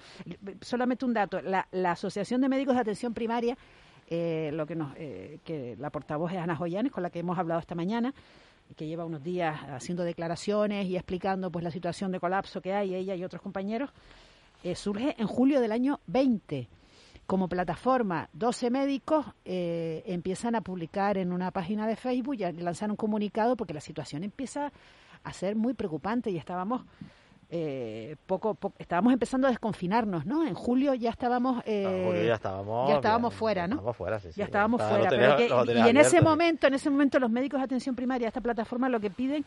Solamente 0.62 1.06
un 1.06 1.14
dato, 1.14 1.42
la, 1.42 1.68
la 1.72 1.92
Asociación 1.92 2.42
de 2.42 2.50
Médicos 2.50 2.76
de 2.76 2.82
Atención 2.82 3.14
Primaria 3.14 3.58
lo 4.12 4.66
que 4.66 4.76
nos 4.76 4.96
que 4.96 5.76
la 5.78 5.92
portavoz 5.92 6.32
es 6.32 6.40
Ana 6.40 6.56
Joyanes 6.56 6.92
con 6.92 7.04
la 7.04 7.12
que 7.12 7.20
hemos 7.20 7.38
hablado 7.38 7.60
esta 7.60 7.76
mañana 7.76 8.12
que 8.76 8.88
lleva 8.88 9.06
unos 9.06 9.24
días 9.24 9.60
haciendo 9.70 10.04
declaraciones 10.04 10.88
y 10.88 10.96
explicando 10.96 11.52
pues 11.52 11.64
la 11.64 11.72
situación 11.72 12.12
de 12.12 12.20
colapso 12.20 12.62
que 12.62 12.74
hay, 12.74 12.96
ella 12.96 13.16
y 13.16 13.24
otros 13.24 13.42
compañeros, 13.42 13.92
eh, 14.64 14.76
surge 14.76 15.16
en 15.18 15.28
julio 15.28 15.62
del 15.62 15.72
año 15.72 16.00
20. 16.08 16.68
Como 17.26 17.48
plataforma, 17.48 18.30
12 18.34 18.72
médicos 18.72 19.26
eh, 19.46 20.04
empiezan 20.08 20.56
a 20.56 20.62
publicar 20.62 21.18
en 21.18 21.32
una 21.32 21.52
página 21.52 21.88
de 21.88 21.96
Facebook 21.96 22.36
y 22.40 22.44
a 22.44 22.52
lanzar 22.52 22.90
un 22.90 22.98
comunicado 22.98 23.56
porque 23.56 23.74
la 23.74 23.82
situación 23.82 24.24
empieza 24.24 24.72
a 25.24 25.34
ser 25.34 25.56
muy 25.56 25.74
preocupante 25.74 26.32
y 26.32 26.38
estábamos 26.38 26.82
eh, 27.52 28.16
poco, 28.28 28.58
estábamos 28.78 29.12
empezando 29.12 29.48
a 29.48 29.50
desconfinarnos, 29.50 30.26
¿no? 30.26 30.46
En 30.46 30.54
julio 30.54 30.94
ya 30.94 31.10
estábamos, 31.10 31.64
eh, 31.66 32.24
ya 32.28 32.36
estábamos, 32.36 32.90
ya 32.90 32.96
estábamos 32.96 33.34
fuera, 33.34 33.68
¿no? 33.68 33.76
Estábamos 33.76 33.98
fuera, 33.98 34.20
sí, 34.20 34.30
ya 34.36 34.46
estábamos 34.46 34.82
fuera. 34.84 35.40
y 35.66 35.90
en 35.90 35.98
ese 35.98 36.22
momento, 36.22 36.68
en 36.68 36.76
ese 36.76 36.92
momento 36.92 37.18
los 37.20 37.32
médicos 37.32 37.60
de 37.60 37.64
atención 37.66 37.96
primaria, 37.96 38.28
esta 38.28 38.42
plataforma 38.42 38.88
lo 38.88 39.00
que 39.00 39.10
piden, 39.10 39.44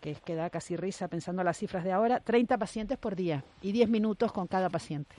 que 0.00 0.10
es 0.10 0.20
que 0.20 0.34
da 0.34 0.50
casi 0.50 0.76
risa 0.76 1.08
pensando 1.08 1.42
las 1.42 1.56
cifras 1.56 1.84
de 1.84 1.92
ahora, 1.92 2.20
30 2.20 2.58
pacientes 2.58 2.98
por 2.98 3.16
día 3.16 3.42
y 3.62 3.72
10 3.72 3.88
minutos 3.88 4.30
con 4.30 4.46
cada 4.46 4.68
paciente. 4.68 5.16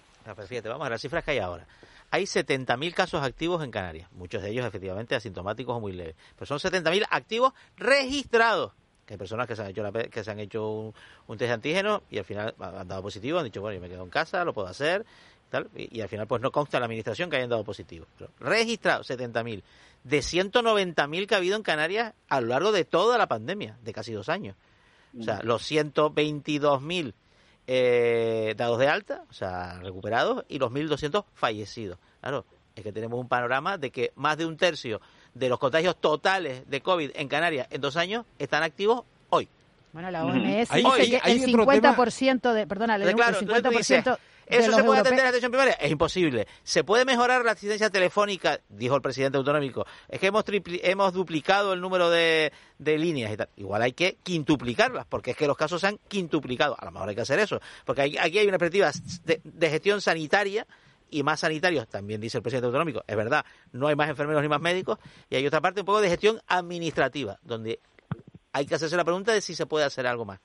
Fíjate, 0.47 0.69
vamos 0.69 0.85
a 0.85 0.91
las 0.91 1.01
cifras 1.01 1.23
que 1.23 1.31
hay 1.31 1.39
ahora. 1.39 1.65
Hay 2.11 2.23
70.000 2.25 2.93
casos 2.93 3.23
activos 3.23 3.63
en 3.63 3.71
Canarias, 3.71 4.11
muchos 4.11 4.43
de 4.43 4.51
ellos 4.51 4.65
efectivamente 4.67 5.15
asintomáticos 5.15 5.77
o 5.77 5.79
muy 5.79 5.93
leves, 5.93 6.15
pero 6.35 6.45
son 6.45 6.59
70.000 6.59 7.07
activos 7.09 7.53
registrados 7.77 8.73
hay 9.11 9.17
personas 9.17 9.45
que 9.45 9.57
se 9.57 9.61
han 9.61 9.67
hecho, 9.69 9.83
que 10.09 10.23
se 10.23 10.31
han 10.31 10.39
hecho 10.39 10.93
un, 11.27 11.37
test 11.37 11.49
de 11.49 11.51
antígeno 11.51 12.03
y 12.09 12.17
al 12.17 12.23
final 12.23 12.55
han 12.59 12.87
dado 12.87 13.01
positivo, 13.01 13.39
han 13.39 13.43
dicho, 13.43 13.59
bueno, 13.59 13.75
yo 13.75 13.81
me 13.81 13.89
quedo 13.89 14.03
en 14.03 14.09
casa, 14.09 14.45
lo 14.45 14.53
puedo 14.53 14.69
hacer, 14.69 15.05
tal, 15.49 15.69
y, 15.75 15.99
al 15.99 16.07
final 16.07 16.27
pues 16.27 16.41
no 16.41 16.49
consta 16.49 16.77
en 16.77 16.81
la 16.81 16.85
administración 16.85 17.29
que 17.29 17.35
hayan 17.35 17.49
dado 17.49 17.65
positivo. 17.65 18.05
Pero 18.17 18.31
registrado 18.39 19.03
70.000 19.03 19.63
de 20.05 20.19
190.000 20.19 21.27
que 21.27 21.35
ha 21.35 21.37
habido 21.37 21.57
en 21.57 21.63
Canarias 21.63 22.13
a 22.29 22.39
lo 22.39 22.47
largo 22.47 22.71
de 22.71 22.85
toda 22.85 23.17
la 23.17 23.27
pandemia, 23.27 23.77
de 23.83 23.91
casi 23.91 24.13
dos 24.13 24.29
años. 24.29 24.55
O 25.19 25.23
sea, 25.23 25.41
los 25.43 25.69
122.000 25.69 27.13
eh, 27.67 28.53
dados 28.55 28.79
de 28.79 28.87
alta, 28.87 29.25
o 29.29 29.33
sea, 29.33 29.77
recuperados, 29.81 30.45
y 30.47 30.57
los 30.57 30.71
1.200 30.71 31.25
fallecidos. 31.33 31.99
Claro, 32.21 32.45
es 32.75 32.83
que 32.83 32.93
tenemos 32.93 33.19
un 33.19 33.27
panorama 33.27 33.77
de 33.77 33.91
que 33.91 34.13
más 34.15 34.37
de 34.37 34.45
un 34.45 34.55
tercio 34.55 35.01
de 35.33 35.49
los 35.49 35.59
contagios 35.59 35.95
totales 35.99 36.69
de 36.69 36.81
COVID 36.81 37.11
en 37.15 37.27
Canarias 37.27 37.67
en 37.69 37.81
dos 37.81 37.97
años 37.97 38.25
están 38.39 38.63
activos 38.63 39.03
hoy. 39.29 39.47
Bueno, 39.93 40.09
la 40.09 40.25
OMS 40.25 40.69
dice 40.69 41.21
que 41.21 41.31
el 41.31 41.41
50% 41.43 42.53
de, 42.53 42.67
perdona, 42.67 42.97
le 42.97 43.09
el 43.09 43.15
50% 43.15 44.17
¿Eso 44.51 44.71
se 44.73 44.83
puede 44.83 44.99
atender 44.99 45.19
en 45.19 45.25
la 45.25 45.29
atención 45.29 45.51
primaria? 45.51 45.73
Es 45.73 45.91
imposible. 45.91 46.47
¿Se 46.63 46.83
puede 46.83 47.05
mejorar 47.05 47.45
la 47.45 47.51
asistencia 47.51 47.89
telefónica? 47.89 48.59
Dijo 48.67 48.95
el 48.95 49.01
presidente 49.01 49.37
autonómico. 49.37 49.85
Es 50.09 50.19
que 50.19 50.27
hemos, 50.27 50.43
hemos 50.47 51.13
duplicado 51.13 51.73
el 51.73 51.79
número 51.79 52.09
de, 52.09 52.51
líneas 52.77 53.31
y 53.31 53.37
tal. 53.37 53.49
Igual 53.55 53.81
hay 53.81 53.93
que 53.93 54.17
quintuplicarlas, 54.23 55.05
porque 55.07 55.31
es 55.31 55.37
que 55.37 55.47
los 55.47 55.55
casos 55.55 55.79
se 55.81 55.87
han 55.87 55.99
quintuplicado. 56.07 56.75
A 56.77 56.85
lo 56.85 56.91
mejor 56.91 57.09
hay 57.09 57.15
que 57.15 57.21
hacer 57.21 57.39
eso, 57.39 57.61
porque 57.85 58.01
aquí 58.19 58.39
hay 58.39 58.47
una 58.47 58.57
perspectiva 58.57 58.91
de 59.23 59.69
gestión 59.69 60.01
sanitaria 60.01 60.67
y 61.11 61.23
más 61.23 61.41
sanitarios, 61.41 61.87
también 61.87 62.19
dice 62.19 62.37
el 62.37 62.41
presidente 62.41 62.67
autonómico, 62.67 63.03
es 63.05 63.15
verdad, 63.15 63.45
no 63.73 63.87
hay 63.87 63.95
más 63.95 64.09
enfermeros 64.09 64.41
ni 64.41 64.47
más 64.47 64.61
médicos, 64.61 64.97
y 65.29 65.35
hay 65.35 65.45
otra 65.45 65.61
parte 65.61 65.81
un 65.81 65.85
poco 65.85 66.01
de 66.01 66.09
gestión 66.09 66.39
administrativa, 66.47 67.37
donde 67.43 67.79
hay 68.53 68.65
que 68.65 68.75
hacerse 68.75 68.97
la 68.97 69.03
pregunta 69.03 69.33
de 69.33 69.41
si 69.41 69.53
se 69.53 69.65
puede 69.65 69.85
hacer 69.85 70.07
algo 70.07 70.25
más. 70.25 70.39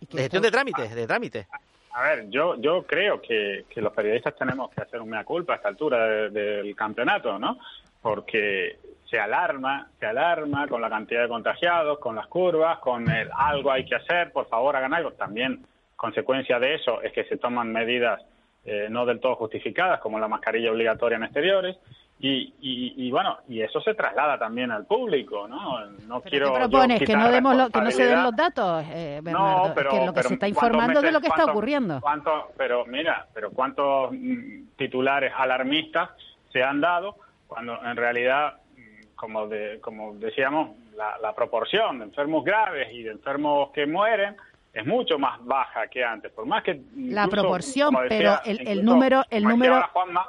De 0.00 0.22
gestión 0.22 0.42
de 0.42 0.50
trámites, 0.50 0.94
de 0.94 1.06
trámites. 1.06 1.46
A 1.92 2.02
ver, 2.02 2.30
yo, 2.30 2.54
yo 2.60 2.84
creo 2.86 3.20
que, 3.20 3.64
los 3.76 3.92
periodistas 3.92 4.36
tenemos 4.36 4.70
que 4.70 4.82
hacer 4.82 5.00
un 5.00 5.10
mea 5.10 5.24
culpa 5.24 5.54
a 5.54 5.56
esta 5.56 5.68
altura 5.68 6.30
del 6.30 6.74
campeonato, 6.76 7.38
¿no? 7.38 7.58
Porque 8.00 8.78
se 9.10 9.18
alarma, 9.18 9.88
se 9.98 10.06
alarma 10.06 10.68
con 10.68 10.80
la 10.80 10.88
cantidad 10.88 11.22
de 11.22 11.28
contagiados, 11.28 11.98
con 11.98 12.14
las 12.14 12.28
curvas, 12.28 12.78
con 12.78 13.10
el 13.10 13.28
algo 13.36 13.72
hay 13.72 13.84
que 13.84 13.96
hacer, 13.96 14.32
por 14.32 14.48
favor 14.48 14.76
hagan 14.76 14.94
algo. 14.94 15.12
También 15.12 15.66
consecuencia 15.96 16.60
de 16.60 16.76
eso 16.76 17.02
es 17.02 17.12
que 17.12 17.24
se 17.24 17.36
toman 17.36 17.72
medidas 17.72 18.22
eh, 18.64 18.88
no 18.90 19.06
del 19.06 19.20
todo 19.20 19.36
justificadas, 19.36 20.00
como 20.00 20.18
la 20.18 20.28
mascarilla 20.28 20.70
obligatoria 20.70 21.16
en 21.16 21.24
exteriores. 21.24 21.76
Y, 22.22 22.52
y, 22.60 23.10
bueno, 23.10 23.38
y 23.48 23.62
eso 23.62 23.80
se 23.80 23.94
traslada 23.94 24.38
también 24.38 24.70
al 24.70 24.84
público, 24.84 25.48
¿no? 25.48 25.86
No 26.06 26.20
quiero. 26.20 26.52
¿Qué 26.52 26.58
propones? 26.58 27.00
¿Que 27.00 27.16
no, 27.16 27.30
demos 27.30 27.56
lo, 27.56 27.70
que 27.70 27.80
no 27.80 27.90
se 27.90 28.04
den 28.04 28.22
los 28.22 28.36
datos, 28.36 28.84
eh, 28.90 29.22
no, 29.24 29.72
pero, 29.74 29.90
que 29.90 30.04
lo 30.04 30.12
que 30.12 30.22
se 30.24 30.34
está 30.34 30.46
informando 30.46 31.00
de 31.00 31.12
lo 31.12 31.20
que 31.22 31.28
está 31.28 31.46
ocurriendo. 31.46 31.98
Cuánto, 32.02 32.52
pero 32.58 32.84
mira, 32.84 33.26
pero 33.32 33.50
¿cuántos 33.52 34.12
mm, 34.12 34.76
titulares 34.76 35.32
alarmistas 35.34 36.10
se 36.52 36.62
han 36.62 36.82
dado 36.82 37.16
cuando 37.46 37.82
en 37.82 37.96
realidad, 37.96 38.58
mm, 38.76 39.14
como, 39.16 39.46
de, 39.46 39.80
como 39.80 40.12
decíamos, 40.16 40.76
la, 40.94 41.16
la 41.22 41.34
proporción 41.34 42.00
de 42.00 42.04
enfermos 42.04 42.44
graves 42.44 42.92
y 42.92 43.02
de 43.02 43.12
enfermos 43.12 43.70
que 43.70 43.86
mueren 43.86 44.36
es 44.72 44.86
mucho 44.86 45.18
más 45.18 45.44
baja 45.44 45.88
que 45.88 46.04
antes, 46.04 46.30
por 46.32 46.46
más 46.46 46.62
que 46.62 46.80
la 46.96 47.26
proporción, 47.26 47.94
pero 48.08 48.34
el, 48.44 48.66
el 48.68 48.84
número 48.84 49.22
el 49.30 49.44
número 49.44 49.82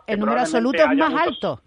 el 0.08 0.20
número 0.20 0.40
absoluto 0.40 0.82
es 0.84 0.98
más 0.98 1.28
alto. 1.28 1.62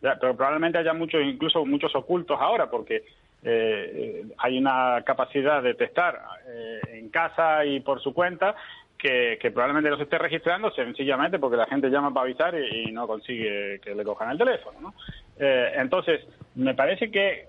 pero 0.00 0.36
probablemente 0.36 0.78
haya 0.78 0.92
muchos 0.92 1.22
incluso 1.22 1.64
muchos 1.64 1.94
ocultos 1.94 2.38
ahora 2.40 2.70
porque 2.70 3.04
eh, 3.42 4.26
hay 4.36 4.58
una 4.58 5.02
capacidad 5.04 5.62
de 5.62 5.74
testar 5.74 6.20
eh, 6.46 6.80
en 6.98 7.08
casa 7.08 7.64
y 7.64 7.80
por 7.80 8.02
su 8.02 8.12
cuenta 8.12 8.54
que, 8.98 9.38
que 9.40 9.50
probablemente 9.50 9.88
los 9.88 10.00
esté 10.00 10.18
registrando 10.18 10.70
sencillamente 10.72 11.38
porque 11.38 11.56
la 11.56 11.66
gente 11.66 11.88
llama 11.88 12.12
para 12.12 12.24
avisar 12.24 12.54
y, 12.54 12.90
y 12.90 12.92
no 12.92 13.06
consigue 13.06 13.80
que 13.82 13.94
le 13.94 14.04
cojan 14.04 14.30
el 14.30 14.38
teléfono. 14.38 14.78
¿no? 14.80 14.94
Eh, 15.38 15.72
entonces, 15.76 16.20
me 16.54 16.74
parece 16.74 17.10
que 17.10 17.48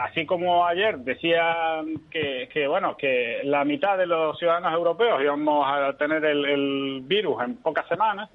así 0.00 0.26
como 0.26 0.66
ayer 0.66 0.98
decía 0.98 1.82
que, 2.10 2.48
que, 2.52 2.66
bueno 2.66 2.96
que 2.96 3.40
la 3.44 3.64
mitad 3.64 3.96
de 3.96 4.06
los 4.06 4.38
ciudadanos 4.38 4.72
europeos 4.72 5.22
íbamos 5.22 5.66
a 5.66 5.96
tener 5.96 6.24
el, 6.24 6.44
el 6.44 7.00
virus 7.04 7.42
en 7.42 7.56
pocas 7.56 7.86
semanas 7.88 8.28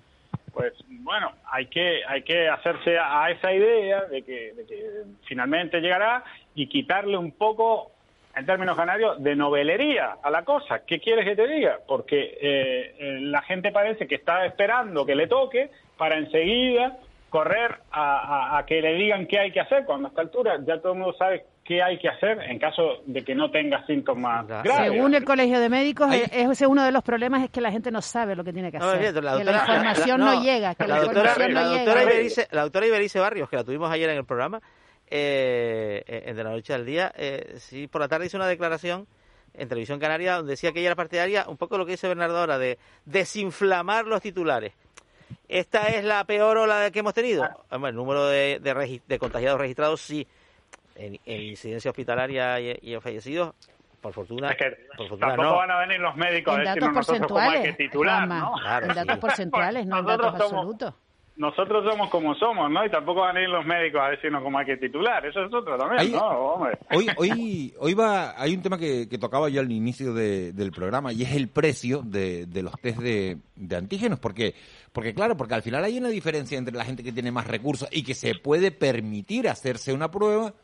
pues 0.53 0.73
bueno 0.87 1.31
hay 1.51 1.67
que 1.67 2.01
hay 2.07 2.23
que 2.23 2.49
hacerse 2.49 2.97
a, 2.97 3.23
a 3.23 3.31
esa 3.31 3.53
idea 3.53 4.05
de 4.05 4.23
que, 4.23 4.53
de 4.53 4.65
que 4.65 5.03
finalmente 5.27 5.79
llegará 5.79 6.23
y 6.55 6.67
quitarle 6.67 7.17
un 7.17 7.31
poco 7.31 7.91
en 8.37 8.45
términos 8.45 8.77
canarios 8.77 9.21
de 9.23 9.35
novelería 9.35 10.17
a 10.21 10.29
la 10.29 10.43
cosa. 10.45 10.85
Qué 10.85 10.99
quieres 10.99 11.25
que 11.25 11.35
te 11.35 11.47
diga 11.47 11.79
porque 11.87 12.37
eh, 12.39 12.95
eh, 12.99 13.19
la 13.21 13.41
gente 13.41 13.71
parece 13.71 14.07
que 14.07 14.15
está 14.15 14.45
esperando 14.45 15.05
que 15.05 15.15
le 15.15 15.27
toque 15.27 15.71
para 15.97 16.17
enseguida 16.17 16.97
correr 17.29 17.79
a, 17.91 18.55
a- 18.55 18.57
a 18.59 18.65
que 18.65 18.81
le 18.81 18.93
digan 18.95 19.27
qué 19.27 19.39
hay 19.39 19.51
que 19.51 19.59
hacer. 19.59 19.85
Cuando 19.85 20.07
a 20.07 20.09
esta 20.09 20.21
altura 20.21 20.57
ya 20.65 20.79
todo 20.79 20.93
el 20.93 20.99
mundo 20.99 21.15
sabe 21.17 21.45
qué 21.65 21.83
hay 21.83 21.99
que 21.99 22.07
hacer 22.07 22.39
en 22.43 22.59
caso 22.59 23.01
de 23.05 23.23
que 23.25 23.35
no 23.35 23.51
tenga 23.51 23.85
síntomas 23.85 24.47
graves. 24.47 24.91
Según 24.93 25.13
el 25.15 25.25
Colegio 25.25 25.59
de 25.59 25.67
Médicos, 25.67 26.13
es- 26.13 26.31
ese 26.31 26.51
es 26.51 26.61
uno 26.61 26.83
de 26.85 26.91
los 26.93 27.03
problemas 27.03 27.43
es 27.43 27.49
que 27.49 27.59
la 27.59 27.71
gente 27.71 27.91
no 27.91 28.01
sabe 28.01 28.35
lo 28.37 28.43
que 28.45 28.53
tiene 28.53 28.71
que 28.71 28.79
No, 28.79 28.85
hacer. 28.87 29.01
cierto, 29.01 29.21
la 29.21 29.37
que 29.37 29.43
la 29.43 29.51
doctora- 29.51 29.75
información 29.75 30.19
la- 30.21 30.25
no, 30.25 30.35
no, 30.35 30.41
llega, 30.43 30.75
que 30.75 30.87
la, 30.87 30.95
doctora, 30.99 31.19
información 31.29 31.53
la 31.53 31.61
no 31.63 31.69
doctora 31.69 31.99
llega. 32.01 32.13
Iberice, 32.13 32.47
la 32.51 32.61
doctora 32.61 32.87
Iberice 32.87 33.19
Barrios, 33.19 33.49
que 33.49 33.55
la 33.57 33.63
tuvimos 33.65 33.91
ayer 33.91 34.09
en 34.09 34.17
el 34.17 34.25
programa, 34.25 34.61
eh, 35.09 36.03
eh, 36.07 36.33
de 36.33 36.43
la 36.43 36.49
noche 36.51 36.73
al 36.73 36.85
día, 36.85 37.11
eh, 37.17 37.55
sí, 37.57 37.87
por 37.87 37.99
la 38.01 38.07
tarde 38.07 38.27
hizo 38.27 38.37
una 38.37 38.47
declaración 38.47 39.07
en 39.53 39.67
Televisión 39.67 39.99
Canaria 39.99 40.35
donde 40.35 40.51
decía 40.51 40.71
que 40.71 40.79
ella 40.79 40.89
era 40.89 40.95
partidaria, 40.95 41.45
un 41.49 41.57
poco 41.57 41.77
lo 41.77 41.85
que 41.85 41.91
dice 41.91 42.07
Bernardo 42.07 42.37
ahora, 42.37 42.57
de 42.57 42.77
desinflamar 43.05 44.05
los 44.05 44.21
titulares. 44.21 44.73
¿Esta 45.47 45.87
es 45.87 46.03
la 46.03 46.23
peor 46.25 46.57
ola 46.57 46.91
que 46.91 46.99
hemos 46.99 47.13
tenido? 47.13 47.47
El 47.71 47.95
número 47.95 48.27
de, 48.27 48.59
de, 48.59 49.19
contagiados 49.19 49.59
registrados, 49.59 50.01
sí. 50.01 50.27
En, 50.95 51.19
en 51.25 51.41
incidencia 51.41 51.91
hospitalaria 51.91 52.59
y, 52.59 52.77
y 52.81 52.93
en 52.95 53.01
fallecidos, 53.01 53.53
por 54.01 54.13
fortuna, 54.13 54.55
por 54.97 55.07
fortuna 55.07 55.27
Tampoco 55.27 55.49
no. 55.51 55.55
van 55.57 55.71
a 55.71 55.79
venir 55.81 55.99
los 55.99 56.15
médicos 56.15 56.55
a 56.55 56.57
En 56.57 56.65
datos 56.65 56.75
decirnos 56.75 56.95
nosotros 57.07 57.27
cómo 57.27 57.39
hay 57.49 57.61
que 57.63 57.73
titular, 57.73 58.27
¿no? 58.27 58.53
Claro, 58.61 58.85
en 58.87 58.95
datos 58.95 59.13
sí. 59.15 59.21
porcentuales, 59.21 59.85
no 59.85 59.99
en 59.99 60.05
Nosotros 60.05 60.31
datos 60.33 60.47
somos- 60.49 60.57
absolutos. 60.63 60.93
Nosotros 61.35 61.85
somos 61.87 62.09
como 62.09 62.33
somos, 62.33 62.71
¿no? 62.71 62.83
Y 62.83 62.89
tampoco 62.89 63.21
van 63.21 63.37
a 63.37 63.41
ir 63.43 63.47
los 63.47 63.63
médicos 63.63 64.01
a 64.01 64.09
decirnos 64.09 64.41
cómo 64.41 64.57
hay 64.57 64.65
que 64.65 64.77
titular. 64.77 65.23
Eso 65.23 65.45
es 65.45 65.53
otro 65.53 65.77
también, 65.77 66.11
¿no? 66.13 66.19
Hombre. 66.29 66.79
Hoy, 66.89 67.07
hoy, 67.15 67.73
hoy 67.77 67.93
va, 67.93 68.41
hay 68.41 68.55
un 68.55 68.63
tema 68.63 68.79
que, 68.79 69.07
que 69.07 69.19
tocaba 69.19 69.47
yo 69.47 69.61
al 69.61 69.71
inicio 69.71 70.15
de- 70.15 70.51
del 70.51 70.71
programa 70.71 71.13
y 71.13 71.21
es 71.21 71.35
el 71.35 71.47
precio 71.47 72.01
de, 72.03 72.47
de 72.47 72.63
los 72.63 72.73
test 72.81 72.97
de, 72.97 73.37
de 73.55 73.75
antígenos. 73.75 74.17
porque 74.17 74.55
Porque 74.97 75.13
claro, 75.13 75.37
porque 75.37 75.53
al 75.53 75.61
final 75.61 75.83
hay 75.83 75.99
una 75.99 76.09
diferencia 76.09 76.57
entre 76.57 76.73
la 76.73 76.83
gente 76.83 77.03
que 77.03 77.11
tiene 77.11 77.31
más 77.31 77.45
recursos 77.45 77.87
y 77.91 78.01
que 78.01 78.15
se 78.15 78.33
puede 78.33 78.71
permitir 78.71 79.47
hacerse 79.47 79.93
una 79.93 80.09
prueba 80.09 80.55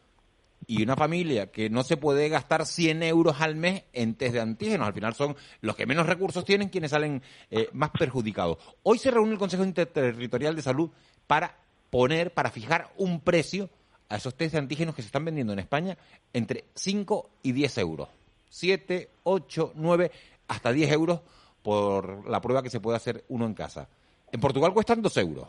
y 0.66 0.82
una 0.82 0.96
familia 0.96 1.52
que 1.52 1.70
no 1.70 1.84
se 1.84 1.98
puede 1.98 2.30
gastar 2.30 2.66
100 2.66 3.04
euros 3.04 3.42
al 3.42 3.56
mes 3.56 3.84
en 3.94 4.16
test 4.16 4.34
de 4.34 4.42
antígenos. 4.42 4.88
Al 4.88 4.96
final 4.96 5.14
son 5.14 5.36
los 5.62 5.76
que 5.76 5.86
menos 5.86 6.08
recursos 6.08 6.44
tienen 6.46 6.70
quienes 6.70 6.90
salen 6.90 7.22
eh, 7.52 7.70
más 7.74 7.92
perjudicados. 7.92 8.58
Hoy 8.82 8.98
se 8.98 9.12
reúne 9.12 9.34
el 9.34 9.38
Consejo 9.38 9.66
Interterritorial 9.66 10.56
de 10.56 10.64
Salud 10.64 10.90
para 11.28 11.56
poner, 11.92 12.34
para 12.34 12.50
fijar 12.50 12.92
un 12.98 13.20
precio 13.20 13.70
a 14.10 14.16
esos 14.16 14.34
test 14.34 14.54
de 14.54 14.58
antígenos 14.58 14.96
que 14.96 15.04
se 15.04 15.10
están 15.10 15.26
vendiendo 15.26 15.54
en 15.54 15.60
España 15.60 15.96
entre 16.34 16.66
5 16.74 17.30
y 17.44 17.52
10 17.52 17.78
euros. 17.78 18.10
7, 18.50 19.12
8, 19.26 19.74
9, 19.76 20.12
hasta 20.48 20.72
10 20.72 20.92
euros 20.92 21.20
por 21.62 22.28
la 22.28 22.42
prueba 22.42 22.64
que 22.64 22.72
se 22.72 22.80
puede 22.80 22.98
hacer 22.98 23.26
uno 23.28 23.46
en 23.46 23.54
casa. 23.54 23.90
En 24.34 24.40
Portugal 24.42 24.74
cuestan 24.74 25.02
2 25.02 25.16
euros. 25.18 25.48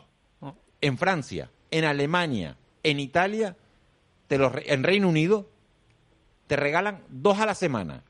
En 0.79 0.97
Francia, 0.97 1.49
en 1.71 1.85
Alemania, 1.85 2.55
en 2.83 2.99
Italia, 2.99 3.55
te 4.27 4.37
los 4.37 4.51
re- 4.51 4.71
en 4.71 4.83
Reino 4.83 5.09
Unido, 5.09 5.47
te 6.47 6.55
regalan 6.55 7.01
dos 7.09 7.39
a 7.39 7.45
la 7.47 7.55
semana. 7.55 8.03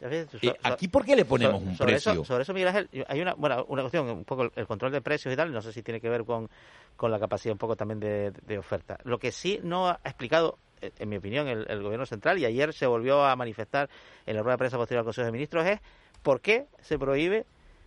Eh, 0.00 0.26
¿Aquí 0.62 0.88
por 0.88 1.04
qué 1.04 1.14
le 1.14 1.26
ponemos 1.26 1.62
un 1.62 1.76
sobre 1.76 1.92
precio? 1.92 2.12
Eso, 2.12 2.24
sobre 2.24 2.42
eso, 2.44 2.54
Miguel 2.54 2.68
Ángel, 2.68 2.88
hay 3.06 3.20
una, 3.20 3.34
bueno, 3.34 3.66
una 3.68 3.82
cuestión, 3.82 4.08
un 4.08 4.24
poco 4.24 4.50
el, 4.54 4.66
control 4.66 4.92
de 4.92 5.02
precios 5.02 5.34
y 5.34 5.36
tal, 5.36 5.52
no 5.52 5.60
sé 5.60 5.70
si 5.74 5.82
tiene 5.82 6.00
que 6.00 6.08
ver 6.08 6.24
con, 6.24 6.48
con 6.96 7.10
la 7.10 7.18
capacidad 7.18 7.52
un 7.52 7.58
poco 7.58 7.76
también 7.76 8.00
de, 8.00 8.30
de 8.30 8.56
oferta. 8.58 8.98
Lo 9.04 9.18
que 9.18 9.30
sí 9.32 9.60
no 9.62 9.88
ha 9.88 10.00
explicado, 10.04 10.56
eh, 10.80 10.92
en 10.98 11.10
mi 11.10 11.16
opinión, 11.16 11.46
el, 11.48 11.66
el 11.68 11.82
gobierno 11.82 12.06
central, 12.06 12.38
y 12.38 12.46
ayer 12.46 12.72
se 12.72 12.86
volvió 12.86 13.22
a 13.26 13.36
manifestar 13.36 13.90
en 14.24 14.36
la 14.36 14.42
rueda 14.42 14.54
de 14.54 14.58
prensa 14.58 14.78
posterior 14.78 15.00
al 15.00 15.04
Consejo 15.04 15.26
de 15.26 15.32
Ministros, 15.32 15.66
es 15.66 15.80
por 16.22 16.40
qué 16.40 16.64
se 16.80 16.98
prohíbe 16.98 17.44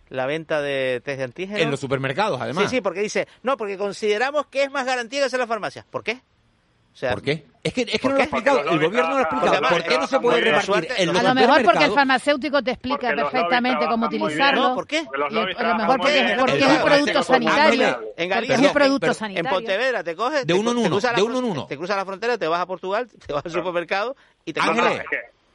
la 0.08 0.26
venta 0.26 0.60
de 0.60 1.00
test 1.04 1.18
de 1.18 1.24
antígenos. 1.24 1.60
En 1.62 1.70
los 1.70 1.80
supermercados, 1.80 2.40
además. 2.40 2.64
Sí, 2.70 2.76
sí, 2.76 2.80
porque 2.80 3.00
dice, 3.00 3.26
no, 3.42 3.56
porque 3.56 3.76
consideramos 3.78 4.46
que 4.46 4.64
es 4.64 4.70
más 4.70 4.84
garantía 4.86 5.20
que 5.20 5.26
hacer 5.26 5.38
en 5.38 5.40
las 5.42 5.48
farmacias. 5.48 5.84
¿Por 5.90 6.02
qué? 6.04 6.20
O 6.92 6.96
sea, 6.96 7.10
¿Por 7.10 7.22
qué? 7.22 7.44
Es 7.64 7.72
que, 7.74 7.80
es 7.82 7.90
que 7.90 7.98
¿por 7.98 8.12
no 8.12 8.16
lo 8.18 8.20
ha 8.20 8.24
explicado, 8.24 8.58
Porque 8.58 8.72
el 8.74 8.78
gobierno 8.86 9.08
no 9.08 9.14
lo 9.14 9.18
ha 9.18 9.22
explicado. 9.22 9.68
¿Por 9.68 9.82
qué 9.82 9.98
no 9.98 10.06
se 10.06 10.20
puede 10.20 10.40
repartir 10.42 10.88
en 10.96 11.06
los 11.08 11.18
A 11.18 11.22
lo 11.24 11.34
mejor 11.34 11.62
porque 11.64 11.84
el 11.86 11.92
farmacéutico 11.92 12.62
te 12.62 12.70
explica 12.70 13.08
perfectamente 13.08 13.86
cómo 13.88 14.06
utilizarlo. 14.06 14.62
No, 14.68 14.74
¿por 14.76 14.86
qué? 14.86 14.98
A 14.98 15.02
lo 15.64 15.74
mejor 15.74 15.96
porque, 15.98 16.36
porque 16.38 16.58
es 16.58 16.66
un 16.70 16.82
producto 16.84 17.22
sanitario. 17.24 18.12
En 18.16 18.28
Galicia, 18.28 18.54
es 18.54 18.60
un 18.60 18.72
producto 18.72 19.00
pero- 19.00 19.12
En 19.12 19.18
sanitario. 19.18 19.50
Pontevedra 19.50 20.04
te 20.04 20.14
coges, 20.14 20.46
De 20.46 20.54
uno 20.54 20.70
en 20.70 20.76
te 20.76 20.80
uno, 20.82 20.90
cruzas 20.90 21.10
la 21.10 21.16
de 21.16 21.22
uno 21.24 21.38
en 21.38 21.44
uno. 21.46 21.66
Te 21.66 21.76
cruzas 21.76 21.96
la 21.96 22.04
frontera, 22.04 22.38
te 22.38 22.46
vas 22.46 22.60
a 22.60 22.66
Portugal, 22.66 23.08
te 23.26 23.32
vas 23.32 23.44
al 23.44 23.50
supermercado 23.50 24.14
y 24.44 24.52
te 24.52 24.60
compras- 24.60 25.00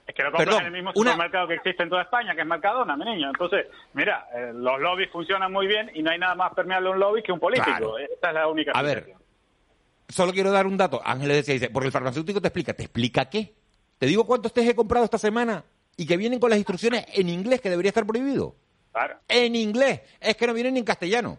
Es 0.09 0.15
que, 0.15 0.23
lo 0.23 0.31
compras 0.31 0.45
Perdón, 0.47 0.61
en 0.61 0.65
el 0.65 0.73
mismo 0.73 0.91
una- 0.95 1.11
supermercado 1.11 1.47
que 1.47 1.53
existe 1.53 1.83
en 1.83 1.89
toda 1.89 2.01
España, 2.01 2.33
que 2.33 2.41
es 2.41 2.47
Mercadona, 2.47 2.97
mi 2.97 3.05
niño. 3.05 3.27
Entonces, 3.27 3.67
mira, 3.93 4.27
eh, 4.33 4.51
los 4.55 4.79
lobbies 4.79 5.11
funcionan 5.11 5.51
muy 5.53 5.67
bien 5.67 5.91
y 5.93 6.01
no 6.01 6.09
hay 6.09 6.17
nada 6.17 6.33
más 6.33 6.51
permeable 6.55 6.89
a 6.89 6.91
un 6.93 6.99
lobby 6.99 7.21
que 7.21 7.31
un 7.31 7.39
político. 7.39 7.67
Claro. 7.77 7.97
Esta 7.99 8.29
es 8.29 8.33
la 8.33 8.47
única 8.47 8.71
A 8.73 8.81
ver, 8.81 8.97
explicación. 8.97 9.27
Solo 10.07 10.31
quiero 10.33 10.49
dar 10.51 10.65
un 10.65 10.77
dato. 10.77 10.99
Ángeles 11.05 11.37
decía, 11.37 11.53
dice, 11.53 11.69
porque 11.69 11.85
el 11.85 11.91
farmacéutico 11.91 12.41
te 12.41 12.47
explica. 12.47 12.73
¿Te 12.73 12.81
explica 12.81 13.29
qué? 13.29 13.53
Te 13.99 14.07
digo 14.07 14.25
cuántos 14.25 14.51
test 14.51 14.67
he 14.67 14.73
comprado 14.75 15.05
esta 15.05 15.19
semana 15.19 15.63
y 15.95 16.07
que 16.07 16.17
vienen 16.17 16.39
con 16.39 16.49
las 16.49 16.57
instrucciones 16.57 17.05
en 17.13 17.29
inglés, 17.29 17.61
que 17.61 17.69
debería 17.69 17.89
estar 17.89 18.07
prohibido. 18.07 18.55
Claro. 18.91 19.19
En 19.27 19.55
inglés. 19.55 20.01
Es 20.19 20.35
que 20.37 20.47
no 20.47 20.55
vienen 20.55 20.73
ni 20.73 20.79
en 20.79 20.85
castellano. 20.85 21.37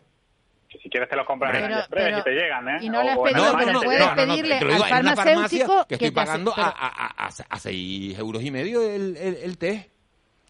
Que 0.70 0.78
si 0.78 0.88
quieres 0.88 1.08
te 1.10 1.16
los 1.16 1.26
compras 1.26 1.52
en 1.54 1.62
Pero- 1.62 1.74
el 1.74 1.80
Express 1.80 2.04
pero- 2.04 2.18
y 2.18 2.22
te 2.22 2.30
llegan, 2.30 2.68
¿eh? 2.68 2.78
y 2.80 2.88
no 2.88 3.02
le 3.02 3.10
has 3.10 3.16
en 3.18 3.22
pedido, 3.24 3.56
pero 3.58 3.80
puedes 3.82 4.00
llegan. 4.00 4.14
pedirle 4.16 4.60
lo 4.60 4.66
digo, 4.72 4.84
al 4.84 4.90
en 4.92 4.98
una 5.00 5.16
farmacéutico 5.16 5.66
farmacia 5.66 5.86
que 5.88 5.94
estoy 5.96 6.10
te 6.12 6.20
hace- 6.20 6.26
pagando 6.30 6.50
a, 6.52 6.54
pero- 6.54 6.66
a, 6.68 6.86
a, 6.86 7.26
a, 7.26 7.28
a 7.50 7.58
seis 7.58 8.18
euros 8.18 8.42
y 8.44 8.50
medio 8.52 8.80
el, 8.82 9.16
el, 9.16 9.34
el 9.36 9.58
test. 9.58 9.90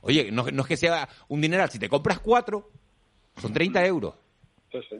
Oye, 0.02 0.30
no, 0.30 0.44
no 0.52 0.62
es 0.62 0.68
que 0.68 0.76
sea 0.76 1.08
un 1.28 1.40
dineral. 1.40 1.70
Si 1.70 1.78
te 1.78 1.88
compras 1.88 2.18
cuatro, 2.20 2.68
son 3.36 3.52
30 3.52 3.84
euros. 3.86 4.14
Sí, 4.70 4.78
sí. 4.90 4.96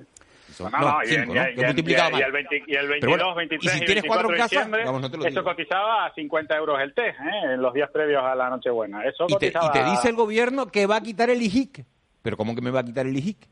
Son, 0.55 0.73
No, 0.73 0.79
no, 0.79 0.91
no, 0.99 1.05
y, 1.05 1.07
cinco, 1.07 1.33
y- 1.33 1.35
¿no? 1.37 1.49
y- 1.51 1.65
multiplicado 1.67 2.19
y- 2.19 2.23
el 2.23 2.33
20 2.33 2.57
y 2.67 2.75
el 2.75 2.89
22, 2.89 3.01
Pero 3.01 3.11
bueno, 3.13 3.35
23 3.37 3.75
y 3.75 3.77
si 3.79 3.83
y 3.83 3.87
tienes 3.87 4.05
cuatro 4.05 4.29
24 4.29 4.35
en 4.35 4.39
casa, 4.39 4.49
diciembre, 4.57 4.85
vamos, 4.85 5.01
no 5.03 5.11
te 5.11 5.17
lo 5.19 5.23
eso 5.27 5.31
digo. 5.41 5.45
cotizaba 5.45 6.07
a 6.07 6.15
50 6.15 6.57
euros 6.57 6.81
el 6.81 6.93
test, 6.95 7.21
¿eh? 7.21 7.53
En 7.55 7.63
los 7.63 7.73
días 7.75 7.89
previos 7.93 8.23
a 8.25 8.35
la 8.35 8.49
Nochebuena. 8.51 9.05
Eso 9.05 9.27
Y 9.29 9.37
te, 9.37 9.49
y 9.49 9.71
te 9.73 9.85
dice 9.85 10.09
el 10.09 10.17
gobierno 10.17 10.67
que 10.67 10.87
va 10.87 10.97
a 10.97 11.01
quitar 11.03 11.29
el 11.31 11.41
IJIC. 11.43 11.85
¿Pero 12.23 12.37
cómo 12.37 12.55
que 12.55 12.63
me 12.63 12.71
va 12.71 12.81
a 12.81 12.85
quitar 12.85 13.07
el 13.07 13.17
IJIC? 13.17 13.47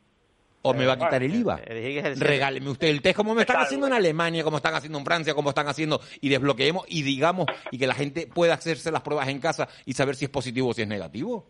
¿O 0.62 0.74
me 0.74 0.86
va 0.86 0.94
a 0.94 0.98
quitar 0.98 1.22
el 1.22 1.34
IVA? 1.34 1.60
el- 1.66 2.18
Regáleme 2.20 2.70
usted 2.70 2.88
el 2.88 3.00
test 3.00 3.16
como 3.16 3.34
me 3.34 3.42
están 3.42 3.56
Está 3.56 3.66
haciendo 3.66 3.86
en 3.86 3.92
Alemania, 3.92 4.42
como 4.44 4.56
están 4.56 4.74
haciendo 4.74 4.98
en 4.98 5.04
Francia, 5.04 5.34
como 5.34 5.50
están 5.50 5.68
haciendo 5.68 6.00
y 6.20 6.28
desbloqueemos 6.28 6.84
y 6.88 7.02
digamos 7.02 7.46
y 7.70 7.78
que 7.78 7.86
la 7.86 7.94
gente 7.94 8.26
pueda 8.26 8.54
hacerse 8.54 8.90
las 8.90 9.02
pruebas 9.02 9.28
en 9.28 9.38
casa 9.40 9.68
y 9.86 9.92
saber 9.94 10.16
si 10.16 10.24
es 10.24 10.30
positivo 10.30 10.68
o 10.70 10.74
si 10.74 10.82
es 10.82 10.88
negativo. 10.88 11.46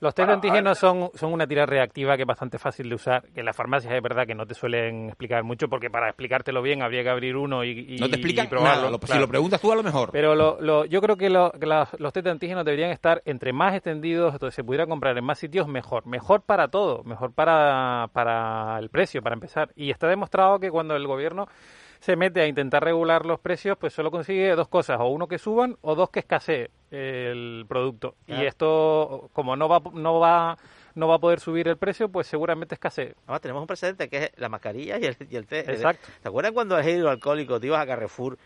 Los 0.00 0.14
test 0.14 0.28
de 0.28 0.34
antígenos 0.34 0.78
son, 0.78 1.10
son 1.14 1.32
una 1.32 1.46
tira 1.46 1.66
reactiva 1.66 2.16
que 2.16 2.22
es 2.22 2.26
bastante 2.26 2.58
fácil 2.58 2.88
de 2.88 2.94
usar, 2.94 3.22
que 3.32 3.40
en 3.40 3.46
las 3.46 3.56
farmacias 3.56 3.92
es 3.94 4.02
verdad 4.02 4.26
que 4.26 4.34
no 4.34 4.46
te 4.46 4.54
suelen 4.54 5.06
explicar 5.08 5.42
mucho, 5.44 5.68
porque 5.68 5.90
para 5.90 6.08
explicártelo 6.08 6.62
bien 6.62 6.82
habría 6.82 7.02
que 7.02 7.08
abrir 7.10 7.36
uno 7.36 7.64
y, 7.64 7.70
y- 7.88 7.98
No 7.98 8.08
te 8.08 8.16
explican 8.16 8.46
y 8.46 8.48
probarlo. 8.48 8.76
nada. 8.82 8.90
Lo- 9.00 9.06
Si 9.06 9.18
lo 9.18 9.28
preguntas 9.28 9.60
tú 9.60 9.72
a 9.72 9.76
lo 9.76 9.82
mejor. 9.82 10.10
Pero 10.12 10.34
lo, 10.34 10.60
lo- 10.60 10.84
yo 10.84 11.00
creo 11.00 11.16
que, 11.16 11.28
que 11.58 11.66
las- 11.66 11.98
los 12.00 12.12
test 12.12 12.24
de 12.24 12.30
antígenos 12.30 12.64
deberían 12.64 12.90
estar 12.90 13.22
entre 13.24 13.52
más 13.52 13.74
extendidos, 13.74 14.32
entonces 14.34 14.54
se 14.54 14.64
pudiera 14.64 14.86
comprar 14.86 15.16
en 15.16 15.24
más 15.24 15.38
sitios, 15.38 15.68
mejor. 15.68 16.06
Mejor 16.06 16.42
para 16.42 16.68
todo, 16.68 17.02
mejor 17.04 17.32
para, 17.32 18.08
para 18.12 18.78
el 18.78 18.90
precio, 18.90 19.22
para 19.22 19.34
empezar. 19.34 19.70
Y 19.76 19.90
está 19.90 20.08
demostrado 20.08 20.58
que 20.58 20.70
cuando 20.70 20.96
el 20.96 21.06
gobierno 21.06 21.46
se 22.04 22.16
mete 22.16 22.42
a 22.42 22.46
intentar 22.46 22.84
regular 22.84 23.24
los 23.24 23.40
precios, 23.40 23.78
pues 23.78 23.94
solo 23.94 24.10
consigue 24.10 24.54
dos 24.54 24.68
cosas, 24.68 24.98
o 25.00 25.06
uno 25.06 25.26
que 25.26 25.38
suban 25.38 25.78
o 25.80 25.94
dos 25.94 26.10
que 26.10 26.18
escasee 26.20 26.68
el 26.90 27.64
producto. 27.66 28.14
Y 28.26 28.44
esto, 28.44 29.30
como 29.32 29.56
no 29.56 29.68
va, 29.70 29.80
no 29.94 30.20
va 30.20 30.58
no 30.96 31.08
va 31.08 31.14
a 31.14 31.18
poder 31.18 31.40
subir 31.40 31.66
el 31.66 31.76
precio, 31.78 32.08
pues 32.10 32.26
seguramente 32.26 32.74
escasee. 32.74 33.14
Además, 33.24 33.40
tenemos 33.40 33.60
un 33.62 33.66
precedente 33.66 34.08
que 34.10 34.16
es 34.24 34.30
la 34.36 34.48
mascarilla 34.50 34.98
y 34.98 35.06
el, 35.06 35.16
y 35.30 35.34
el 35.36 35.46
té. 35.46 35.60
Exacto. 35.60 36.06
¿Te 36.22 36.28
acuerdas 36.28 36.52
cuando 36.52 36.78
el 36.78 36.86
hidroalcohólico 36.88 37.58
te 37.58 37.66
ibas 37.68 37.80
a 37.82 37.86
Carrefour 37.86 38.36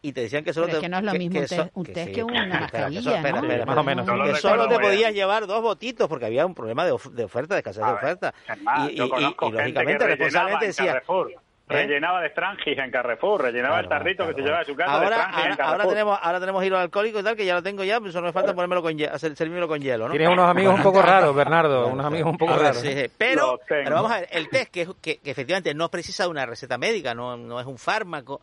y 0.00 0.12
te 0.12 0.22
decían 0.22 0.42
que 0.42 0.52
solo 0.54 0.66
Pero 0.66 0.78
es 0.78 0.80
te- 0.80 0.86
que 0.86 0.88
no 0.90 0.98
es 0.98 1.04
lo 1.04 1.12
mismo 1.12 1.46
so- 1.46 1.70
un 1.74 1.84
test 1.84 2.12
que 2.12 2.24
una 2.24 2.46
mascarilla, 2.46 2.98
que 3.00 3.04
so- 3.04 3.14
espera, 3.14 3.40
¿no? 3.40 3.46
espera, 3.46 3.66
Más 3.66 3.76
o 3.78 3.84
menos. 3.84 4.06
No, 4.06 4.12
Que 4.14 4.18
recuerdo 4.32 4.40
solo 4.40 4.68
te 4.68 4.78
podías 4.80 5.12
llevar 5.14 5.46
dos 5.46 5.62
botitos 5.62 6.08
porque 6.08 6.24
había 6.26 6.44
un 6.46 6.54
problema 6.54 6.84
de, 6.86 6.90
of- 6.92 7.12
de 7.12 7.24
oferta, 7.24 7.54
de 7.54 7.60
escasez 7.60 7.84
de 7.84 7.92
ver, 7.92 7.96
oferta. 7.98 8.34
más, 8.62 8.90
y, 8.90 9.00
y- 9.00 9.08
conozco 9.08 9.48
y, 9.48 9.52
lógicamente, 9.52 9.98
que 10.04 10.06
responsablemente 10.08 10.64
en 10.64 10.70
decía, 10.70 10.86
Carrefour, 10.94 11.34
rellenaba 11.72 12.20
de 12.20 12.30
Strangis 12.30 12.78
en 12.78 12.90
Carrefour, 12.90 13.42
rellenaba 13.42 13.80
el 13.80 13.88
tarrito 13.88 14.26
que 14.26 14.34
se 14.34 14.40
llevaba 14.40 14.60
a 14.60 14.64
su 14.64 14.74
casa 14.74 14.98
de 14.98 15.04
Ahora, 15.06 15.82
en 15.82 15.88
tenemos, 15.88 16.18
ahora 16.20 16.40
tenemos 16.40 16.64
hilo 16.64 16.78
alcohólico 16.78 17.20
y 17.20 17.22
tal, 17.22 17.36
que 17.36 17.44
ya 17.44 17.54
lo 17.54 17.62
tengo 17.62 17.84
ya, 17.84 18.00
pues 18.00 18.12
solo 18.12 18.26
me 18.26 18.32
falta 18.32 18.54
ponérmelo 18.54 18.82
con 18.82 18.96
servírmelo 19.18 19.68
con 19.68 19.80
hielo, 19.80 20.06
¿no? 20.06 20.12
Tienes 20.12 20.28
unos 20.28 20.48
amigos 20.48 20.74
un 20.74 20.82
poco 20.82 21.02
raros, 21.02 21.34
Bernardo, 21.34 21.88
unos 21.88 22.06
amigos 22.06 22.30
un 22.30 22.38
poco 22.38 22.56
raros. 22.56 22.78
sí, 22.78 22.88
¿eh? 22.88 23.08
sí. 23.08 23.14
Pero, 23.18 23.58
pero 23.66 23.96
vamos 23.96 24.12
a 24.12 24.20
ver, 24.20 24.28
el 24.30 24.48
test, 24.48 24.70
que, 24.70 24.88
que, 25.00 25.18
que 25.18 25.30
efectivamente 25.30 25.74
no 25.74 25.88
precisa 25.88 26.24
de 26.24 26.30
una 26.30 26.46
receta 26.46 26.78
médica, 26.78 27.14
no, 27.14 27.36
no 27.36 27.60
es 27.60 27.66
un 27.66 27.78
fármaco. 27.78 28.40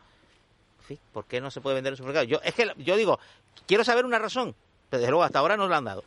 En 0.79 0.85
fin, 0.85 0.99
¿por 1.13 1.25
qué 1.25 1.39
no 1.39 1.51
se 1.51 1.61
puede 1.61 1.75
vender 1.75 1.91
en 1.91 1.93
el 1.93 1.97
supermercado? 1.97 2.25
Yo, 2.25 2.39
es 2.43 2.53
que 2.53 2.71
yo 2.77 2.95
digo, 2.95 3.19
quiero 3.67 3.83
saber 3.83 4.05
una 4.05 4.19
razón, 4.19 4.55
pero 4.89 5.01
desde 5.01 5.11
luego 5.11 5.23
hasta 5.23 5.39
ahora 5.39 5.55
no 5.55 5.67
la 5.67 5.77
han 5.77 5.85
dado. 5.85 6.03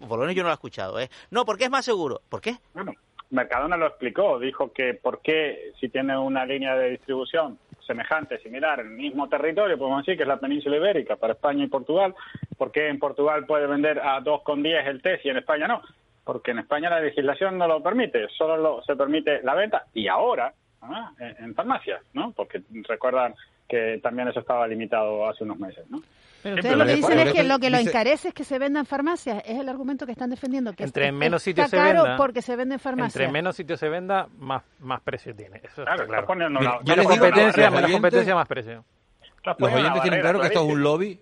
Por 0.00 0.18
lo 0.18 0.20
menos 0.20 0.34
yo 0.34 0.42
no 0.42 0.48
la 0.48 0.54
he 0.54 0.56
escuchado. 0.56 0.98
¿eh? 0.98 1.10
No, 1.30 1.44
porque 1.44 1.64
es 1.64 1.70
más 1.70 1.84
seguro. 1.84 2.22
¿Por 2.28 2.40
qué? 2.40 2.56
Bueno, 2.72 2.92
Mercadona 3.30 3.76
lo 3.76 3.86
explicó, 3.86 4.38
dijo 4.38 4.72
que 4.72 4.94
por 4.94 5.20
qué 5.22 5.72
si 5.78 5.88
tiene 5.88 6.16
una 6.18 6.44
línea 6.44 6.76
de 6.76 6.90
distribución 6.90 7.58
semejante, 7.86 8.38
similar, 8.38 8.80
en 8.80 8.86
el 8.88 8.92
mismo 8.92 9.28
territorio, 9.28 9.78
podemos 9.78 10.04
decir 10.04 10.16
que 10.16 10.22
es 10.22 10.28
la 10.28 10.38
península 10.40 10.76
ibérica 10.76 11.16
para 11.16 11.32
España 11.34 11.64
y 11.64 11.68
Portugal, 11.68 12.14
¿por 12.58 12.70
qué 12.72 12.88
en 12.88 12.98
Portugal 12.98 13.46
puede 13.46 13.66
vender 13.66 13.98
a 14.00 14.20
2,10 14.20 14.86
el 14.86 15.02
test 15.02 15.24
y 15.24 15.30
en 15.30 15.38
España 15.38 15.66
no? 15.68 15.82
Porque 16.24 16.50
en 16.52 16.58
España 16.60 16.90
la 16.90 17.00
legislación 17.00 17.56
no 17.58 17.66
lo 17.66 17.82
permite, 17.82 18.28
solo 18.36 18.56
lo- 18.56 18.82
se 18.82 18.94
permite 18.94 19.42
la 19.42 19.54
venta 19.54 19.86
y 19.94 20.06
ahora 20.08 20.52
ah, 20.82 21.12
en, 21.18 21.44
en 21.44 21.54
farmacias, 21.54 22.02
¿no? 22.12 22.32
Porque 22.32 22.62
recuerdan 22.88 23.34
que 23.70 24.00
también 24.02 24.28
eso 24.28 24.40
estaba 24.40 24.66
limitado 24.66 25.28
hace 25.28 25.44
unos 25.44 25.58
meses, 25.58 25.88
¿no? 25.88 26.02
Pero 26.42 26.56
ustedes 26.56 26.76
lo 26.76 26.86
que 26.86 26.94
dicen 26.94 27.18
es 27.18 27.32
que 27.32 27.42
lo 27.44 27.58
que 27.58 27.68
lo 27.70 27.76
encarece 27.76 28.28
es 28.28 28.34
que 28.34 28.44
se 28.44 28.58
venda 28.58 28.80
en 28.80 28.86
farmacias. 28.86 29.42
Es 29.46 29.58
el 29.58 29.68
argumento 29.68 30.06
que 30.06 30.12
están 30.12 30.30
defendiendo. 30.30 30.72
Que 30.72 30.84
Entre 30.84 31.08
es- 31.08 31.12
menos 31.12 31.42
sitios 31.42 31.68
se 31.68 31.76
caro 31.76 32.02
venda, 32.02 32.16
porque 32.16 32.40
se 32.42 32.56
vende 32.56 32.74
en 32.76 32.80
farmacias. 32.80 33.16
Entre 33.16 33.32
menos 33.32 33.56
sitios 33.56 33.78
se 33.78 33.88
venda, 33.90 34.26
más, 34.38 34.62
más 34.80 35.02
precio 35.02 35.34
tiene. 35.34 35.60
Eso 35.62 35.84
Claro, 35.84 36.06
claro. 36.06 36.26
Menos 36.34 37.06
competencia, 37.06 37.70
menos 37.70 37.90
competencia, 37.90 38.34
más 38.34 38.48
precio. 38.48 38.84
Los 39.58 39.72
oyentes 39.72 40.02
tienen 40.02 40.20
claro 40.20 40.40
que 40.40 40.46
esto 40.48 40.60
es 40.66 40.72
un 40.74 40.82
lobby. 40.82 41.20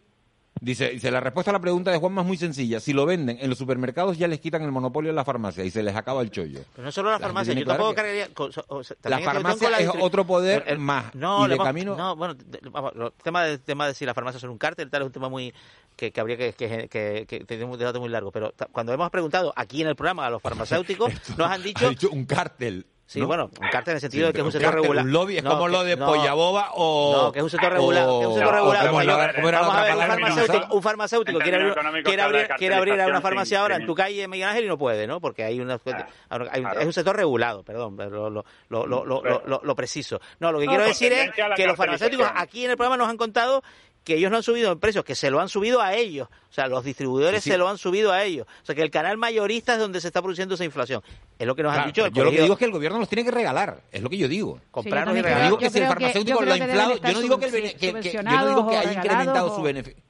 Dice, 0.61 0.91
dice, 0.91 1.11
la 1.11 1.21
respuesta 1.21 1.51
a 1.51 1.55
la 1.55 1.61
pregunta 1.61 1.91
de 1.91 1.99
Juanma 1.99 2.23
es 2.23 2.27
muy 2.27 2.37
sencilla. 2.37 2.81
Si 2.81 2.93
lo 2.93 3.07
venden 3.07 3.39
en 3.41 3.49
los 3.49 3.59
supermercados 3.59 4.19
ya 4.19 4.27
les 4.29 4.41
quitan 4.41 4.63
el 4.63 4.73
monopolio 4.73 5.11
en 5.11 5.17
la 5.17 5.25
farmacia 5.25 5.65
y 5.65 5.71
se 5.71 5.83
les 5.83 5.95
acaba 5.95 6.21
el 6.23 6.31
chollo. 6.31 6.61
Pero 6.75 6.85
no 6.87 6.93
solo 6.93 7.11
la 7.11 7.19
farmacia, 7.19 7.55
yo 7.55 7.65
tampoco 7.65 7.95
cargaría... 7.95 8.29
con- 8.35 8.51
o- 8.69 8.77
o 8.79 8.85
sea, 8.85 8.97
La 9.05 9.19
farmacia 9.21 9.71
la 9.71 9.79
es 9.79 9.91
otro 10.01 10.27
poder 10.27 10.65
el- 10.67 10.73
el- 10.75 10.79
más. 10.79 11.15
No, 11.15 11.47
y 11.47 11.51
de 11.51 11.59
camino... 11.59 11.97
No, 11.97 12.17
bueno, 12.17 12.35
vamos, 12.73 12.93
el 12.97 13.13
tema 13.23 13.45
de, 13.45 13.59
tema 13.59 13.87
de 13.87 13.95
si 13.95 14.05
la 14.05 14.15
farmacia 14.15 14.41
son 14.41 14.51
un 14.51 14.59
cártel, 14.59 14.91
tal, 14.91 15.03
es 15.03 15.07
un 15.07 15.13
tema 15.13 15.29
muy 15.29 15.55
que, 15.97 16.11
que 16.13 16.21
habría 16.21 16.37
que, 16.37 16.53
que, 16.53 16.89
que, 16.89 17.25
que 17.29 17.45
tener 17.45 17.65
un 17.65 17.79
debate 17.79 17.99
muy 17.99 18.09
largo. 18.09 18.33
Pero 18.33 18.53
cuando 18.73 18.93
hemos 18.93 19.11
preguntado 19.11 19.53
aquí 19.57 19.83
en 19.83 19.89
el 19.89 19.97
programa 19.97 20.27
a 20.27 20.31
los 20.31 20.43
farmacéuticos, 20.49 21.13
nos 21.37 21.51
han 21.51 21.63
dicho... 21.63 21.87
Ha 21.87 21.91
dicho 21.91 22.11
un 22.11 22.25
cártel. 22.25 22.87
Sí, 23.11 23.21
¿no? 23.21 23.27
bueno, 23.27 23.45
un 23.59 23.69
cártel 23.71 23.93
en 23.93 23.95
el 23.97 24.01
sentido 24.03 24.27
Sí, 24.27 24.27
de 24.27 24.33
que 24.35 24.41
es 24.41 24.45
un 24.45 24.53
sector 24.53 24.67
cártel, 24.71 24.83
regulado. 24.83 25.07
Un 25.07 25.13
lobby 25.15 25.39
es 25.39 25.43
No, 25.43 25.51
como 25.53 25.65
que- 25.65 25.73
lo 25.73 25.85
de 25.85 25.97
no, 25.97 26.07
Pollaboba 26.07 26.73
o... 26.75 27.13
No, 27.17 27.33
que 27.33 27.39
es 27.39 27.43
un 27.43 27.49
sector 27.49 27.73
regulado. 27.73 28.19
que 28.19 28.25
es 28.25 28.29
un 28.29 28.35
sector 28.35 28.53
o- 28.53 28.57
regulado. 28.59 28.85
o 28.85 28.91
como 28.91 28.99
O 28.99 29.03
sea, 29.03 29.17
la- 29.17 29.27
yo- 29.29 29.35
¿cómo 29.37 29.49
era 29.49 29.61
la 29.63 29.67
vamos 29.67 29.81
a 29.81 29.83
ver, 29.83 29.95
un 29.95 30.01
farmacéutico, 30.07 30.57
usaba? 30.59 30.75
un 30.75 30.83
farmacéutico 30.83 31.39
En 31.39 31.43
quiere 31.43 31.57
abrir, 31.57 31.75
quiere 32.05 32.23
abrir, 32.23 32.49
quiere 32.59 32.75
abrir 32.75 32.95
una 33.01 33.21
farmacia 33.23 33.57
sin- 33.57 33.63
ahora 33.63 33.77
en 33.77 33.87
tu 33.87 33.95
calle 33.95 34.29
Miguel 34.29 34.49
Ángel 34.51 34.65
y 34.67 34.69
no 34.69 34.77
puede, 34.77 35.07
¿no? 35.07 35.21
Porque 35.23 35.43
hay 35.43 35.59
una 35.59 35.81
hay 36.29 36.61
un- 36.63 36.79
es 36.81 36.85
un 36.87 36.93
sector 36.93 37.17
regulado, 37.17 37.63
perdón, 37.63 37.97
pero 37.97 38.29
lo, 38.29 38.45
lo, 38.69 38.87
lo, 38.87 39.05
lo, 39.07 39.23
lo, 39.25 39.43
lo- 39.47 39.61
lo 39.65 39.75
preciso. 39.75 40.21
No, 40.39 40.53
lo 40.53 40.59
que 40.59 40.67
No, 40.67 40.73
quiero 40.73 40.85
por 40.85 40.89
decir 40.93 41.11
es 41.15 41.31
que 41.57 41.67
los 41.67 41.77
farmacéuticos 41.79 42.29
aquí 42.35 42.67
en 42.67 42.73
el 42.73 42.77
programa 42.77 42.99
nos 42.99 43.09
han 43.09 43.17
contado 43.17 43.63
que 44.09 44.17
ellos 44.17 44.31
no 44.31 44.39
han 44.39 44.43
subido 44.43 44.73
en 44.73 44.81
precios, 44.81 45.05
que 45.05 45.15
se 45.15 45.31
lo 45.31 45.39
han 45.41 45.49
subido 45.49 45.81
a 45.81 45.95
ellos. 45.95 46.29
O 46.51 46.53
sea, 46.53 46.67
los 46.67 46.83
distribuidores 46.83 47.45
Sí, 47.45 47.51
sí. 47.51 47.53
se 47.53 47.59
lo 47.59 47.69
han 47.69 47.79
subido 47.79 48.11
a 48.13 48.25
ellos. 48.25 48.47
O 48.63 48.67
sea, 48.67 48.75
que 48.75 48.83
el 48.83 48.91
canal 48.91 49.17
mayorista 49.19 49.75
es 49.75 49.79
donde 49.79 50.01
se 50.01 50.07
está 50.09 50.23
produciendo 50.23 50.55
esa 50.55 50.65
inflación. 50.65 51.03
Es 51.39 51.47
lo 51.47 51.55
que 51.55 51.63
nos 51.63 51.71
han 51.71 51.77
Claro, 51.77 51.89
dicho. 51.89 52.07
el 52.07 52.13
yo 52.13 52.25
lo 52.25 52.31
que 52.31 52.41
digo 52.43 52.53
es 52.55 52.59
que 52.59 52.65
el 52.65 52.73
gobierno 52.73 52.99
los 52.99 53.09
tiene 53.09 53.23
que 53.25 53.31
regalar. 53.31 53.83
Es 53.93 54.03
lo 54.03 54.09
que 54.11 54.17
yo 54.17 54.27
digo. 54.27 54.61
comprarnos 54.71 55.13
Sí, 55.15 55.19
y 55.19 55.23
yo 55.23 55.23
Yo 55.23 55.29
regalar. 55.29 55.45
digo 55.47 55.59
que 55.59 55.65
Yo 55.67 55.71
si 55.71 55.79
el 55.79 55.87
farmacéutico 55.87 56.43
lo 56.43 56.53
ha 56.53 56.57
inflado, 56.57 56.97
yo 56.97 57.13
no 57.13 57.21
digo 57.21 57.39
que, 57.39 57.47
el 57.47 57.53
que- 57.53 57.75
que- 58.01 58.13
yo 58.13 58.23
no 58.23 58.49
digo 58.49 58.69
que 58.71 58.77
haya 58.79 58.93
incrementado 58.95 59.55
su 59.55 59.63
beneficio. 59.63 60.03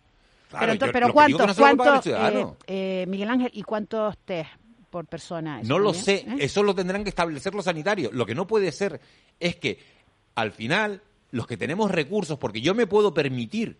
pero, 0.48 0.58
Claro, 0.60 0.72
ento- 0.72 0.86
yo- 0.86 0.92
pero 0.92 1.12
¿cuántos, 1.12 1.46
no 1.46 1.54
cuántos 1.56 2.06
eh, 2.06 2.46
eh, 2.68 3.04
Miguel 3.06 3.28
Ángel, 3.28 3.50
¿y 3.52 3.62
cuántos 3.64 4.16
test 4.24 4.48
por 4.88 5.04
persona? 5.06 5.60
No 5.64 5.78
lo 5.78 5.92
sé, 5.92 6.24
¿eh? 6.26 6.36
eso 6.38 6.62
lo 6.62 6.74
tendrán 6.74 7.02
que 7.02 7.10
establecer 7.10 7.54
los 7.54 7.66
sanitarios. 7.66 8.12
Lo 8.14 8.24
que 8.24 8.34
no 8.34 8.46
puede 8.46 8.72
ser 8.72 8.98
es 9.40 9.56
que 9.56 9.78
al 10.36 10.52
final 10.52 11.02
los 11.32 11.46
que 11.46 11.58
tenemos 11.58 11.90
recursos, 11.90 12.38
porque 12.38 12.62
yo 12.62 12.74
me 12.74 12.86
puedo 12.86 13.12
permitir 13.12 13.76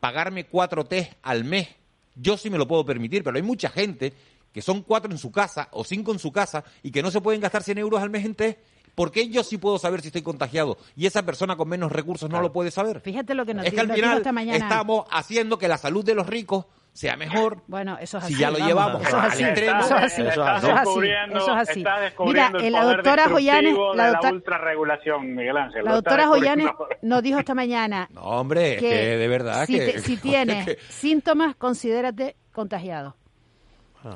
pagarme 0.00 0.46
cuatro 0.46 0.84
test 0.84 1.12
al 1.22 1.44
mes, 1.44 1.68
yo 2.14 2.36
sí 2.36 2.50
me 2.50 2.58
lo 2.58 2.66
puedo 2.66 2.84
permitir, 2.84 3.22
pero 3.22 3.36
hay 3.36 3.42
mucha 3.42 3.68
gente 3.68 4.14
que 4.52 4.62
son 4.62 4.82
cuatro 4.82 5.10
en 5.10 5.18
su 5.18 5.30
casa 5.30 5.68
o 5.72 5.84
cinco 5.84 6.12
en 6.12 6.18
su 6.18 6.32
casa 6.32 6.64
y 6.82 6.90
que 6.90 7.02
no 7.02 7.10
se 7.10 7.20
pueden 7.20 7.40
gastar 7.40 7.62
100 7.62 7.78
euros 7.78 8.00
al 8.00 8.10
mes 8.10 8.24
en 8.24 8.34
test. 8.34 8.58
¿Por 8.94 9.12
qué 9.12 9.28
yo 9.28 9.44
sí 9.44 9.58
puedo 9.58 9.78
saber 9.78 10.00
si 10.00 10.06
estoy 10.06 10.22
contagiado 10.22 10.78
y 10.96 11.04
esa 11.04 11.22
persona 11.22 11.56
con 11.56 11.68
menos 11.68 11.92
recursos 11.92 12.30
no 12.30 12.40
lo 12.40 12.50
puede 12.50 12.70
saber? 12.70 13.00
Fíjate 13.00 13.34
lo 13.34 13.44
que 13.44 13.52
nos 13.52 13.66
es 13.66 13.74
que 13.74 13.80
al 13.80 13.92
final 13.92 14.16
esta 14.16 14.32
mañana. 14.32 14.56
estamos 14.56 15.06
haciendo 15.10 15.58
que 15.58 15.68
la 15.68 15.76
salud 15.76 16.02
de 16.02 16.14
los 16.14 16.26
ricos 16.26 16.64
sea 16.96 17.16
mejor. 17.16 17.62
Bueno, 17.66 17.98
eso 18.00 18.18
es 18.18 18.24
así. 18.24 18.34
Si 18.34 18.40
ya 18.40 18.50
lo 18.50 18.54
vamos, 18.58 18.68
llevamos 18.68 19.02
eso 19.02 19.08
es 19.18 19.22
al 19.24 19.30
así, 19.30 19.44
extremo. 19.44 19.80
Eso 19.80 19.96
es 19.96 20.02
así. 20.04 20.22
Estás 20.22 20.36
Eso 20.36 20.66
es 20.66 20.74
así. 20.74 20.88
descubriendo- 20.88 21.38
Eso 21.38 21.52
es 21.60 21.68
así. 21.68 21.80
estás 21.80 22.12
Mira, 22.20 22.52
eh, 22.60 22.70
la 22.70 22.80
poder 22.80 22.96
doctora 22.96 23.28
Joyanes, 23.28 23.74
la 23.94 24.06
doctora, 24.08 24.20
la 24.22 24.32
ultrarregulación, 24.32 25.34
Miguel 25.34 25.56
Ángel. 25.56 25.84
la 25.84 25.92
doctora 25.94 26.26
Joyanes 26.26 26.66
nos 27.02 27.22
dijo 27.22 27.38
esta 27.38 27.54
mañana 27.54 28.08
No, 28.12 28.22
hombre, 28.22 28.74
es 28.74 28.80
que 28.80 29.16
de 29.18 29.28
verdad 29.28 29.66
si, 29.66 29.74
que... 29.78 29.86
te- 29.92 29.98
si 30.00 30.16
tienes 30.20 30.78
síntomas, 30.88 31.54
considérate 31.56 32.36
contagiado. 32.52 33.14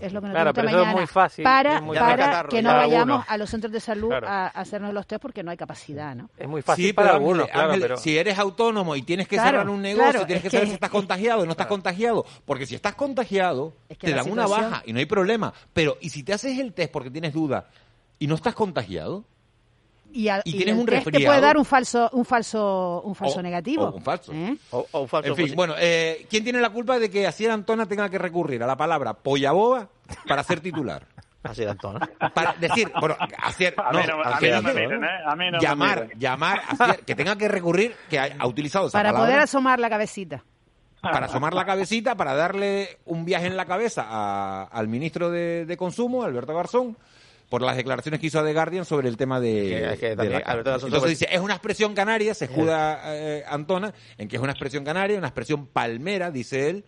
Es 0.01 0.13
lo 0.13 0.21
que 0.21 0.27
nos 0.29 0.35
Claro, 0.35 0.53
pero 0.55 0.69
eso 0.69 0.77
es 0.79 0.83
mañana. 0.85 0.99
muy 1.01 1.07
fácil, 1.07 1.43
Para, 1.45 1.81
muy 1.81 1.99
para. 1.99 2.25
Catarro, 2.27 2.49
que 2.49 2.63
no 2.63 2.69
para 2.71 2.79
vayamos 2.81 3.01
algunos. 3.09 3.29
a 3.29 3.37
los 3.39 3.51
centros 3.51 3.73
de 3.73 3.81
salud 3.81 4.09
Claro. 4.09 4.29
a 4.29 4.47
hacernos 4.49 4.93
los 4.95 5.07
test 5.07 5.23
porque 5.23 5.43
no 5.43 5.51
hay 5.51 5.57
capacidad, 5.57 6.15
¿no? 6.15 6.31
Es 6.37 6.49
muy 6.49 6.63
fácil 6.63 6.87
Sí, 6.87 6.93
para 6.93 7.13
algunos, 7.13 7.43
Ángel, 7.45 7.53
claro, 7.55 7.69
Ángel, 7.69 7.83
pero... 7.83 7.97
si 7.97 8.19
eres 8.19 8.39
autónomo 8.39 8.97
y 8.97 9.03
tienes 9.03 9.27
que 9.29 9.37
Claro, 9.37 9.51
cerrar 9.51 9.69
un 9.71 9.83
negocio, 9.83 10.11
claro, 10.11 10.27
tienes 10.27 10.43
que 10.43 10.51
saber 10.51 10.65
que- 10.65 10.69
si 10.71 10.75
estás 10.75 10.91
contagiado 10.91 11.43
o 11.43 11.45
no 11.45 11.51
estás 11.53 11.67
contagiado. 11.67 12.25
Porque 12.45 12.67
si 12.67 12.75
estás 12.75 12.95
contagiado, 12.95 13.75
Es 13.89 13.99
que 13.99 14.07
te 14.09 14.15
dan 14.15 14.31
una 14.31 14.47
baja 14.47 14.83
y 14.87 14.93
no 14.93 14.99
hay 14.99 15.07
problema. 15.07 15.53
Pero, 15.73 15.97
¿y 16.01 16.11
si 16.11 16.23
te 16.23 16.33
haces 16.33 16.59
el 16.59 16.73
test 16.73 16.93
porque 16.93 17.11
tienes 17.11 17.33
duda 17.33 17.69
y 18.19 18.27
no 18.27 18.35
estás 18.35 18.55
contagiado? 18.55 19.25
Y, 20.13 20.29
al- 20.29 20.43
Y 20.45 20.51
y 20.51 20.57
tienes 20.57 20.75
el 20.75 20.81
un 20.81 20.87
test 20.87 21.05
te 21.11 21.25
puede 21.25 21.41
dar 21.41 21.57
un 21.57 21.65
falso, 21.65 22.09
un 22.13 22.25
falso, 22.25 23.03
un 23.05 23.15
falso 23.15 23.39
O- 23.39 23.43
negativo. 23.43 23.85
o 23.85 23.93
un 23.97 24.03
falso. 24.03 24.33
¿eh? 24.33 24.57
O, 24.71 24.87
o 24.91 25.01
un 25.03 25.09
falso 25.09 25.29
En 25.29 25.37
fin, 25.37 25.45
positivo. 25.45 25.57
bueno, 25.57 25.75
eh, 25.79 26.27
¿quién 26.29 26.43
tiene 26.45 26.61
la 26.61 26.71
culpa 26.71 26.99
de 26.99 27.11
que 27.11 27.27
Asier 27.27 27.51
Antona 27.51 27.87
tenga 27.87 28.09
que 28.09 28.19
recurrir 28.19 28.63
a 28.63 28.67
la 28.67 28.77
palabra 28.77 29.15
pollaboba 29.15 29.89
para 30.27 30.43
ser 30.43 30.61
titular? 30.61 31.05
Así 31.43 31.63
de 31.63 31.71
Antón. 31.71 31.99
Para 32.35 32.53
decir, 32.55 32.93
bueno, 33.01 33.17
Asier, 33.43 33.75
A 33.79 33.93
no, 33.93 33.99
mí 34.01 34.05
no, 34.07 34.23
a 34.23 34.41
mí 34.41 34.51
no 34.51 34.63
me 34.63 34.83
¿eh? 34.85 34.89
A 35.27 35.35
no 35.37 35.59
llamar, 35.59 36.09
llamar, 36.19 36.61
que 37.07 37.15
tenga 37.15 37.37
que 37.37 37.49
recurrir, 37.49 37.95
que 38.11 38.19
ha, 38.19 38.29
ha 38.39 38.47
utilizado 38.47 38.89
esa 38.89 38.99
Para 38.99 39.11
palabra. 39.13 39.27
poder 39.31 39.41
asomar 39.45 39.79
la 39.81 39.89
cabecita. 39.89 40.45
para 41.01 41.25
asomar 41.27 41.55
la 41.55 41.65
cabecita, 41.65 42.15
para 42.15 42.35
darle 42.35 42.99
un 43.07 43.25
viaje 43.25 43.47
en 43.47 43.57
la 43.57 43.65
cabeza 43.65 44.05
a- 44.07 44.65
al 44.65 44.87
ministro 44.89 45.31
de, 45.31 45.65
de 45.65 45.77
Consumo, 45.79 46.25
Alberto 46.25 46.55
Garzón, 46.55 46.95
por 47.51 47.61
las 47.63 47.77
declaraciones 47.77 48.21
que 48.21 48.29
hizo 48.29 48.39
a 48.41 48.45
The 48.45 48.55
Guardian 48.55 48.85
sobre 48.87 49.09
el 49.09 49.17
tema 49.19 49.41
de, 49.41 49.97
Que- 50.01 50.15
que 50.15 50.17
la 50.31 50.39
Entonces 50.55 50.89
sobre- 50.91 51.11
dice, 51.11 51.27
es 51.31 51.41
una 51.41 51.55
expresión 51.55 51.95
canaria, 51.95 52.33
se 52.33 52.47
escuda 52.47 53.01
eh, 53.07 53.45
Antona, 53.47 53.93
en 54.17 54.29
que 54.29 54.37
es 54.37 54.43
una 54.43 54.53
expresión 54.53 54.85
canaria, 54.85 55.19
una 55.19 55.27
expresión 55.27 55.67
palmera, 55.67 56.31
dice 56.31 56.71
él, 56.71 56.85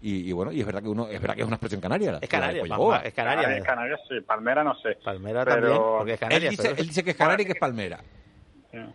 y, 0.00 0.28
y 0.28 0.32
bueno, 0.32 0.52
y 0.52 0.60
es 0.60 0.66
verdad 0.66 0.82
que 0.82 0.88
uno, 0.88 1.06
es 1.08 1.20
verdad 1.20 1.34
que 1.34 1.42
es 1.42 1.46
una 1.46 1.56
expresión 1.56 1.80
canaria. 1.82 2.12
la- 2.12 2.18
Es 2.18 2.28
canaria, 2.28 2.62
es 2.62 3.12
canaria. 3.14 3.48
Ah, 3.48 3.56
en 3.56 3.62
Canarias 3.64 4.00
sí, 4.08 4.20
Palmera 4.22 4.64
no 4.64 4.74
sé. 4.80 4.96
Palmera 5.04 5.44
Pero- 5.44 5.60
también, 5.60 5.82
porque 5.98 6.12
es 6.14 6.14
Él 6.14 6.28
canaria. 6.28 6.50
dice, 6.50 6.62
pero- 6.62 6.76
él 6.76 6.86
dice 6.88 7.04
que 7.04 7.10
es 7.10 7.16
canaria 7.16 7.42
y 7.42 7.46
que 7.46 7.52
es 7.52 7.58
palmera. 7.60 7.98
Sí. 8.70 8.78
Claro, 8.78 8.94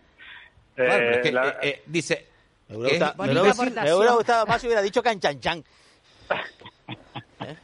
pero 0.74 1.10
es 1.10 1.16
Eh, 1.16 1.20
que, 1.22 1.32
la- 1.32 1.48
eh, 1.48 1.56
eh, 1.62 1.82
dice... 1.86 2.26
Me 2.68 2.76
hubiera 2.76 2.88
que 2.90 2.94
es 2.96 3.00
gustado- 3.00 3.12
me 3.12 3.16
bonita 3.26 3.40
hubiera- 3.42 3.52
aportación. 3.54 3.84
me 3.84 3.94
hubiera 3.96 4.14
gustado 4.14 4.46
más 4.46 4.60
si 4.60 4.66
hubiera 4.66 4.82
dicho 4.82 5.02
canchanchan. 5.02 5.64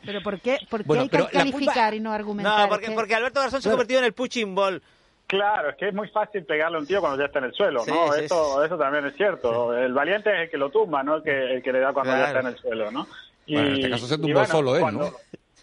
Pero 0.05 0.23
¿por 0.23 0.41
qué, 0.41 0.59
por 0.71 0.81
qué 0.81 0.87
Bueno, 0.87 1.03
hay 1.03 1.09
que 1.09 1.17
culpa- 1.19 1.33
calificar 1.33 1.95
y 1.95 2.01
no 2.01 2.13
argumentar? 2.13 2.63
No, 2.63 2.69
porque, 2.69 2.87
que- 2.87 2.93
porque 2.95 3.15
Alberto 3.15 3.41
Garzón 3.41 3.63
se 3.63 3.69
ha 3.69 3.73
convertido 3.73 4.01
en 4.01 4.07
el 4.07 4.13
punching 4.13 4.55
ball. 4.55 4.83
Claro, 5.27 5.71
es 5.71 5.77
que 5.77 5.89
es 5.89 5.95
muy 5.95 6.09
fácil 6.09 6.45
pegarle 6.45 6.77
a 6.77 6.81
un 6.81 6.87
tío 6.87 7.01
cuando 7.01 7.19
ya 7.19 7.27
está 7.27 7.41
en 7.41 7.47
el 7.47 7.53
suelo, 7.53 7.81
Sí, 7.81 7.91
¿no? 7.91 8.13
sí, 8.13 8.25
eso, 8.25 8.65
eso 8.65 8.79
también 8.79 9.07
es 9.07 9.17
cierto. 9.17 9.77
El 9.77 9.93
valiente 9.93 10.31
es 10.33 10.41
el 10.43 10.51
que 10.51 10.57
lo 10.57 10.71
tumba, 10.71 11.03
no 11.03 11.17
el 11.17 11.23
que, 11.25 11.55
el 11.55 11.63
que 11.63 11.73
le 11.73 11.81
da 11.81 11.93
cuando 11.93 12.13
ya 12.17 12.27
está 12.27 12.41
en 12.41 12.47
el 12.47 12.57
suelo, 12.59 12.91
¿no? 12.93 13.07
Bueno, 13.49 13.69
en 13.69 13.75
este 13.75 13.91
caso 13.91 14.07
se 14.07 14.15
y 14.15 14.19
tumbó 14.21 14.45
solo 14.45 14.77
él, 14.77 14.85
¿no? 14.97 15.11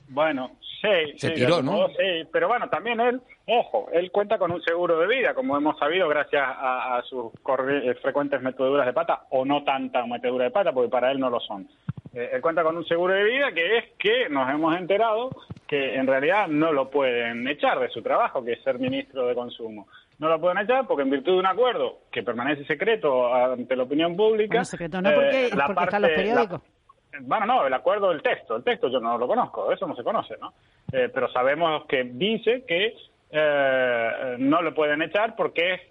Bueno, 0.10 0.52
sí, 0.82 1.18
Se 1.18 1.30
sí, 1.30 1.34
tiró, 1.36 1.62
¿no? 1.62 1.88
sí, 1.88 2.28
pero 2.32 2.50
bueno, 2.50 2.70
también 2.70 3.00
él, 3.00 3.22
ojo, 3.48 3.88
él 3.94 4.12
cuenta 4.12 4.38
con 4.38 4.52
un 4.52 4.62
seguro 4.62 5.00
de 5.00 5.08
vida, 5.08 5.34
como 5.34 5.56
hemos 5.58 5.80
sabido 5.80 6.10
gracias 6.10 6.44
a, 6.46 6.98
a 6.98 7.04
sus 7.04 7.32
eh, 7.70 7.96
frecuentes 8.02 8.42
meteduras 8.42 8.86
de 8.86 8.92
pata, 8.94 9.24
o 9.30 9.46
no 9.46 9.64
tanta 9.64 10.06
metedura 10.06 10.44
de 10.46 10.52
pata, 10.52 10.74
porque 10.74 10.90
para 10.90 11.10
él 11.12 11.20
no 11.20 11.30
lo 11.30 11.40
son. 11.40 11.68
Eh, 12.14 12.30
él 12.34 12.42
cuenta 12.42 12.64
con 12.64 12.78
un 12.78 12.86
seguro 12.86 13.14
de 13.14 13.24
vida 13.24 13.52
que 13.54 13.78
es 13.78 13.86
que 13.98 14.30
nos 14.30 14.50
hemos 14.50 14.78
enterado 14.78 15.30
que 15.68 15.96
en 15.96 16.06
realidad 16.06 16.48
no 16.48 16.72
lo 16.72 16.90
pueden 16.90 17.48
echar 17.48 17.80
de 17.80 17.90
su 17.90 18.02
trabajo, 18.04 18.44
que 18.44 18.54
es 18.54 18.64
ser 18.64 18.78
ministro 18.80 19.26
de 19.28 19.34
Consumo. 19.36 19.88
No 20.20 20.30
lo 20.30 20.40
pueden 20.40 20.60
echar 20.60 20.86
porque 20.86 21.02
en 21.04 21.10
virtud 21.10 21.34
de 21.34 21.40
un 21.40 21.46
acuerdo 21.48 22.00
que 22.12 22.22
permanece 22.22 22.64
secreto 22.66 23.34
ante 23.34 23.76
la 23.76 23.84
opinión 23.84 24.16
pública... 24.16 24.50
Bueno, 24.54 24.66
secreto 24.66 25.02
no, 25.02 25.12
porque, 25.12 25.48
eh, 25.48 25.50
la 25.56 25.66
porque 25.68 25.84
están 25.86 26.02
los 26.04 26.12
parte- 26.12 26.24
la- 26.26 26.36
periódicos. 26.36 26.62
bueno, 27.22 27.46
no, 27.48 27.66
el 27.66 27.74
acuerdo 27.74 28.10
del 28.10 28.22
texto. 28.22 28.56
El 28.56 28.64
texto 28.64 28.90
yo 28.90 29.00
no 29.00 29.18
lo 29.18 29.28
conozco, 29.28 29.72
eso 29.72 29.88
no 29.88 29.96
se 29.96 30.04
conoce, 30.04 30.36
¿no? 30.40 30.54
Eh, 30.92 31.10
pero 31.12 31.28
sabemos 31.32 31.86
que 31.88 32.04
dice 32.04 32.64
que 32.68 32.96
eh, 33.32 34.36
no 34.38 34.62
lo 34.62 34.74
pueden 34.76 35.02
echar 35.02 35.36
porque 35.36 35.74
es 35.74 35.82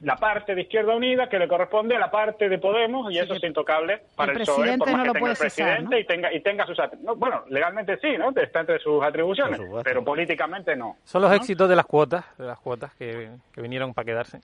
la 0.00 0.16
parte 0.16 0.54
de 0.54 0.62
Izquierda 0.62 0.94
Unida 0.94 1.28
que 1.28 1.38
le 1.38 1.46
corresponde 1.46 1.94
a 1.96 1.98
la 1.98 2.10
parte 2.10 2.48
de 2.48 2.58
Podemos 2.58 3.12
y 3.12 3.18
eso 3.18 3.34
es 3.34 3.44
intocable 3.44 4.02
para 4.16 4.32
el, 4.32 4.38
PSOE, 4.38 4.78
por 4.78 4.90
más 4.90 5.06
que 5.06 5.12
tenga 5.12 5.30
el 5.30 5.36
presidente 5.36 6.00
y 6.00 6.04
tenga 6.04 6.32
y 6.32 6.40
tenga 6.40 6.66
sus 6.66 6.78
bueno, 7.16 7.44
legalmente 7.48 7.98
sí, 7.98 8.16
¿no? 8.18 8.30
Está 8.30 8.60
entre 8.60 8.78
sus 8.78 9.02
atribuciones, 9.02 9.60
pero 9.84 10.02
políticamente 10.02 10.74
no. 10.74 10.96
Son 11.04 11.22
los 11.22 11.32
éxitos 11.32 11.68
de 11.68 11.76
las 11.76 11.86
cuotas, 11.86 12.24
de 12.38 12.46
las 12.46 12.58
cuotas 12.58 12.94
que, 12.94 13.30
vinieron 13.56 13.92
para 13.92 14.06
quedarse. 14.06 14.40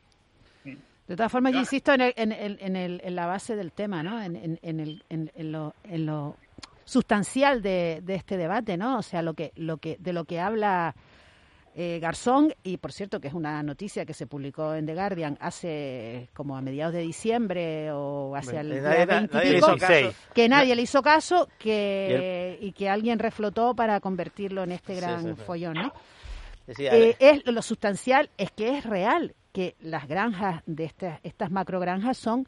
De 0.64 1.14
todas 1.14 1.30
formas, 1.30 1.52
yo 1.52 1.60
insisto 1.60 1.92
en, 1.94 2.00
el, 2.00 2.14
en, 2.16 2.32
el, 2.32 2.58
en, 2.60 2.76
el, 2.76 3.00
en, 3.04 3.14
la 3.14 3.26
base 3.26 3.54
del 3.54 3.72
tema, 3.72 4.02
¿no? 4.02 4.20
En, 4.20 4.34
el, 4.36 5.02
en, 5.08 5.52
lo, 5.52 5.72
en 5.84 6.04
lo 6.04 6.36
sustancial 6.84 7.62
de, 7.62 8.00
de, 8.02 8.14
este 8.16 8.36
debate, 8.36 8.76
¿no? 8.76 8.98
O 8.98 9.02
sea, 9.02 9.22
lo 9.22 9.34
que, 9.34 9.52
lo 9.54 9.78
que, 9.78 9.96
de 10.00 10.12
lo 10.12 10.24
que 10.24 10.40
habla 10.40 10.94
eh, 11.78 11.98
Garzón, 12.00 12.54
y 12.62 12.78
por 12.78 12.90
cierto 12.90 13.20
que 13.20 13.28
es 13.28 13.34
una 13.34 13.62
noticia 13.62 14.06
que 14.06 14.14
se 14.14 14.26
publicó 14.26 14.74
en 14.74 14.86
The 14.86 14.94
Guardian 14.94 15.36
hace 15.42 16.30
como 16.32 16.56
a 16.56 16.62
mediados 16.62 16.94
de 16.94 17.00
diciembre 17.00 17.92
o 17.92 18.34
hacia 18.34 18.62
el 18.62 18.70
día 18.70 19.04
20 19.04 19.38
que 20.32 20.48
nadie 20.48 20.74
le 20.74 20.80
hizo 20.80 21.02
caso 21.02 21.50
que, 21.58 22.56
y, 22.62 22.72
que 22.72 22.88
alguien 22.88 23.18
reflotó 23.18 23.74
para 23.74 24.00
convertirlo 24.00 24.62
en 24.62 24.72
este 24.72 24.94
gran 24.94 25.36
follón, 25.36 25.74
¿no? 25.74 25.92
Eh, 26.78 27.14
es, 27.18 27.44
lo 27.44 27.60
sustancial 27.60 28.30
es 28.38 28.50
que 28.52 28.78
es 28.78 28.84
real 28.84 29.34
que 29.52 29.76
las 29.80 30.08
granjas 30.08 30.62
de 30.64 30.84
estas, 30.84 31.20
estas 31.24 31.50
macrogranjas 31.50 32.16
son 32.16 32.46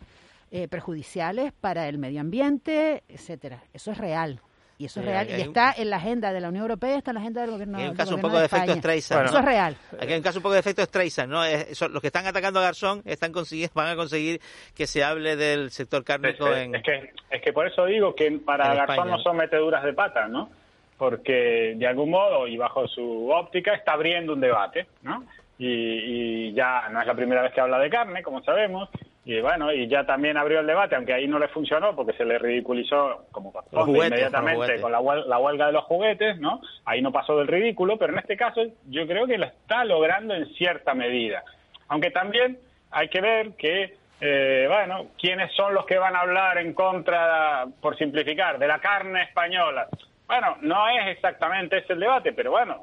eh, 0.51 0.69
perjudiciales 0.69 1.53
para 1.53 1.87
el 1.87 1.99
medio 1.99 2.23
ambiente, 2.23 3.05
etcétera. 3.09 3.63
Eso 3.75 3.93
es 3.93 3.99
real. 3.99 4.41
Y 4.79 4.85
eso 4.85 5.01
es 5.01 5.07
real. 5.07 5.29
Y 5.29 5.41
está 5.41 5.75
en 5.77 5.91
la 5.91 5.97
agenda 5.97 6.33
de 6.33 6.41
la 6.41 6.49
Unión 6.49 6.63
Europea, 6.63 6.97
está 6.97 7.11
en 7.11 7.17
la 7.17 7.21
agenda 7.21 7.41
del 7.41 7.51
gobierno. 7.51 7.79
Hay 7.79 7.89
un 7.89 7.97
caso 7.97 8.15
un 8.15 8.21
poco 8.21 8.39
de, 8.39 8.47
efecto 8.47 8.75
Streisand. 8.75 9.27
Eso 9.27 9.39
es 9.39 9.45
real. 9.45 9.77
Aquí 10.01 10.13
hay 10.13 10.19
un 10.19 10.23
caso 10.23 10.39
un 10.39 10.43
poco 10.45 10.55
de 10.55 10.61
efecto 10.61 10.83
Streisand, 10.85 11.31
¿no? 11.31 11.43
los 11.43 12.01
que 12.01 12.07
están 12.07 12.27
atacando 12.27 12.61
a 12.61 12.63
Garzón 12.63 13.03
están 13.05 13.33
consiguiendo, 13.33 13.73
van 13.75 13.89
a 13.89 13.97
conseguir 13.97 14.41
que 14.77 14.87
se 14.87 15.03
hable 15.03 15.35
del 15.35 15.71
sector 15.71 16.05
cárnico 16.05 16.49
es, 16.49 16.59
en. 16.59 16.77
Es 16.77 16.83
que, 16.83 17.11
es 17.31 17.43
que 17.43 17.53
por 17.53 17.67
eso 17.67 17.87
digo 17.87 18.15
que 18.15 18.31
para 18.45 18.73
Garzón 18.75 19.11
no 19.11 19.19
son 19.19 19.37
meteduras 19.37 19.83
de 19.83 19.93
pata, 19.93 20.29
¿no? 20.29 20.49
Porque 20.97 21.75
de 21.77 21.87
algún 21.87 22.11
modo 22.11 22.47
y 22.47 22.57
bajo 22.57 22.87
su 22.87 23.31
óptica 23.31 23.75
está 23.75 23.93
abriendo 23.93 24.33
un 24.33 24.41
debate, 24.41 24.87
¿no? 25.03 25.25
y, 25.59 26.53
ya 26.53 26.89
no 26.91 27.01
es 27.01 27.07
la 27.07 27.15
primera 27.15 27.43
vez 27.43 27.53
que 27.53 27.61
habla 27.61 27.79
de 27.79 27.91
carne, 27.91 28.23
como 28.23 28.43
sabemos, 28.43 28.89
y 29.29 29.43
bueno, 29.43 29.71
y 29.71 29.87
ya 29.89 30.07
también 30.07 30.39
abrió 30.39 30.61
el 30.61 30.67
debate, 30.67 30.97
aunque 30.97 31.13
ahí 31.13 31.29
no 31.29 31.39
le 31.39 31.49
funcionó 31.49 31.95
porque 31.95 32.15
se 32.15 32.25
le 32.25 32.39
ridiculizó 32.39 33.27
como 33.31 33.53
corresponde 33.53 34.07
inmediatamente 34.07 34.81
con 34.81 34.91
la, 34.91 35.01
huelga 35.01 35.67
de 35.67 35.73
los 35.73 35.85
juguetes, 35.85 36.39
¿no? 36.39 36.63
Ahí 36.87 37.03
no 37.03 37.13
pasó 37.13 37.37
del 37.37 37.47
ridículo, 37.47 37.99
pero 37.99 38.15
en 38.15 38.21
este 38.21 38.39
caso 38.39 38.63
yo 38.87 39.07
creo 39.07 39.27
que 39.27 39.37
lo 39.37 39.45
está 39.45 39.85
logrando 39.85 40.35
en 40.35 40.47
cierta 40.55 40.95
medida. 40.95 41.45
Aunque 41.89 42.11
también 42.11 42.59
hay 42.91 43.09
que 43.11 43.21
ver 43.21 43.53
que, 43.59 43.97
eh, 44.23 44.65
bueno, 44.67 45.09
quiénes 45.21 45.53
son 45.53 45.75
los 45.75 45.85
que 45.85 45.99
van 45.99 46.17
a 46.17 46.21
hablar 46.21 46.57
en 46.57 46.73
contra, 46.73 47.67
por 47.83 47.99
simplificar, 47.99 48.59
de 48.59 48.67
la 48.67 48.79
carne 48.79 49.25
española. 49.25 49.89
Bueno, 50.27 50.57
no 50.63 50.89
es 50.89 51.07
exactamente 51.09 51.77
ese 51.77 51.93
el 51.93 52.01
debate, 52.01 52.33
pero 52.33 52.53
bueno, 52.53 52.81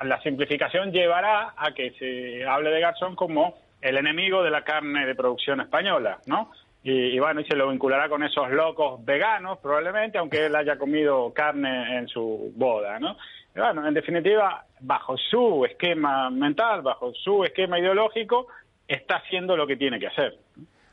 la 0.00 0.20
simplificación 0.22 0.90
llevará 0.90 1.54
a 1.56 1.72
que 1.72 1.92
se 1.92 2.44
hable 2.44 2.70
de 2.70 2.80
Garzón 2.80 3.14
como 3.14 3.62
el 3.84 3.98
enemigo 3.98 4.42
de 4.42 4.50
la 4.50 4.64
carne 4.64 5.04
de 5.04 5.14
producción 5.14 5.60
española, 5.60 6.18
¿no? 6.26 6.50
Y, 6.82 7.18
bueno, 7.18 7.40
y 7.40 7.44
se 7.44 7.56
lo 7.56 7.70
vinculará 7.70 8.08
con 8.08 8.22
esos 8.22 8.50
locos 8.50 9.02
veganos, 9.04 9.58
probablemente, 9.58 10.18
aunque 10.18 10.46
él 10.46 10.56
haya 10.56 10.76
comido 10.76 11.32
carne 11.32 11.98
en 11.98 12.08
su 12.08 12.52
boda, 12.56 12.98
¿no? 12.98 13.16
bueno, 13.54 13.86
en 13.86 13.94
definitiva, 13.94 14.66
bajo 14.80 15.16
su 15.16 15.64
esquema 15.64 16.28
mental, 16.28 16.82
bajo 16.82 17.14
su 17.14 17.44
esquema 17.44 17.78
ideológico, 17.78 18.48
está 18.88 19.16
haciendo 19.16 19.56
lo 19.56 19.66
que 19.66 19.76
tiene 19.76 19.98
que 19.98 20.08
hacer. 20.08 20.36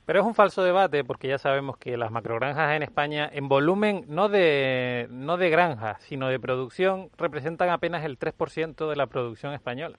Pero 0.06 0.20
es 0.20 0.26
un 0.26 0.36
falso 0.36 0.64
debate 0.64 1.04
porque 1.04 1.28
ya 1.28 1.38
sabemos 1.38 1.78
que 1.78 1.98
las 1.98 2.12
macrogranjas 2.12 2.76
en 2.76 2.84
España, 2.84 3.30
en 3.32 3.48
volumen 3.50 4.06
no 4.08 4.30
de, 4.30 5.08
no 5.10 5.38
de 5.38 5.50
granjas, 5.50 6.02
sino 6.04 6.28
de 6.28 6.40
producción, 6.40 7.10
representan 7.18 7.70
apenas 7.70 8.06
el 8.06 8.20
3% 8.20 8.90
de 8.90 8.96
la 8.96 9.08
producción 9.08 9.54
española. 9.54 9.98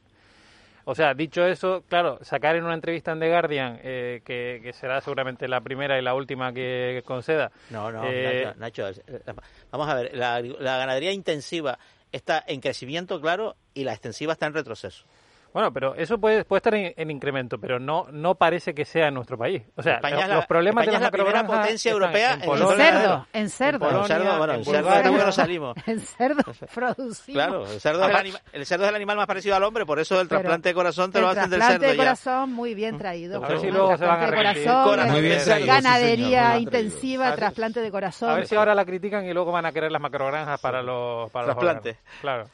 O 0.85 0.95
sea, 0.95 1.15
dicho 1.15 1.45
eso, 1.47 1.85
claro, 1.89 2.19
sacar 2.23 2.57
en 2.57 2.65
una 2.65 2.75
entrevista 2.75 3.13
en 3.13 3.21
The 3.21 3.29
Guardian, 3.29 3.79
eh, 3.83 4.21
que, 4.25 4.73
será 4.73 5.01
seguramente 5.01 5.47
la 5.47 5.61
primera 5.61 5.99
y 5.99 6.03
la 6.03 6.15
última 6.15 6.53
que 6.53 7.03
conceda. 7.05 7.53
No, 7.71 7.93
no, 7.93 8.03
eh, 8.05 8.53
Nacho, 8.57 8.89
eh, 8.89 9.23
vamos 9.71 9.89
a 9.89 9.95
ver, 9.95 10.17
la, 10.17 10.41
ganadería 10.41 11.13
intensiva 11.13 11.79
está 12.11 12.43
en 12.47 12.61
crecimiento, 12.61 13.21
claro, 13.21 13.57
y 13.75 13.85
la 13.85 13.93
extensiva 13.93 14.33
está 14.33 14.47
en 14.47 14.55
retroceso. 14.55 15.05
Bueno, 15.53 15.73
pero 15.73 15.95
eso 15.95 16.19
puede, 16.19 16.45
puede 16.45 16.59
estar 16.59 16.75
en, 16.75 17.11
incremento, 17.11 17.59
pero 17.59 17.79
no 17.79 18.07
no 18.11 18.37
parece 18.37 18.75
que 18.75 18.85
sea 18.85 19.09
en 19.09 19.15
nuestro 19.15 19.37
país. 19.37 19.63
O 19.77 19.83
sea, 19.83 20.01
los, 20.29 20.47
problemas 20.47 20.87
de 20.87 20.93
la, 20.93 21.11
primera 21.11 21.47
potencia 21.47 21.93
europea 21.93 22.35
en, 22.35 22.43
en, 22.43 22.49
cerdo, 22.49 23.27
en 23.33 23.51
cerdo. 23.51 23.91
En 24.01 24.07
cerdo, 24.07 24.39
bueno, 24.39 24.55
en 24.55 24.65
cerdo 24.65 25.13
no 25.13 25.33
salimos. 25.33 25.77
En 25.87 26.01
cerdo 26.01 26.43
producimos. 26.75 27.35
Claro, 27.35 27.67
el 27.67 27.81
cerdo, 27.81 28.05
es 28.05 28.11
el, 28.11 28.17
animal, 28.17 28.43
el 28.53 28.67
cerdo 28.67 28.85
es 28.85 28.89
el 28.91 28.97
animal 28.97 29.17
más 29.17 29.27
parecido 29.27 29.55
al 29.57 29.63
hombre, 29.65 29.85
por 29.85 29.99
eso 29.99 30.21
el 30.21 30.29
trasplante 30.29 30.71
de 30.71 30.75
corazón 30.75 31.13
te 31.13 31.21
lo 31.21 31.29
hacen 31.29 31.51
del 31.51 31.61
cerdo. 31.61 31.75
El 31.75 31.79
trasplante 31.81 31.87
de 31.87 31.97
corazón, 31.97 32.53
muy 32.53 32.75
bien 32.75 32.99
traído. 32.99 33.45
A 33.45 33.49
ver 33.49 33.61
si 33.61 33.71
luego 33.71 33.97
se 33.97 34.07
van 34.07 34.23
a 34.23 34.35
corazón, 34.35 35.11
muy 35.11 35.21
bien 35.21 35.41
Ganadería 35.67 36.59
intensiva, 36.59 37.35
trasplante 37.35 37.81
de 37.81 37.91
corazón. 37.91 38.31
A 38.31 38.35
ver 38.35 38.47
si 38.47 38.55
ahora 38.55 38.75
la 38.75 38.85
critican 38.85 39.27
y 39.27 39.33
luego 39.33 39.53
van 39.53 39.67
a 39.67 39.73
querer 39.73 39.93
las 39.93 40.01
macrogranjas 40.01 40.61
para 40.61 40.83
los 40.83 41.31
trasplantes. 41.31 41.99
Claro. 42.21 42.47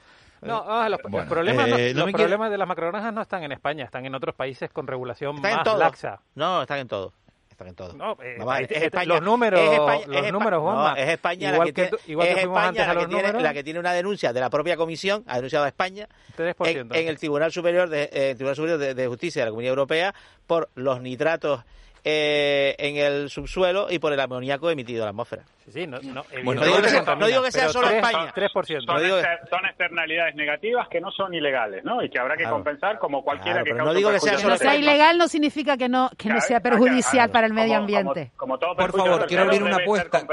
No, 0.42 0.64
ah, 0.66 0.88
los, 0.88 1.00
problemas, 1.00 1.68
eh, 1.68 1.92
los 1.94 2.10
problemas 2.12 2.50
de 2.50 2.58
las 2.58 2.68
macrogranjas 2.68 3.12
no 3.12 3.22
están 3.22 3.42
en 3.42 3.52
España, 3.52 3.84
están 3.84 4.06
en 4.06 4.14
otros 4.14 4.34
países 4.34 4.70
con 4.70 4.86
regulación 4.86 5.40
más 5.40 5.66
laxa. 5.76 6.20
No, 6.34 6.62
están 6.62 6.78
en 6.78 6.88
todo. 6.88 7.12
Están 7.50 7.68
en 7.68 7.74
todo. 7.74 7.92
No, 7.94 8.16
eh, 8.22 8.38
es, 8.70 8.82
España, 8.82 9.06
los 9.06 9.22
números, 9.22 9.60
es 9.60 9.72
España, 9.72 10.06
los 10.06 10.32
números, 10.32 10.62
no, 10.62 10.94
es 10.94 11.08
España 11.08 11.52
igual 11.52 11.58
la 11.58 11.64
que, 11.64 11.72
tiene, 11.72 11.90
igual 12.06 12.28
que 12.28 12.40
España 12.40 12.94
la 12.94 13.00
que, 13.00 13.06
tiene, 13.08 13.40
la 13.40 13.52
que 13.54 13.64
tiene 13.64 13.80
una 13.80 13.92
denuncia 13.92 14.32
de 14.32 14.40
la 14.40 14.48
propia 14.48 14.76
comisión, 14.76 15.24
ha 15.26 15.34
denunciado 15.36 15.64
a 15.64 15.68
España 15.68 16.08
en, 16.38 16.94
en, 16.94 17.08
el 17.08 17.18
Tribunal 17.18 17.50
Superior 17.50 17.88
de 17.88 18.08
eh, 18.12 18.34
Tribunal 18.36 18.54
Superior 18.54 18.78
de, 18.78 18.94
de 18.94 19.06
Justicia 19.08 19.42
de 19.42 19.46
la 19.46 19.50
Comunidad 19.50 19.70
Europea 19.70 20.14
por 20.46 20.70
los 20.76 21.00
nitratos 21.00 21.64
eh, 22.04 22.74
en 22.78 22.96
el 22.96 23.30
subsuelo 23.30 23.88
y 23.90 23.98
por 23.98 24.12
el 24.12 24.20
amoníaco 24.20 24.70
emitido 24.70 25.02
a 25.02 25.06
la 25.06 25.10
atmósfera. 25.10 25.44
Sí, 25.64 25.72
sí, 25.72 25.86
no, 25.86 25.98
no, 26.00 26.24
digo, 26.30 26.82
que 26.82 26.88
sea, 26.88 27.14
no 27.14 27.26
digo 27.26 27.42
que 27.42 27.52
sea 27.52 27.68
solo 27.68 27.88
España. 27.90 28.32
3%. 28.34 29.48
Son, 29.48 29.66
externalidades 29.66 30.34
negativas 30.34 30.88
que 30.88 31.00
no 31.00 31.10
son 31.10 31.34
ilegales, 31.34 31.84
¿no? 31.84 32.02
Y 32.02 32.08
que 32.08 32.18
habrá 32.18 32.36
que 32.36 32.44
compensar 32.44 32.98
como 32.98 33.22
cualquiera 33.22 33.62
que 33.62 33.70
cause 33.70 33.84
no 33.84 33.94
digo 33.94 34.10
que 34.10 34.20
sea 34.20 34.38
solo 34.38 34.56
sea 34.56 34.76
ilegal 34.76 35.18
no 35.18 35.28
significa 35.28 35.76
que 35.76 35.88
no 35.88 36.10
que 36.16 36.28
no 36.28 36.40
sea 36.40 36.60
perjudicial 36.60 37.30
para 37.30 37.46
el 37.46 37.52
medio 37.52 37.76
ambiente. 37.76 38.32
Como, 38.36 38.58
todo 38.58 38.74
Por 38.76 38.92
favor, 38.96 39.26
quiero 39.26 39.44
abrir 39.44 39.62
una 39.62 39.76
apuesta. 39.76 40.26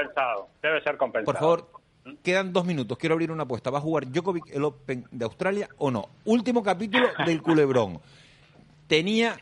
Debe 0.61 0.81
ser 0.81 0.97
compensado. 0.97 1.25
Por 1.25 1.37
favor, 1.37 1.67
quedan 2.23 2.53
dos 2.53 2.65
minutos. 2.65 2.97
Quiero 2.97 3.13
abrir 3.13 3.31
una 3.31 3.43
apuesta. 3.43 3.69
¿Va 3.69 3.79
a 3.79 3.81
jugar 3.81 4.05
Djokovic 4.07 4.49
el 4.53 4.63
Open 4.63 5.05
de 5.11 5.25
Australia 5.25 5.67
o 5.77 5.91
no? 5.91 6.09
Último 6.25 6.63
capítulo 6.63 7.07
del 7.25 7.41
culebrón. 7.41 7.99
Tenía 8.87 9.35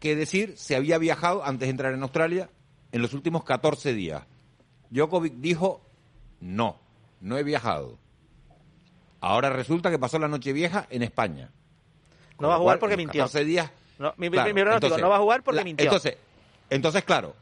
que 0.00 0.16
decir 0.16 0.54
si 0.56 0.74
había 0.74 0.98
viajado 0.98 1.44
antes 1.44 1.68
de 1.68 1.70
entrar 1.70 1.94
en 1.94 2.02
Australia 2.02 2.50
en 2.90 3.02
los 3.02 3.14
últimos 3.14 3.44
14 3.44 3.92
días. 3.94 4.24
Djokovic 4.90 5.34
dijo, 5.34 5.82
no, 6.40 6.80
no 7.20 7.38
he 7.38 7.44
viajado. 7.44 7.98
Ahora 9.20 9.50
resulta 9.50 9.90
que 9.90 9.98
pasó 9.98 10.18
la 10.18 10.26
noche 10.26 10.52
vieja 10.52 10.86
en 10.90 11.02
España. 11.02 11.52
No 12.40 12.48
va 12.48 12.56
a 12.56 12.58
jugar 12.58 12.78
porque 12.78 12.96
mintió. 12.96 13.24
14 13.24 13.44
días. 13.44 13.70
No, 13.98 14.14
mi, 14.16 14.30
no 14.30 15.08
va 15.10 15.16
a 15.16 15.20
jugar 15.20 15.42
porque 15.42 15.62
mintió. 15.62 15.84
Entonces, 15.84 16.16
entonces, 16.70 17.04
claro, 17.04 17.36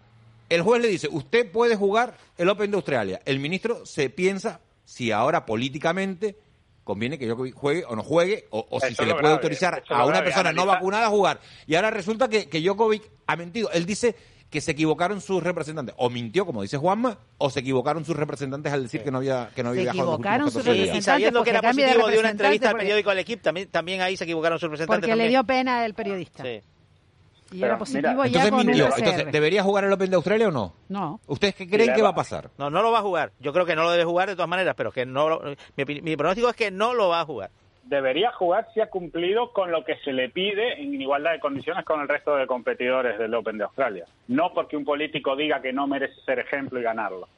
el 0.48 0.62
juez 0.62 0.82
le 0.82 0.88
dice, 0.88 1.08
usted 1.10 1.50
puede 1.50 1.76
jugar 1.76 2.16
el 2.36 2.48
Open 2.48 2.72
de 2.72 2.76
Australia. 2.76 3.20
El 3.24 3.38
ministro 3.38 3.86
se 3.86 4.10
piensa 4.10 4.60
si 4.84 5.12
ahora 5.12 5.46
políticamente 5.46 6.36
conviene 6.88 7.18
que 7.18 7.26
yo 7.26 7.36
juegue 7.36 7.84
o 7.84 7.94
no 7.94 8.02
juegue, 8.02 8.46
o, 8.48 8.80
si 8.80 8.94
se 8.94 9.04
le 9.04 9.14
puede 9.14 9.34
autorizar 9.34 9.82
a 9.90 10.06
una 10.06 10.24
persona 10.24 10.54
no 10.54 10.64
vacunada 10.64 11.08
a 11.08 11.10
jugar. 11.10 11.38
Y 11.66 11.74
ahora 11.74 11.90
resulta 11.90 12.28
que, 12.28 12.48
que 12.48 12.62
Djokovic 12.62 13.02
ha 13.26 13.36
mentido. 13.36 13.70
Él 13.72 13.84
dice 13.84 14.16
que 14.48 14.62
se 14.62 14.70
equivocaron 14.70 15.20
sus 15.20 15.42
representantes. 15.42 15.94
O 15.98 16.08
mintió, 16.08 16.46
como 16.46 16.62
dice 16.62 16.78
Juanma, 16.78 17.18
o 17.36 17.50
se 17.50 17.60
equivocaron 17.60 18.06
sus 18.06 18.16
representantes 18.16 18.72
al 18.72 18.84
decir 18.84 19.02
que 19.02 19.10
no 19.10 19.18
había 19.18 19.50
que 19.54 19.62
no 19.62 19.68
había 19.68 19.82
se 19.82 19.88
equivocaron 19.90 20.50
sus 20.50 20.64
representantes. 20.64 20.98
Y 20.98 21.02
sabiendo 21.02 21.44
que 21.44 21.50
era 21.50 21.60
positivo 21.60 22.08
de 22.08 22.18
una 22.20 22.30
entrevista 22.30 22.70
al 22.70 22.76
periódico 22.76 23.12
El 23.12 23.18
Equipo, 23.18 23.42
también, 23.42 23.68
también 23.68 24.00
ahí 24.00 24.16
se 24.16 24.24
equivocaron 24.24 24.58
sus 24.58 24.70
representantes. 24.70 25.10
Porque 25.10 25.22
le 25.22 25.28
dio 25.28 25.44
pena 25.44 25.84
el 25.84 25.92
periodista. 25.92 26.42
Sí. 26.42 26.62
Y 27.50 27.62
era 27.62 27.78
positivo 27.78 28.24
ya 28.26 28.44
entonces 28.44 28.66
mintió. 28.66 28.88
Entonces, 28.96 29.32
¿debería 29.32 29.62
jugar 29.62 29.84
el 29.84 29.92
Open 29.92 30.10
de 30.10 30.16
Australia 30.16 30.48
o 30.48 30.50
no? 30.50 30.74
No. 30.88 31.20
¿Ustedes 31.26 31.54
qué 31.54 31.68
creen 31.68 31.94
que 31.94 32.02
va 32.02 32.10
a 32.10 32.14
pasar? 32.14 32.50
No, 32.58 32.70
no 32.70 32.82
lo 32.82 32.92
va 32.92 32.98
a 32.98 33.02
jugar. 33.02 33.32
Yo 33.40 33.52
creo 33.52 33.64
que 33.64 33.74
no 33.74 33.82
lo 33.82 33.90
debe 33.90 34.04
jugar 34.04 34.28
de 34.28 34.34
todas 34.34 34.48
maneras, 34.48 34.74
pero 34.76 34.92
que 34.92 35.06
no 35.06 35.40
mi, 35.76 36.00
mi 36.02 36.16
pronóstico 36.16 36.50
es 36.50 36.56
que 36.56 36.70
no 36.70 36.94
lo 36.94 37.08
va 37.08 37.20
a 37.20 37.24
jugar 37.24 37.50
debería 37.88 38.32
jugar 38.32 38.68
si 38.74 38.80
ha 38.80 38.90
cumplido 38.90 39.52
con 39.52 39.70
lo 39.70 39.84
que 39.84 39.96
se 40.04 40.12
le 40.12 40.28
pide 40.28 40.80
en 40.80 41.00
igualdad 41.00 41.32
de 41.32 41.40
condiciones 41.40 41.84
con 41.84 42.00
el 42.00 42.08
resto 42.08 42.36
de 42.36 42.46
competidores 42.46 43.18
del 43.18 43.34
Open 43.34 43.58
de 43.58 43.64
Australia. 43.64 44.04
No 44.28 44.52
porque 44.52 44.76
un 44.76 44.84
político 44.84 45.34
diga 45.34 45.60
que 45.60 45.72
no 45.72 45.86
merece 45.86 46.20
ser 46.22 46.38
ejemplo 46.38 46.78
y 46.78 46.82
ganarlo. 46.82 47.28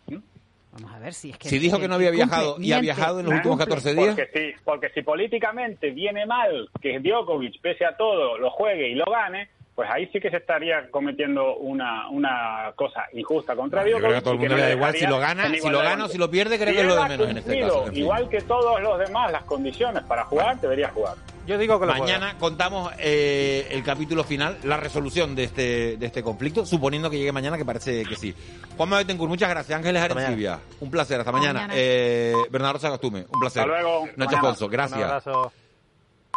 Vamos 0.73 0.93
a 0.93 0.99
ver 0.99 1.15
si 1.15 1.31
es 1.31 1.39
que... 1.39 1.49
Si 1.49 1.59
dijo 1.59 1.79
que 1.79 1.89
no 1.89 1.95
había 1.95 2.11
viajado 2.11 2.57
y 2.59 2.73
ha 2.73 2.81
viajado 2.81 3.21
en 3.21 3.27
los 3.27 3.35
últimos 3.35 3.59
14 3.59 3.95
días... 3.95 4.17
Porque 4.17 4.27
si, 4.33 4.65
porque 4.65 4.89
si 4.91 5.03
políticamente 5.03 5.91
viene 5.91 6.27
mal 6.27 6.69
que 6.81 6.99
Djokovic, 7.01 7.61
pese 7.61 7.85
a 7.85 7.97
todo, 7.97 8.39
lo 8.39 8.51
juegue 8.51 8.89
y 8.89 8.95
lo 8.95 9.05
gane, 9.07 9.49
pues 9.81 9.91
ahí 9.91 10.07
sí 10.13 10.21
que 10.21 10.29
se 10.29 10.37
estaría 10.37 10.91
cometiendo 10.91 11.57
una, 11.57 12.07
una 12.11 12.71
cosa 12.77 13.05
injusta 13.15 13.57
contra 13.57 13.81
Yo 13.83 13.93
Djokovic. 13.97 14.03
creo 14.03 14.11
que 14.13 14.17
a 14.19 14.21
todo 14.23 14.35
el 14.35 14.41
mundo 14.41 14.57
le 14.57 14.63
da 14.63 14.73
igual 14.73 14.95
si 14.95 15.07
lo 15.07 15.19
gana, 15.19 15.49
si 15.55 15.71
lo 15.71 15.79
gana 15.79 16.05
o 16.05 16.09
si 16.09 16.19
lo 16.19 16.31
pierde, 16.31 16.59
creo 16.59 16.69
Si 16.69 16.75
que 16.75 16.81
es 16.83 16.87
lo 16.87 16.97
de 17.03 17.09
menos 17.09 17.29
en 17.31 17.39
este 17.39 17.61
caso. 17.61 17.87
en 17.87 17.93
fin. 17.95 18.03
Igual 18.03 18.29
que 18.29 18.41
todos 18.43 18.79
los 18.83 18.99
demás, 18.99 19.33
las 19.33 19.45
condiciones 19.45 20.03
para 20.05 20.25
jugar, 20.27 20.61
debería 20.61 20.91
jugar. 20.91 21.15
Yo 21.47 21.57
digo 21.57 21.81
que 21.81 21.87
lo 21.87 21.95
Mañana 21.95 22.37
contamos 22.39 22.93
eh, 22.99 23.69
el 23.71 23.83
capítulo 23.83 24.23
final, 24.23 24.59
la 24.65 24.77
resolución 24.77 25.35
de 25.35 25.45
este, 25.45 25.97
de 25.97 26.05
este 26.07 26.23
conflicto, 26.23 26.67
suponiendo 26.67 27.09
que 27.09 27.17
llegue 27.17 27.33
mañana, 27.33 27.57
que 27.57 27.65
parece 27.65 28.05
que 28.05 28.17
sí. 28.17 28.35
Juanma 28.77 28.99
Betancourt, 28.99 29.31
muchas 29.31 29.49
gracias. 29.49 29.79
Ángeles 29.79 30.03
Arencibia, 30.03 30.59
un 30.81 30.91
placer. 30.91 31.21
Hasta 31.21 31.33
mañana. 31.33 31.61
mañana. 31.61 31.73
Eh, 31.75 32.35
Bernardo 32.51 32.79
Sagastume, 32.79 33.21
un 33.33 33.41
placer. 33.41 33.63
Hasta 33.63 33.81
luego. 33.81 34.09
Alfonso, 34.19 34.67
Un 34.67 34.71
gracias. 34.71 35.01
abrazo. 35.03 35.53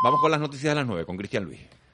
Vamos 0.01 0.21
con 0.21 0.31
las 0.31 0.39
noticias 0.39 0.71
de 0.71 0.75
las 0.75 0.87
9, 0.87 1.05
con 1.05 1.17
Cristian 1.17 1.43
Luis. 1.43 1.59